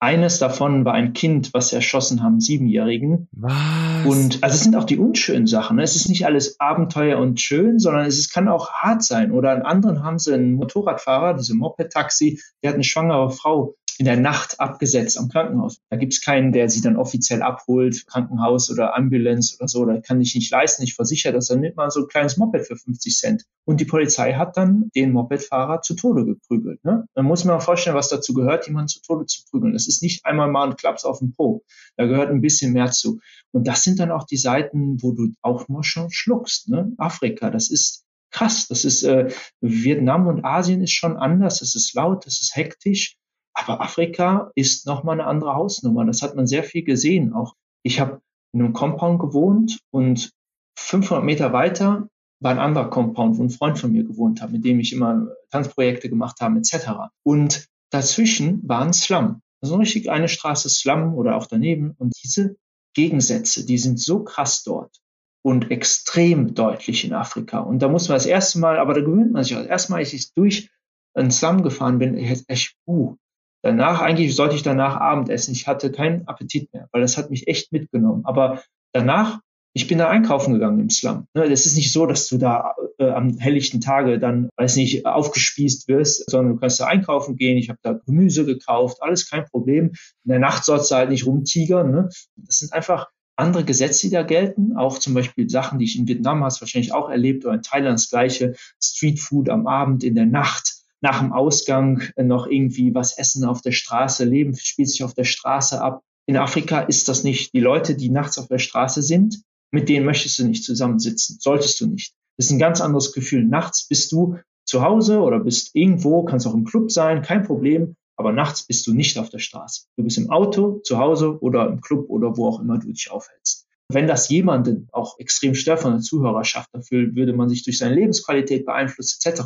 [0.00, 3.28] Eines davon war ein Kind, was sie erschossen haben, Siebenjährigen.
[3.32, 4.06] Was?
[4.06, 5.76] Und also es sind auch die unschönen Sachen.
[5.76, 5.82] Ne?
[5.82, 9.32] Es ist nicht alles Abenteuer und schön, sondern es, es kann auch hart sein.
[9.32, 14.04] Oder an anderen haben sie einen Motorradfahrer, diese Moped-Taxi, der hat eine schwangere Frau in
[14.04, 15.80] der Nacht abgesetzt am Krankenhaus.
[15.90, 19.84] Da gibt es keinen, der sie dann offiziell abholt, Krankenhaus oder Ambulance oder so.
[19.84, 20.84] Da kann ich nicht leisten.
[20.84, 21.48] Ich versichere das.
[21.48, 23.44] Dann nimmt man so ein kleines Moped für 50 Cent.
[23.64, 26.84] Und die Polizei hat dann den Mopedfahrer zu Tode geprügelt.
[26.84, 27.06] Ne?
[27.14, 29.72] Dann muss man mal vorstellen, was dazu gehört, jemanden zu Tode zu prügeln.
[29.72, 31.64] Das ist nicht einmal mal ein Klaps auf den Po.
[31.96, 33.18] Da gehört ein bisschen mehr zu.
[33.50, 36.68] Und das sind dann auch die Seiten, wo du auch nur schon schluckst.
[36.68, 36.92] Ne?
[36.98, 38.68] Afrika, das ist krass.
[38.68, 39.30] Das ist äh,
[39.60, 41.62] Vietnam und Asien ist schon anders.
[41.62, 43.16] Es ist laut, es ist hektisch.
[43.58, 46.04] Aber Afrika ist nochmal eine andere Hausnummer.
[46.04, 47.32] Das hat man sehr viel gesehen.
[47.32, 48.20] Auch ich habe
[48.52, 50.30] in einem Compound gewohnt und
[50.78, 52.08] 500 Meter weiter
[52.40, 55.26] war ein anderer Compound, wo ein Freund von mir gewohnt hat, mit dem ich immer
[55.50, 57.10] Tanzprojekte gemacht habe, etc.
[57.24, 59.42] Und dazwischen war ein Slum.
[59.60, 61.96] Also richtig eine Straße Slum oder auch daneben.
[61.98, 62.56] Und diese
[62.94, 65.00] Gegensätze, die sind so krass dort
[65.42, 67.58] und extrem deutlich in Afrika.
[67.58, 69.64] Und da muss man das erste Mal, aber da gewöhnt man sich auch.
[69.64, 70.70] Erstmal, als ich durch
[71.14, 73.16] ein Slum gefahren bin, echt, uh,
[73.62, 75.52] Danach, eigentlich sollte ich danach Abend essen.
[75.52, 78.24] Ich hatte keinen Appetit mehr, weil das hat mich echt mitgenommen.
[78.24, 79.40] Aber danach,
[79.74, 81.26] ich bin da einkaufen gegangen im Slum.
[81.34, 85.06] Ne, das ist nicht so, dass du da äh, am helllichten Tage dann, weiß nicht,
[85.06, 87.58] aufgespießt wirst, sondern du kannst da einkaufen gehen.
[87.58, 89.92] Ich habe da Gemüse gekauft, alles kein Problem.
[90.24, 91.90] In der Nacht sollst du halt nicht rumtigern.
[91.90, 92.08] Ne?
[92.36, 94.76] Das sind einfach andere Gesetze, die da gelten.
[94.76, 97.98] Auch zum Beispiel Sachen, die ich in Vietnam hast wahrscheinlich auch erlebt oder in Thailand
[97.98, 98.54] das gleiche.
[98.82, 103.72] Streetfood am Abend, in der Nacht nach dem Ausgang noch irgendwie was essen auf der
[103.72, 106.02] Straße, Leben spielt sich auf der Straße ab.
[106.26, 107.54] In Afrika ist das nicht.
[107.54, 111.80] Die Leute, die nachts auf der Straße sind, mit denen möchtest du nicht zusammensitzen, solltest
[111.80, 112.14] du nicht.
[112.36, 113.44] Das ist ein ganz anderes Gefühl.
[113.44, 117.96] Nachts bist du zu Hause oder bist irgendwo, kannst auch im Club sein, kein Problem.
[118.16, 119.86] Aber nachts bist du nicht auf der Straße.
[119.96, 123.10] Du bist im Auto, zu Hause oder im Club oder wo auch immer du dich
[123.12, 123.67] aufhältst.
[123.90, 127.94] Wenn das jemanden auch extrem stört von der Zuhörerschaft, dafür würde man sich durch seine
[127.94, 129.42] Lebensqualität beeinflussen etc.,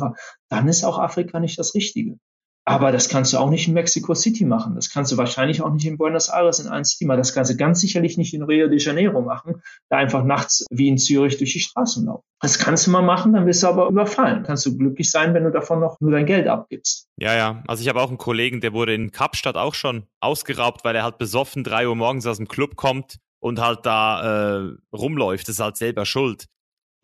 [0.49, 2.17] dann ist auch Afrika nicht das Richtige.
[2.65, 4.75] Aber das kannst du auch nicht in Mexico City machen.
[4.75, 7.17] Das kannst du wahrscheinlich auch nicht in Buenos Aires in einem City machen.
[7.17, 10.87] Das kannst du ganz sicherlich nicht in Rio de Janeiro machen, da einfach nachts wie
[10.87, 12.23] in Zürich durch die Straßen laufen.
[12.39, 14.43] Das kannst du mal machen, dann wirst du aber überfallen.
[14.43, 17.07] Kannst du glücklich sein, wenn du davon noch nur dein Geld abgibst.
[17.17, 17.63] Ja, ja.
[17.67, 21.03] Also ich habe auch einen Kollegen, der wurde in Kapstadt auch schon ausgeraubt, weil er
[21.03, 25.49] halt besoffen drei Uhr morgens aus dem Club kommt und halt da äh, rumläuft.
[25.49, 26.47] Ist halt selber schuld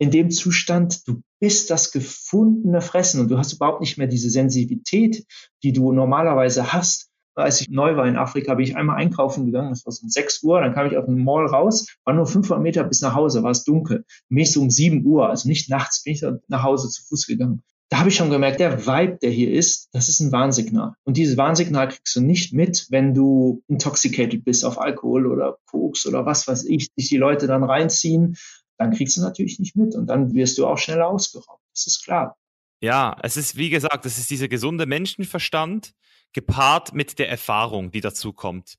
[0.00, 4.30] in dem Zustand, du bist das gefundene Fressen und du hast überhaupt nicht mehr diese
[4.30, 5.26] Sensitivität,
[5.62, 7.10] die du normalerweise hast.
[7.34, 10.08] Als ich neu war in Afrika, bin ich einmal einkaufen gegangen, das war so um
[10.08, 13.14] 6 Uhr, dann kam ich auf den Mall raus, war nur 500 Meter bis nach
[13.14, 13.98] Hause, war es dunkel.
[14.30, 17.26] Dann bin so um 7 Uhr, also nicht nachts, bin ich nach Hause zu Fuß
[17.26, 17.62] gegangen.
[17.90, 20.94] Da habe ich schon gemerkt, der Vibe, der hier ist, das ist ein Warnsignal.
[21.04, 26.06] Und dieses Warnsignal kriegst du nicht mit, wenn du intoxicated bist auf Alkohol oder Koks
[26.06, 28.36] oder was weiß ich, dich die Leute dann reinziehen
[28.80, 31.62] dann kriegst du natürlich nicht mit und dann wirst du auch schneller ausgeraubt.
[31.74, 32.36] Das ist klar.
[32.80, 35.92] Ja, es ist, wie gesagt, es ist dieser gesunde Menschenverstand
[36.32, 38.76] gepaart mit der Erfahrung, die dazu kommt.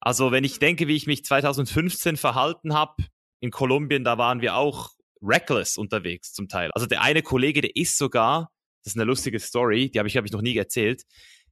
[0.00, 3.04] Also wenn ich denke, wie ich mich 2015 verhalten habe
[3.38, 4.90] in Kolumbien, da waren wir auch
[5.22, 6.70] reckless unterwegs zum Teil.
[6.72, 8.50] Also der eine Kollege, der ist sogar,
[8.84, 11.02] das ist eine lustige Story, die habe ich, glaube ich, noch nie erzählt.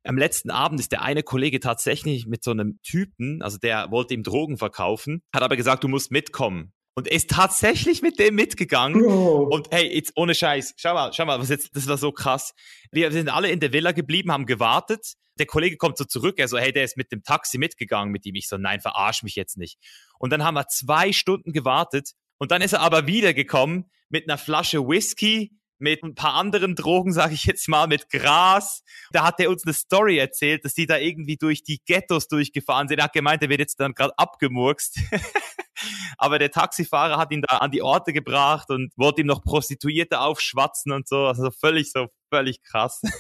[0.05, 4.15] Am letzten Abend ist der eine Kollege tatsächlich mit so einem Typen, also der wollte
[4.15, 8.37] ihm Drogen verkaufen, hat aber gesagt, du musst mitkommen und er ist tatsächlich mit dem
[8.37, 9.05] mitgegangen.
[9.05, 9.49] Oh.
[9.51, 12.55] Und hey, jetzt ohne Scheiß, schau mal, schau mal, was jetzt, das war so krass.
[12.93, 15.15] Wir sind alle in der Villa geblieben, haben gewartet.
[15.39, 18.25] Der Kollege kommt so zurück, er so, hey, der ist mit dem Taxi mitgegangen mit
[18.27, 18.37] ihm.
[18.37, 19.79] Ich so, nein, verarsch mich jetzt nicht.
[20.21, 24.39] Und dann haben wir zwei Stunden gewartet und dann ist er aber wiedergekommen mit einer
[24.39, 28.82] Flasche Whisky, mit ein paar anderen Drogen, sage ich jetzt mal, mit Gras.
[29.12, 32.89] Da hat er uns eine Story erzählt, dass die da irgendwie durch die Ghettos durchgefahren
[32.89, 32.99] sind.
[32.99, 35.01] Er hat gemeint, er wird jetzt dann gerade abgemurkst.
[36.18, 40.20] Aber der Taxifahrer hat ihn da an die Orte gebracht und wollte ihm noch Prostituierte
[40.20, 41.26] aufschwatzen und so.
[41.26, 43.03] Also völlig so, völlig krass.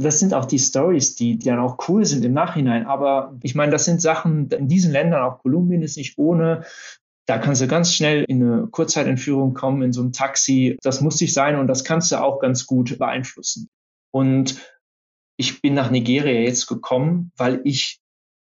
[0.00, 2.86] Das sind auch die Stories, die, die dann auch cool sind im Nachhinein.
[2.86, 6.64] Aber ich meine, das sind Sachen, in diesen Ländern, auch Kolumbien ist nicht ohne.
[7.28, 10.78] Da kannst du ganz schnell in eine Kurzzeitentführung kommen, in so einem Taxi.
[10.80, 13.68] Das muss nicht sein und das kannst du auch ganz gut beeinflussen.
[14.10, 14.58] Und
[15.36, 18.00] ich bin nach Nigeria jetzt gekommen, weil ich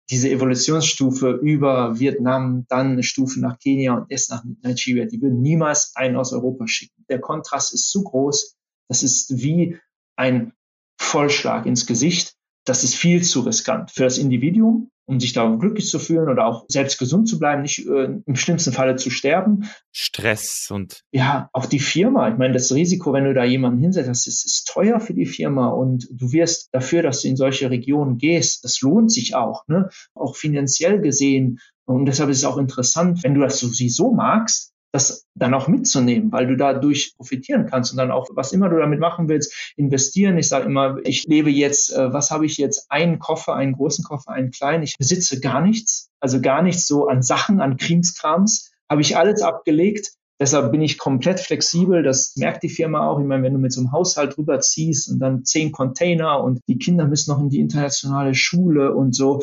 [0.08, 5.42] diese Evolutionsstufe über Vietnam, dann eine Stufe nach Kenia und erst nach Nigeria, die würden
[5.42, 7.04] niemals einen aus Europa schicken.
[7.10, 8.56] Der Kontrast ist zu groß.
[8.88, 9.78] Das ist wie
[10.16, 10.54] ein
[10.98, 12.36] Vollschlag ins Gesicht.
[12.64, 16.46] Das ist viel zu riskant für das Individuum um sich da glücklich zu fühlen oder
[16.46, 19.68] auch selbst gesund zu bleiben, nicht äh, im schlimmsten Falle zu sterben.
[19.90, 21.02] Stress und.
[21.12, 22.28] Ja, auch die Firma.
[22.28, 25.26] Ich meine, das Risiko, wenn du da jemanden hinsetzt, das ist, ist teuer für die
[25.26, 29.66] Firma und du wirst dafür, dass du in solche Regionen gehst, das lohnt sich auch,
[29.68, 29.88] ne?
[30.14, 31.58] Auch finanziell gesehen.
[31.84, 35.54] Und deshalb ist es auch interessant, wenn du das so, sie so magst, das dann
[35.54, 39.28] auch mitzunehmen, weil du dadurch profitieren kannst und dann auch, was immer du damit machen
[39.28, 40.36] willst, investieren.
[40.36, 42.90] Ich sage immer, ich lebe jetzt, äh, was habe ich jetzt?
[42.90, 44.82] Einen Koffer, einen großen Koffer, einen kleinen.
[44.82, 48.70] Ich besitze gar nichts, also gar nichts so an Sachen, an Krimskrams.
[48.90, 50.12] Habe ich alles abgelegt.
[50.38, 52.02] Deshalb bin ich komplett flexibel.
[52.02, 53.18] Das merkt die Firma auch.
[53.18, 56.78] Ich meine, wenn du mit so einem Haushalt rüberziehst und dann zehn Container und die
[56.78, 59.40] Kinder müssen noch in die internationale Schule und so,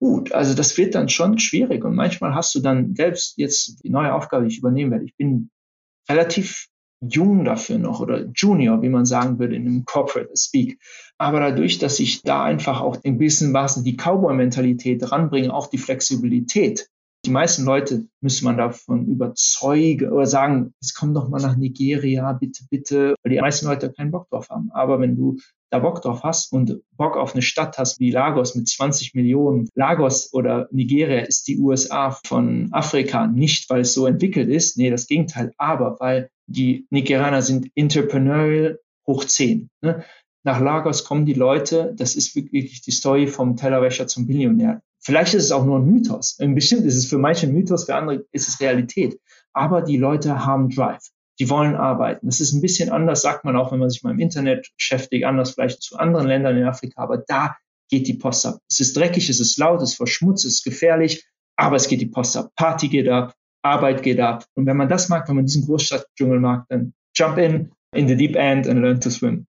[0.00, 0.32] gut.
[0.32, 4.14] Also das wird dann schon schwierig und manchmal hast du dann selbst jetzt die neue
[4.14, 5.04] Aufgabe, die ich übernehmen werde.
[5.04, 5.50] Ich bin
[6.08, 6.66] relativ
[7.02, 10.78] jung dafür noch oder Junior, wie man sagen würde in einem Corporate Speak.
[11.18, 15.78] Aber dadurch, dass ich da einfach auch ein bisschen was die Cowboy-Mentalität ranbringe, auch die
[15.78, 16.88] Flexibilität.
[17.26, 22.32] Die meisten Leute müssen man davon überzeugen oder sagen, es kommt doch mal nach Nigeria,
[22.32, 24.70] bitte, bitte, weil die meisten Leute keinen Bock drauf haben.
[24.72, 25.36] Aber wenn du
[25.70, 29.68] da Bock drauf hast und Bock auf eine Stadt hast wie Lagos mit 20 Millionen.
[29.74, 34.76] Lagos oder Nigeria ist die USA von Afrika nicht, weil es so entwickelt ist.
[34.76, 35.52] Nee, das Gegenteil.
[35.56, 39.70] Aber weil die Nigerianer sind entrepreneurial hoch 10.
[39.80, 40.04] Ne?
[40.42, 44.82] Nach Lagos kommen die Leute, das ist wirklich die Story vom Tellerwäscher zum Billionär.
[44.98, 46.36] Vielleicht ist es auch nur ein Mythos.
[46.38, 49.20] Bestimmt ist es für manche ein Mythos, für andere ist es Realität.
[49.52, 51.10] Aber die Leute haben Drive
[51.40, 52.26] die wollen arbeiten.
[52.26, 55.24] Das ist ein bisschen anders, sagt man auch, wenn man sich mal im Internet beschäftigt,
[55.24, 57.56] anders vielleicht zu anderen Ländern in Afrika, aber da
[57.88, 58.58] geht die Post ab.
[58.70, 61.26] Es ist dreckig, es ist laut, es ist verschmutzt, es ist gefährlich,
[61.56, 62.50] aber es geht die Post ab.
[62.56, 64.44] Party geht ab, Arbeit geht ab.
[64.54, 68.16] Und wenn man das mag, wenn man diesen Großstadtdschungel mag, dann jump in, in the
[68.16, 69.46] deep end and learn to swim.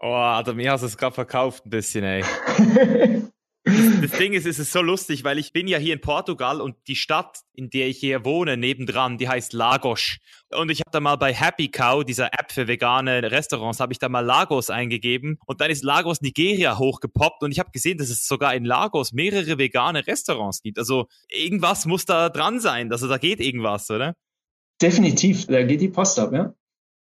[0.00, 2.22] Oh, Adam, mir hast du es gerade verkauft ein bisschen, ey.
[3.66, 6.76] das, Ding ist, es ist so lustig, weil ich bin ja hier in Portugal und
[6.86, 10.18] die Stadt, in der ich hier wohne, nebendran, die heißt Lagos.
[10.54, 13.98] Und ich habe da mal bei Happy Cow, dieser App für vegane Restaurants, habe ich
[13.98, 18.08] da mal Lagos eingegeben und dann ist Lagos Nigeria hochgepoppt und ich habe gesehen, dass
[18.08, 20.78] es sogar in Lagos mehrere vegane Restaurants gibt.
[20.78, 24.14] Also irgendwas muss da dran sein, also da geht irgendwas, oder?
[24.80, 26.54] Definitiv, da geht die Post ab, ja.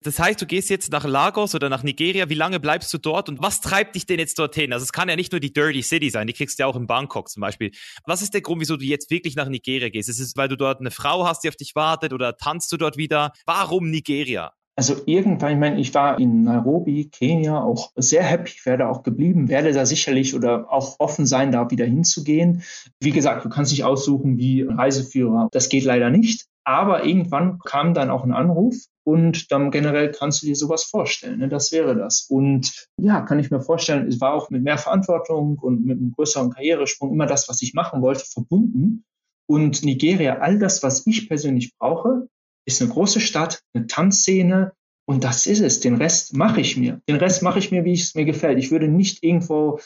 [0.03, 2.27] Das heißt, du gehst jetzt nach Lagos oder nach Nigeria.
[2.27, 4.73] Wie lange bleibst du dort und was treibt dich denn jetzt dorthin?
[4.73, 6.75] Also es kann ja nicht nur die Dirty City sein, die kriegst du ja auch
[6.75, 7.71] in Bangkok zum Beispiel.
[8.05, 10.09] Was ist der Grund, wieso du jetzt wirklich nach Nigeria gehst?
[10.09, 12.77] Ist es, weil du dort eine Frau hast, die auf dich wartet oder tanzt du
[12.77, 13.31] dort wieder?
[13.45, 14.53] Warum Nigeria?
[14.75, 19.49] Also irgendwann, ich meine, ich war in Nairobi, Kenia, auch sehr happy, werde auch geblieben,
[19.49, 22.63] werde da sicherlich oder auch offen sein, da wieder hinzugehen.
[22.99, 25.49] Wie gesagt, du kannst dich aussuchen wie Reiseführer.
[25.51, 26.47] Das geht leider nicht.
[26.63, 31.39] Aber irgendwann kam dann auch ein Anruf und dann generell kannst du dir sowas vorstellen.
[31.39, 31.49] Ne?
[31.49, 32.27] Das wäre das.
[32.29, 36.11] Und ja, kann ich mir vorstellen, es war auch mit mehr Verantwortung und mit einem
[36.11, 39.03] größeren Karrieresprung immer das, was ich machen wollte, verbunden.
[39.47, 42.27] Und Nigeria, all das, was ich persönlich brauche,
[42.65, 44.73] ist eine große Stadt, eine Tanzszene
[45.05, 45.79] und das ist es.
[45.79, 47.01] Den Rest mache ich mir.
[47.09, 48.59] Den Rest mache ich mir, wie es mir gefällt.
[48.59, 49.79] Ich würde nicht irgendwo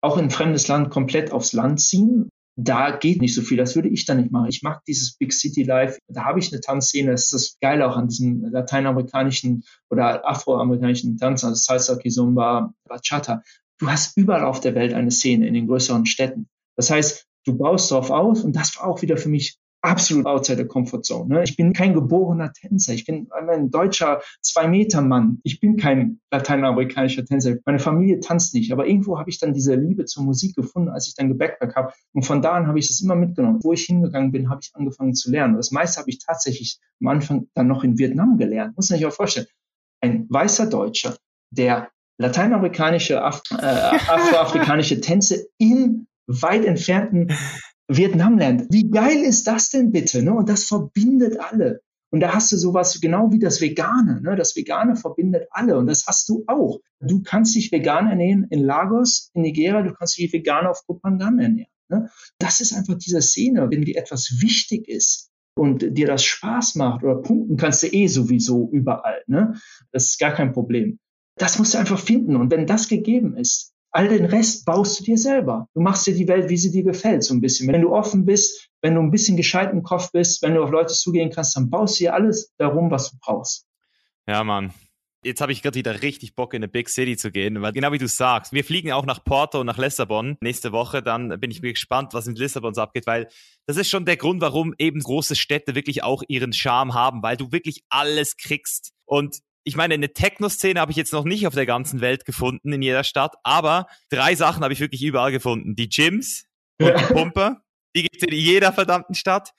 [0.00, 3.56] auch in ein fremdes Land komplett aufs Land ziehen, da geht nicht so viel.
[3.56, 4.48] Das würde ich dann nicht machen.
[4.48, 5.98] Ich mag dieses Big City Life.
[6.08, 7.10] Da habe ich eine Tanzszene.
[7.10, 13.42] Das ist das Geile auch an diesem lateinamerikanischen oder afroamerikanischen Tanz, also Salsa, Kizomba, Bachata.
[13.78, 16.48] Du hast überall auf der Welt eine Szene in den größeren Städten.
[16.76, 20.58] Das heißt, du baust darauf aus und das war auch wieder für mich absolut outside
[20.58, 21.28] the comfort zone.
[21.28, 21.42] Ne?
[21.42, 22.94] Ich bin kein geborener Tänzer.
[22.94, 25.40] Ich bin ein deutscher Zwei-Meter-Mann.
[25.42, 27.56] Ich bin kein lateinamerikanischer Tänzer.
[27.66, 28.72] Meine Familie tanzt nicht.
[28.72, 31.92] Aber irgendwo habe ich dann diese Liebe zur Musik gefunden, als ich dann gebackpack habe.
[32.12, 33.60] Und von da an habe ich das immer mitgenommen.
[33.62, 35.54] Wo ich hingegangen bin, habe ich angefangen zu lernen.
[35.54, 38.76] Und das meiste habe ich tatsächlich am Anfang dann noch in Vietnam gelernt.
[38.76, 39.46] Muss man sich auch vorstellen.
[40.00, 41.16] Ein weißer Deutscher,
[41.50, 43.56] der lateinamerikanische, Af äh,
[44.08, 47.28] afroafrikanische Tänze in weit entfernten
[47.96, 48.66] Vietnam lernt.
[48.70, 50.22] Wie geil ist das denn bitte?
[50.22, 50.32] Ne?
[50.34, 51.80] Und das verbindet alle.
[52.12, 54.20] Und da hast du sowas genau wie das Vegane.
[54.20, 54.36] Ne?
[54.36, 56.80] Das Vegane verbindet alle und das hast du auch.
[57.00, 61.38] Du kannst dich vegan ernähren in Lagos, in Nigeria, du kannst dich vegan auf Kopangan
[61.38, 61.70] ernähren.
[61.88, 62.10] Ne?
[62.38, 67.02] Das ist einfach diese Szene, wenn dir etwas wichtig ist und dir das Spaß macht
[67.02, 69.22] oder punkten kannst du eh sowieso überall.
[69.26, 69.54] Ne?
[69.90, 70.98] Das ist gar kein Problem.
[71.38, 72.36] Das musst du einfach finden.
[72.36, 75.68] Und wenn das gegeben ist, All den Rest baust du dir selber.
[75.74, 77.70] Du machst dir die Welt, wie sie dir gefällt, so ein bisschen.
[77.70, 80.70] Wenn du offen bist, wenn du ein bisschen gescheit im Kopf bist, wenn du auf
[80.70, 83.66] Leute zugehen kannst, dann baust du dir alles darum, was du brauchst.
[84.26, 84.72] Ja, Mann.
[85.24, 87.92] Jetzt habe ich gerade wieder richtig Bock, in eine Big City zu gehen, weil genau
[87.92, 91.00] wie du sagst, wir fliegen auch nach Porto und nach Lissabon nächste Woche.
[91.00, 93.28] Dann bin ich gespannt, was in Lissabon so abgeht, weil
[93.66, 97.36] das ist schon der Grund, warum eben große Städte wirklich auch ihren Charme haben, weil
[97.36, 98.94] du wirklich alles kriegst.
[99.04, 102.72] Und ich meine, eine Techno-Szene habe ich jetzt noch nicht auf der ganzen Welt gefunden,
[102.72, 105.76] in jeder Stadt, aber drei Sachen habe ich wirklich überall gefunden.
[105.76, 106.46] Die Gyms
[106.80, 106.98] und ja.
[106.98, 107.62] die Pumper,
[107.94, 109.52] die gibt es in jeder verdammten Stadt.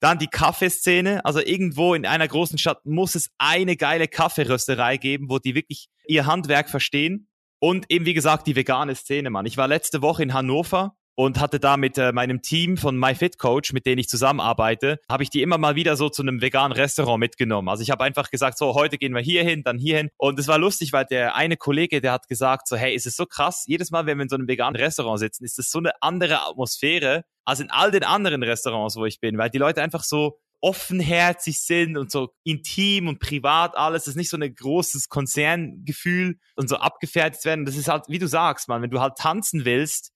[0.00, 5.28] Dann die Kaffeeszene, also irgendwo in einer großen Stadt muss es eine geile Kaffeerösterei geben,
[5.28, 7.28] wo die wirklich ihr Handwerk verstehen.
[7.58, 9.44] Und eben, wie gesagt, die vegane Szene, Mann.
[9.44, 13.72] Ich war letzte Woche in Hannover und hatte da mit äh, meinem Team von MyFitCoach,
[13.72, 17.20] mit denen ich zusammenarbeite, habe ich die immer mal wieder so zu einem veganen Restaurant
[17.20, 17.68] mitgenommen.
[17.68, 20.10] Also ich habe einfach gesagt, so heute gehen wir hier hin, dann hier hin.
[20.16, 23.16] Und es war lustig, weil der eine Kollege, der hat gesagt, so hey, ist es
[23.16, 25.78] so krass, jedes Mal, wenn wir in so einem veganen Restaurant sitzen, ist es so
[25.78, 29.82] eine andere Atmosphäre als in all den anderen Restaurants, wo ich bin, weil die Leute
[29.82, 34.04] einfach so offenherzig sind und so intim und privat alles.
[34.04, 37.64] Das ist nicht so ein großes Konzerngefühl und so abgefertigt werden.
[37.64, 40.12] Das ist halt, wie du sagst, man, wenn du halt tanzen willst,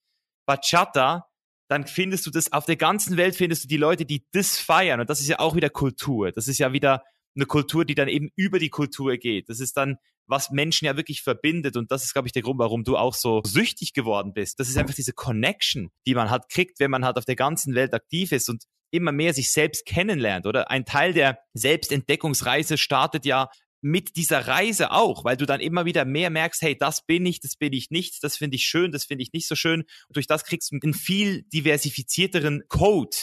[0.46, 1.26] Bachata,
[1.68, 5.00] dann findest du das, auf der ganzen Welt findest du die Leute, die das feiern.
[5.00, 6.30] Und das ist ja auch wieder Kultur.
[6.30, 7.02] Das ist ja wieder
[7.36, 9.48] eine Kultur, die dann eben über die Kultur geht.
[9.48, 9.96] Das ist dann,
[10.26, 11.76] was Menschen ja wirklich verbindet.
[11.76, 14.60] Und das ist, glaube ich, der Grund, warum du auch so süchtig geworden bist.
[14.60, 17.74] Das ist einfach diese Connection, die man halt kriegt, wenn man halt auf der ganzen
[17.74, 20.70] Welt aktiv ist und immer mehr sich selbst kennenlernt, oder?
[20.70, 23.48] Ein Teil der Selbstentdeckungsreise startet ja
[23.84, 27.40] mit dieser Reise auch, weil du dann immer wieder mehr merkst, hey, das bin ich,
[27.40, 29.82] das bin ich nicht, das finde ich schön, das finde ich nicht so schön.
[30.08, 33.14] Und durch das kriegst du einen viel diversifizierteren Code.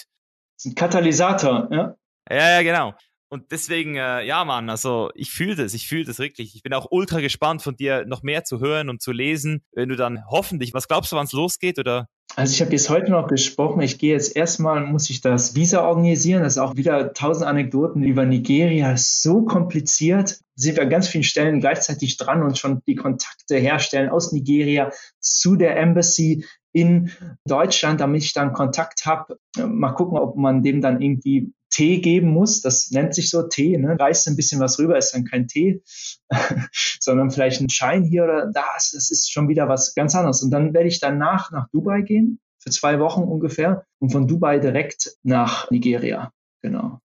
[0.64, 1.96] Ein Katalysator, ja.
[2.30, 2.94] Ja, ja, genau.
[3.30, 6.54] Und deswegen, äh, ja, Mann, also ich fühle das, ich fühle das wirklich.
[6.54, 9.90] Ich bin auch ultra gespannt, von dir noch mehr zu hören und zu lesen, wenn
[9.90, 13.12] du dann hoffentlich, was glaubst du, wann es losgeht oder also ich habe jetzt heute
[13.12, 17.14] noch gesprochen, ich gehe jetzt erstmal, muss ich das Visa organisieren, das ist auch wieder
[17.14, 22.58] tausend Anekdoten über Nigeria, so kompliziert, sind wir an ganz vielen Stellen gleichzeitig dran und
[22.58, 27.12] schon die Kontakte herstellen aus Nigeria zu der Embassy in
[27.46, 29.38] Deutschland, damit ich dann Kontakt habe.
[29.58, 32.62] Mal gucken, ob man dem dann irgendwie Tee geben muss.
[32.62, 33.98] Das nennt sich so Tee, ne?
[34.00, 35.82] Reißt ein bisschen was rüber, ist dann kein Tee,
[37.00, 38.66] sondern vielleicht ein Schein hier oder da.
[38.76, 40.44] Das ist schon wieder was ganz anderes.
[40.44, 44.60] Und dann werde ich danach nach Dubai gehen für zwei Wochen ungefähr und von Dubai
[44.60, 46.32] direkt nach Nigeria.
[46.62, 47.00] Genau.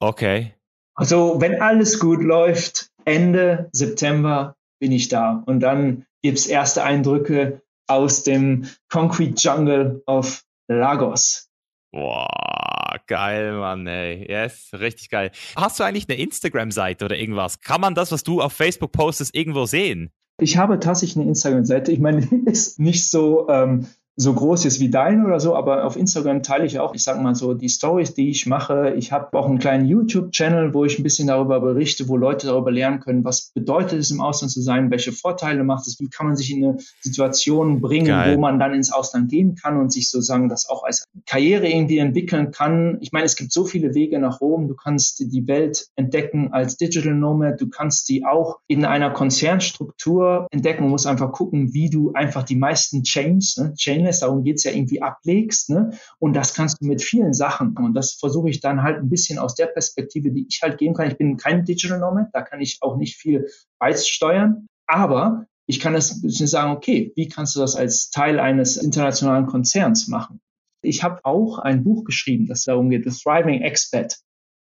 [0.00, 0.54] Okay.
[0.94, 7.62] Also wenn alles gut läuft, Ende September bin ich da und dann gibt's erste Eindrücke
[7.86, 11.48] aus dem Concrete Jungle of Lagos.
[11.92, 14.26] Boah, geil, Mann, ey.
[14.26, 15.30] Yes, richtig geil.
[15.56, 17.60] Hast du eigentlich eine Instagram-Seite oder irgendwas?
[17.60, 20.10] Kann man das, was du auf Facebook postest, irgendwo sehen?
[20.40, 21.92] Ich habe tatsächlich eine Instagram-Seite.
[21.92, 23.86] Ich meine, ist nicht so ähm,
[24.16, 27.20] so groß ist wie dein oder so, aber auf Instagram teile ich auch, ich sag
[27.22, 28.94] mal so, die Stories, die ich mache.
[28.96, 32.70] Ich habe auch einen kleinen YouTube-Channel, wo ich ein bisschen darüber berichte, wo Leute darüber
[32.70, 36.26] lernen können, was bedeutet es, im Ausland zu sein, welche Vorteile macht es, wie kann
[36.26, 38.36] man sich in eine Situation bringen, Geil.
[38.36, 41.98] wo man dann ins Ausland gehen kann und sich sozusagen das auch als Karriere irgendwie
[41.98, 42.98] entwickeln kann.
[43.00, 44.68] Ich meine, es gibt so viele Wege nach Rom.
[44.68, 47.60] Du kannst die Welt entdecken als Digital Nomad.
[47.60, 50.84] Du kannst sie auch in einer Konzernstruktur entdecken.
[50.84, 54.64] Du musst einfach gucken, wie du einfach die meisten Chains, ne, Chain Stainless, darum geht's
[54.64, 55.70] ja irgendwie ablegst.
[55.70, 55.96] Ne?
[56.18, 57.76] Und das kannst du mit vielen Sachen.
[57.76, 60.94] Und das versuche ich dann halt ein bisschen aus der Perspektive, die ich halt geben
[60.94, 61.08] kann.
[61.08, 63.48] Ich bin kein Digital Nomad, da kann ich auch nicht viel
[63.78, 64.66] beisteuern.
[64.86, 68.76] Aber ich kann das ein bisschen sagen, okay, wie kannst du das als Teil eines
[68.76, 70.40] internationalen Konzerns machen?
[70.82, 74.18] Ich habe auch ein Buch geschrieben, das darum geht, The Thriving Expat.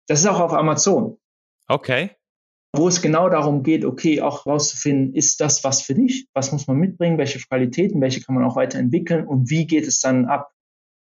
[0.09, 1.17] Das ist auch auf Amazon.
[1.69, 2.11] Okay
[2.74, 6.27] wo es genau darum geht, okay, auch rauszufinden, ist das was für dich?
[6.32, 7.19] Was muss man mitbringen?
[7.19, 8.01] Welche Qualitäten?
[8.01, 9.27] Welche kann man auch weiterentwickeln?
[9.27, 10.52] Und wie geht es dann ab?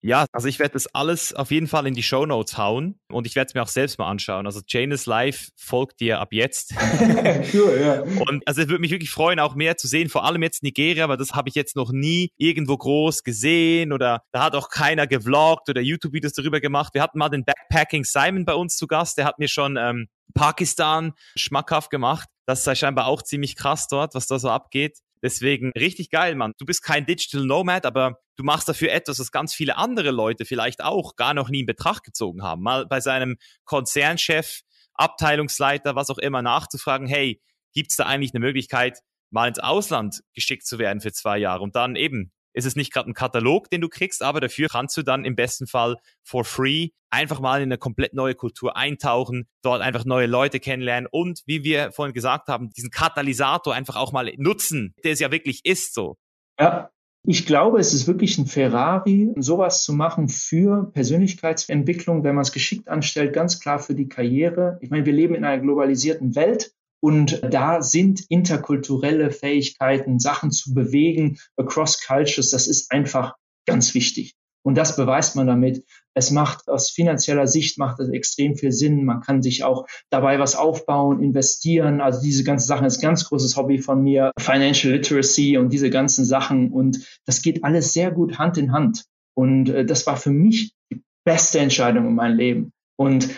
[0.05, 3.25] Ja, also ich werde das alles auf jeden Fall in die Show Notes hauen und
[3.25, 4.47] ich werde es mir auch selbst mal anschauen.
[4.47, 6.75] Also Janus Live folgt dir ab jetzt.
[7.55, 8.03] cool, ja.
[8.03, 11.09] Und also es würde mich wirklich freuen, auch mehr zu sehen, vor allem jetzt Nigeria,
[11.09, 15.07] weil das habe ich jetzt noch nie irgendwo groß gesehen oder da hat auch keiner
[15.07, 16.95] gevloggt oder YouTube-Videos darüber gemacht.
[16.95, 20.09] Wir hatten mal den Backpacking Simon bei uns zu Gast, der hat mir schon ähm,
[20.35, 22.29] Pakistan schmackhaft gemacht.
[22.45, 24.99] Das sei scheinbar auch ziemlich krass dort, was da so abgeht.
[25.23, 26.53] Deswegen richtig geil, Mann.
[26.59, 30.45] Du bist kein Digital Nomad, aber du machst dafür etwas, was ganz viele andere Leute
[30.45, 32.63] vielleicht auch gar noch nie in Betracht gezogen haben.
[32.63, 34.61] Mal bei seinem Konzernchef,
[34.95, 37.41] Abteilungsleiter, was auch immer nachzufragen, hey,
[37.73, 39.01] gibt's da eigentlich eine Möglichkeit,
[39.31, 42.93] mal ins Ausland geschickt zu werden für zwei Jahre und dann eben ist es nicht
[42.93, 46.45] gerade ein Katalog, den du kriegst, aber dafür kannst du dann im besten Fall for
[46.45, 51.43] free einfach mal in eine komplett neue Kultur eintauchen, dort einfach neue Leute kennenlernen und
[51.47, 55.65] wie wir vorhin gesagt haben, diesen Katalysator einfach auch mal nutzen, der es ja wirklich
[55.65, 56.17] ist so.
[56.59, 56.91] Ja,
[57.25, 62.53] ich glaube, es ist wirklich ein Ferrari, sowas zu machen für Persönlichkeitsentwicklung, wenn man es
[62.53, 64.79] geschickt anstellt, ganz klar für die Karriere.
[64.81, 66.73] Ich meine, wir leben in einer globalisierten Welt.
[67.01, 73.35] Und da sind interkulturelle Fähigkeiten, Sachen zu bewegen, across cultures, das ist einfach
[73.67, 74.37] ganz wichtig.
[74.63, 75.85] Und das beweist man damit.
[76.15, 79.05] Es macht aus finanzieller Sicht macht es extrem viel Sinn.
[79.05, 82.01] Man kann sich auch dabei was aufbauen, investieren.
[82.01, 84.33] Also diese ganzen Sachen ist ein ganz großes Hobby von mir.
[84.39, 86.71] Financial Literacy und diese ganzen Sachen.
[86.71, 89.05] Und das geht alles sehr gut Hand in Hand.
[89.35, 92.73] Und äh, das war für mich die beste Entscheidung in meinem Leben.
[92.97, 93.29] Und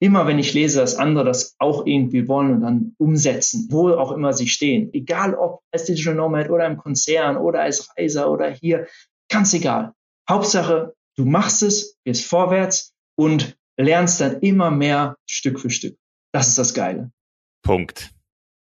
[0.00, 4.12] immer wenn ich lese, dass andere das auch irgendwie wollen und dann umsetzen, wo auch
[4.12, 8.50] immer sie stehen, egal ob als Digital Nomad oder im Konzern oder als Reiser oder
[8.50, 8.86] hier,
[9.30, 9.92] ganz egal.
[10.28, 15.98] Hauptsache, du machst es, gehst vorwärts und lernst dann immer mehr Stück für Stück.
[16.32, 17.10] Das ist das Geile.
[17.62, 18.14] Punkt.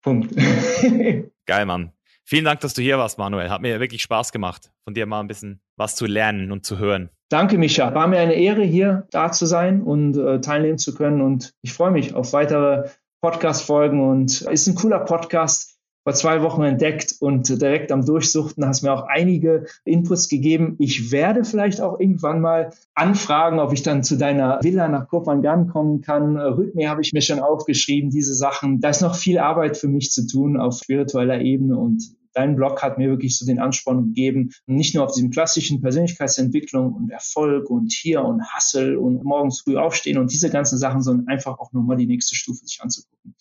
[0.03, 0.34] Punkt.
[1.45, 1.91] Geil, Mann.
[2.23, 3.49] Vielen Dank, dass du hier warst, Manuel.
[3.49, 6.77] Hat mir wirklich Spaß gemacht, von dir mal ein bisschen was zu lernen und zu
[6.77, 7.09] hören.
[7.30, 7.93] Danke, Micha.
[7.93, 11.22] War mir eine Ehre, hier da zu sein und äh, teilnehmen zu können.
[11.22, 12.89] Und ich freue mich auf weitere
[13.22, 14.01] Podcast-Folgen.
[14.01, 15.77] Und ist ein cooler Podcast.
[16.08, 20.78] Vor zwei Wochen entdeckt und direkt am Durchsuchten hast mir auch einige Inputs gegeben.
[20.80, 25.68] Ich werde vielleicht auch irgendwann mal anfragen, ob ich dann zu deiner Villa nach Kopangan
[25.68, 26.38] kommen kann.
[26.38, 28.80] Rhythmie habe ich mir schon aufgeschrieben, diese Sachen.
[28.80, 32.02] Da ist noch viel Arbeit für mich zu tun auf spiritueller Ebene und
[32.32, 36.94] dein Blog hat mir wirklich so den Ansporn gegeben, nicht nur auf diesem klassischen Persönlichkeitsentwicklung
[36.94, 41.28] und Erfolg und hier und Hustle und morgens früh aufstehen und diese ganzen Sachen, sondern
[41.28, 43.36] einfach auch nochmal die nächste Stufe sich anzugucken.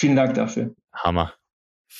[0.00, 0.74] Vielen Dank dafür.
[0.94, 1.34] Hammer.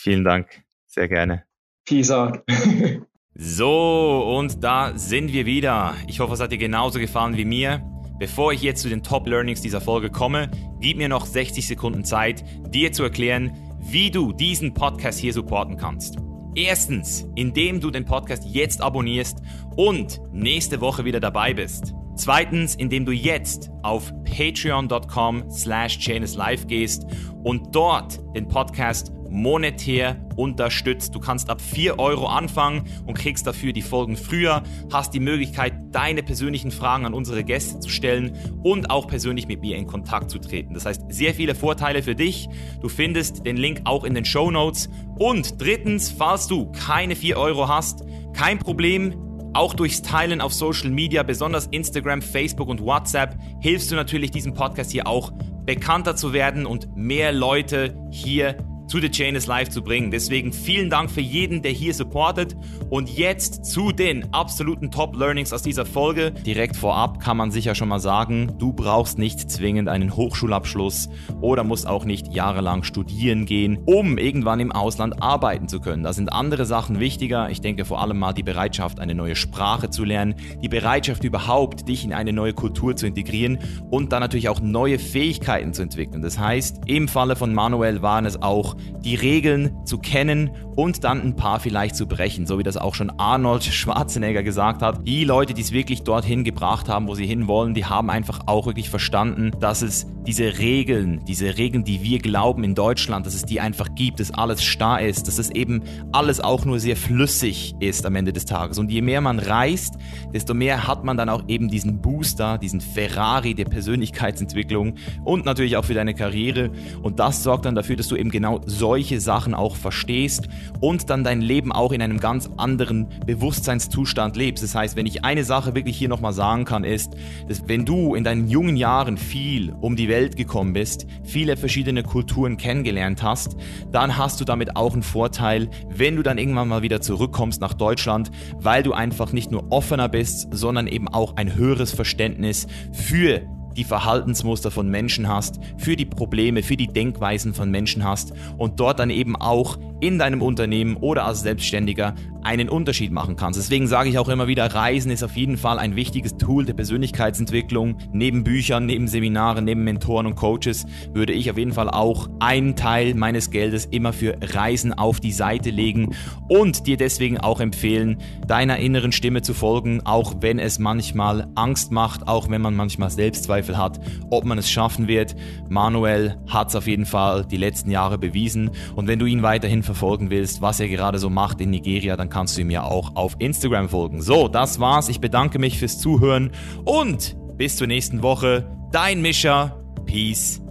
[0.01, 0.62] Vielen Dank.
[0.87, 1.45] Sehr gerne.
[1.85, 2.45] Peace out.
[3.35, 5.97] so, und da sind wir wieder.
[6.07, 7.83] Ich hoffe, es hat dir genauso gefallen wie mir.
[8.20, 10.51] Bevor ich jetzt zu den Top Learnings dieser Folge komme,
[10.81, 15.77] gib mir noch 60 Sekunden Zeit, dir zu erklären, wie du diesen Podcast hier supporten
[15.77, 16.16] kannst.
[16.55, 19.39] Erstens, indem du den Podcast jetzt abonnierst
[19.77, 21.93] und nächste Woche wieder dabei bist.
[22.16, 27.05] Zweitens, indem du jetzt auf patreon.com slash live gehst
[27.43, 31.15] und dort den Podcast monetär unterstützt.
[31.15, 35.75] Du kannst ab 4 Euro anfangen und kriegst dafür die Folgen früher, hast die Möglichkeit,
[35.93, 40.31] deine persönlichen Fragen an unsere Gäste zu stellen und auch persönlich mit mir in Kontakt
[40.31, 40.75] zu treten.
[40.75, 42.49] Das heißt, sehr viele Vorteile für dich.
[42.81, 44.89] Du findest den Link auch in den Show Notes.
[45.19, 49.15] Und drittens, falls du keine 4 Euro hast, kein Problem,
[49.55, 54.55] Auch durchs Teilen auf Social Media, besonders Instagram, Facebook und WhatsApp, hilfst du natürlich diesem
[54.55, 55.33] Podcast hier auch
[55.65, 58.57] bekannter zu werden und mehr Leute hier
[58.89, 60.10] zu The Chain is Live zu bringen.
[60.10, 62.56] Deswegen vielen Dank für jeden, der hier supportet.
[62.89, 66.32] Und jetzt zu den absoluten Top-Learnings aus dieser Folge.
[66.32, 71.10] Direkt vorab kann man sicher schon mal sagen, du brauchst nicht zwingend einen Hochschulabschluss
[71.43, 76.02] oder musst auch nicht jahrelang studieren gehen, um irgendwann im Ausland arbeiten zu können.
[76.02, 77.51] Da sind andere Sachen wichtiger.
[77.51, 81.89] Ich denke vor allem mal die Bereitschaft, eine neue Sprache zu lernen, die Bereitschaft überhaupt,
[81.89, 83.59] dich in eine neue Kultur zu integrieren
[83.90, 86.23] und dann natürlich auch neue Fähigkeiten zu entwickeln.
[86.23, 91.21] Das heißt, im Falle von Manuel waren es auch die Regeln zu kennen und dann
[91.21, 95.07] ein paar vielleicht zu brechen, so wie das auch schon Arnold Schwarzenegger gesagt hat.
[95.07, 98.67] Die Leute, die es wirklich dorthin gebracht haben, wo sie hinwollen, die haben einfach auch
[98.67, 103.45] wirklich verstanden, dass es diese Regeln, diese Regeln, die wir glauben in Deutschland, dass es
[103.45, 105.83] die einfach gibt, dass alles starr ist, dass es eben
[106.13, 108.79] alles auch nur sehr flüssig ist am Ende des Tages.
[108.79, 109.95] Und je mehr man reist,
[110.33, 114.95] desto mehr hat man dann auch eben diesen Booster, diesen Ferrari der Persönlichkeitsentwicklung
[115.25, 116.71] und natürlich auch für deine Karriere.
[117.03, 120.49] Und das sorgt dann dafür, dass du eben genau solche Sachen auch verstehst
[120.81, 124.62] und dann dein Leben auch in einem ganz anderen Bewusstseinszustand lebst.
[124.62, 127.15] Das heißt, wenn ich eine Sache wirklich hier nochmal sagen kann, ist,
[127.49, 132.03] dass wenn du in deinen jungen Jahren viel um die Welt gekommen bist, viele verschiedene
[132.03, 133.57] Kulturen kennengelernt hast,
[133.90, 137.74] dann hast du damit auch einen Vorteil, wenn du dann irgendwann mal wieder zurückkommst nach
[137.74, 143.43] Deutschland, weil du einfach nicht nur offener bist, sondern eben auch ein höheres Verständnis für
[143.79, 148.81] die Verhaltensmuster von Menschen hast, für die Probleme, für die Denkweisen von Menschen hast und
[148.81, 153.59] dort dann eben auch in deinem Unternehmen oder als Selbstständiger einen Unterschied machen kannst.
[153.59, 156.75] Deswegen sage ich auch immer wieder, Reisen ist auf jeden Fall ein wichtiges Tool der
[156.75, 157.99] Persönlichkeitsentwicklung.
[158.13, 162.77] Neben Büchern, neben Seminaren, neben Mentoren und Coaches würde ich auf jeden Fall auch einen
[162.77, 166.15] Teil meines Geldes immer für Reisen auf die Seite legen
[166.49, 171.91] und dir deswegen auch empfehlen, deiner inneren Stimme zu folgen, auch wenn es manchmal Angst
[171.91, 174.01] macht, auch wenn man manchmal Selbstzweifel hat,
[174.31, 175.36] ob man es schaffen wird.
[175.69, 179.82] Manuel hat es auf jeden Fall die letzten Jahre bewiesen und wenn du ihn weiterhin
[179.82, 183.16] verfolgen willst, was er gerade so macht in Nigeria, dann kannst du ihm ja auch
[183.16, 184.23] auf Instagram folgen.
[184.23, 185.09] So, das war's.
[185.09, 186.51] Ich bedanke mich fürs Zuhören
[186.85, 188.70] und bis zur nächsten Woche.
[188.93, 189.85] Dein Mischer.
[190.07, 190.62] Peace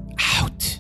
[0.41, 0.77] out.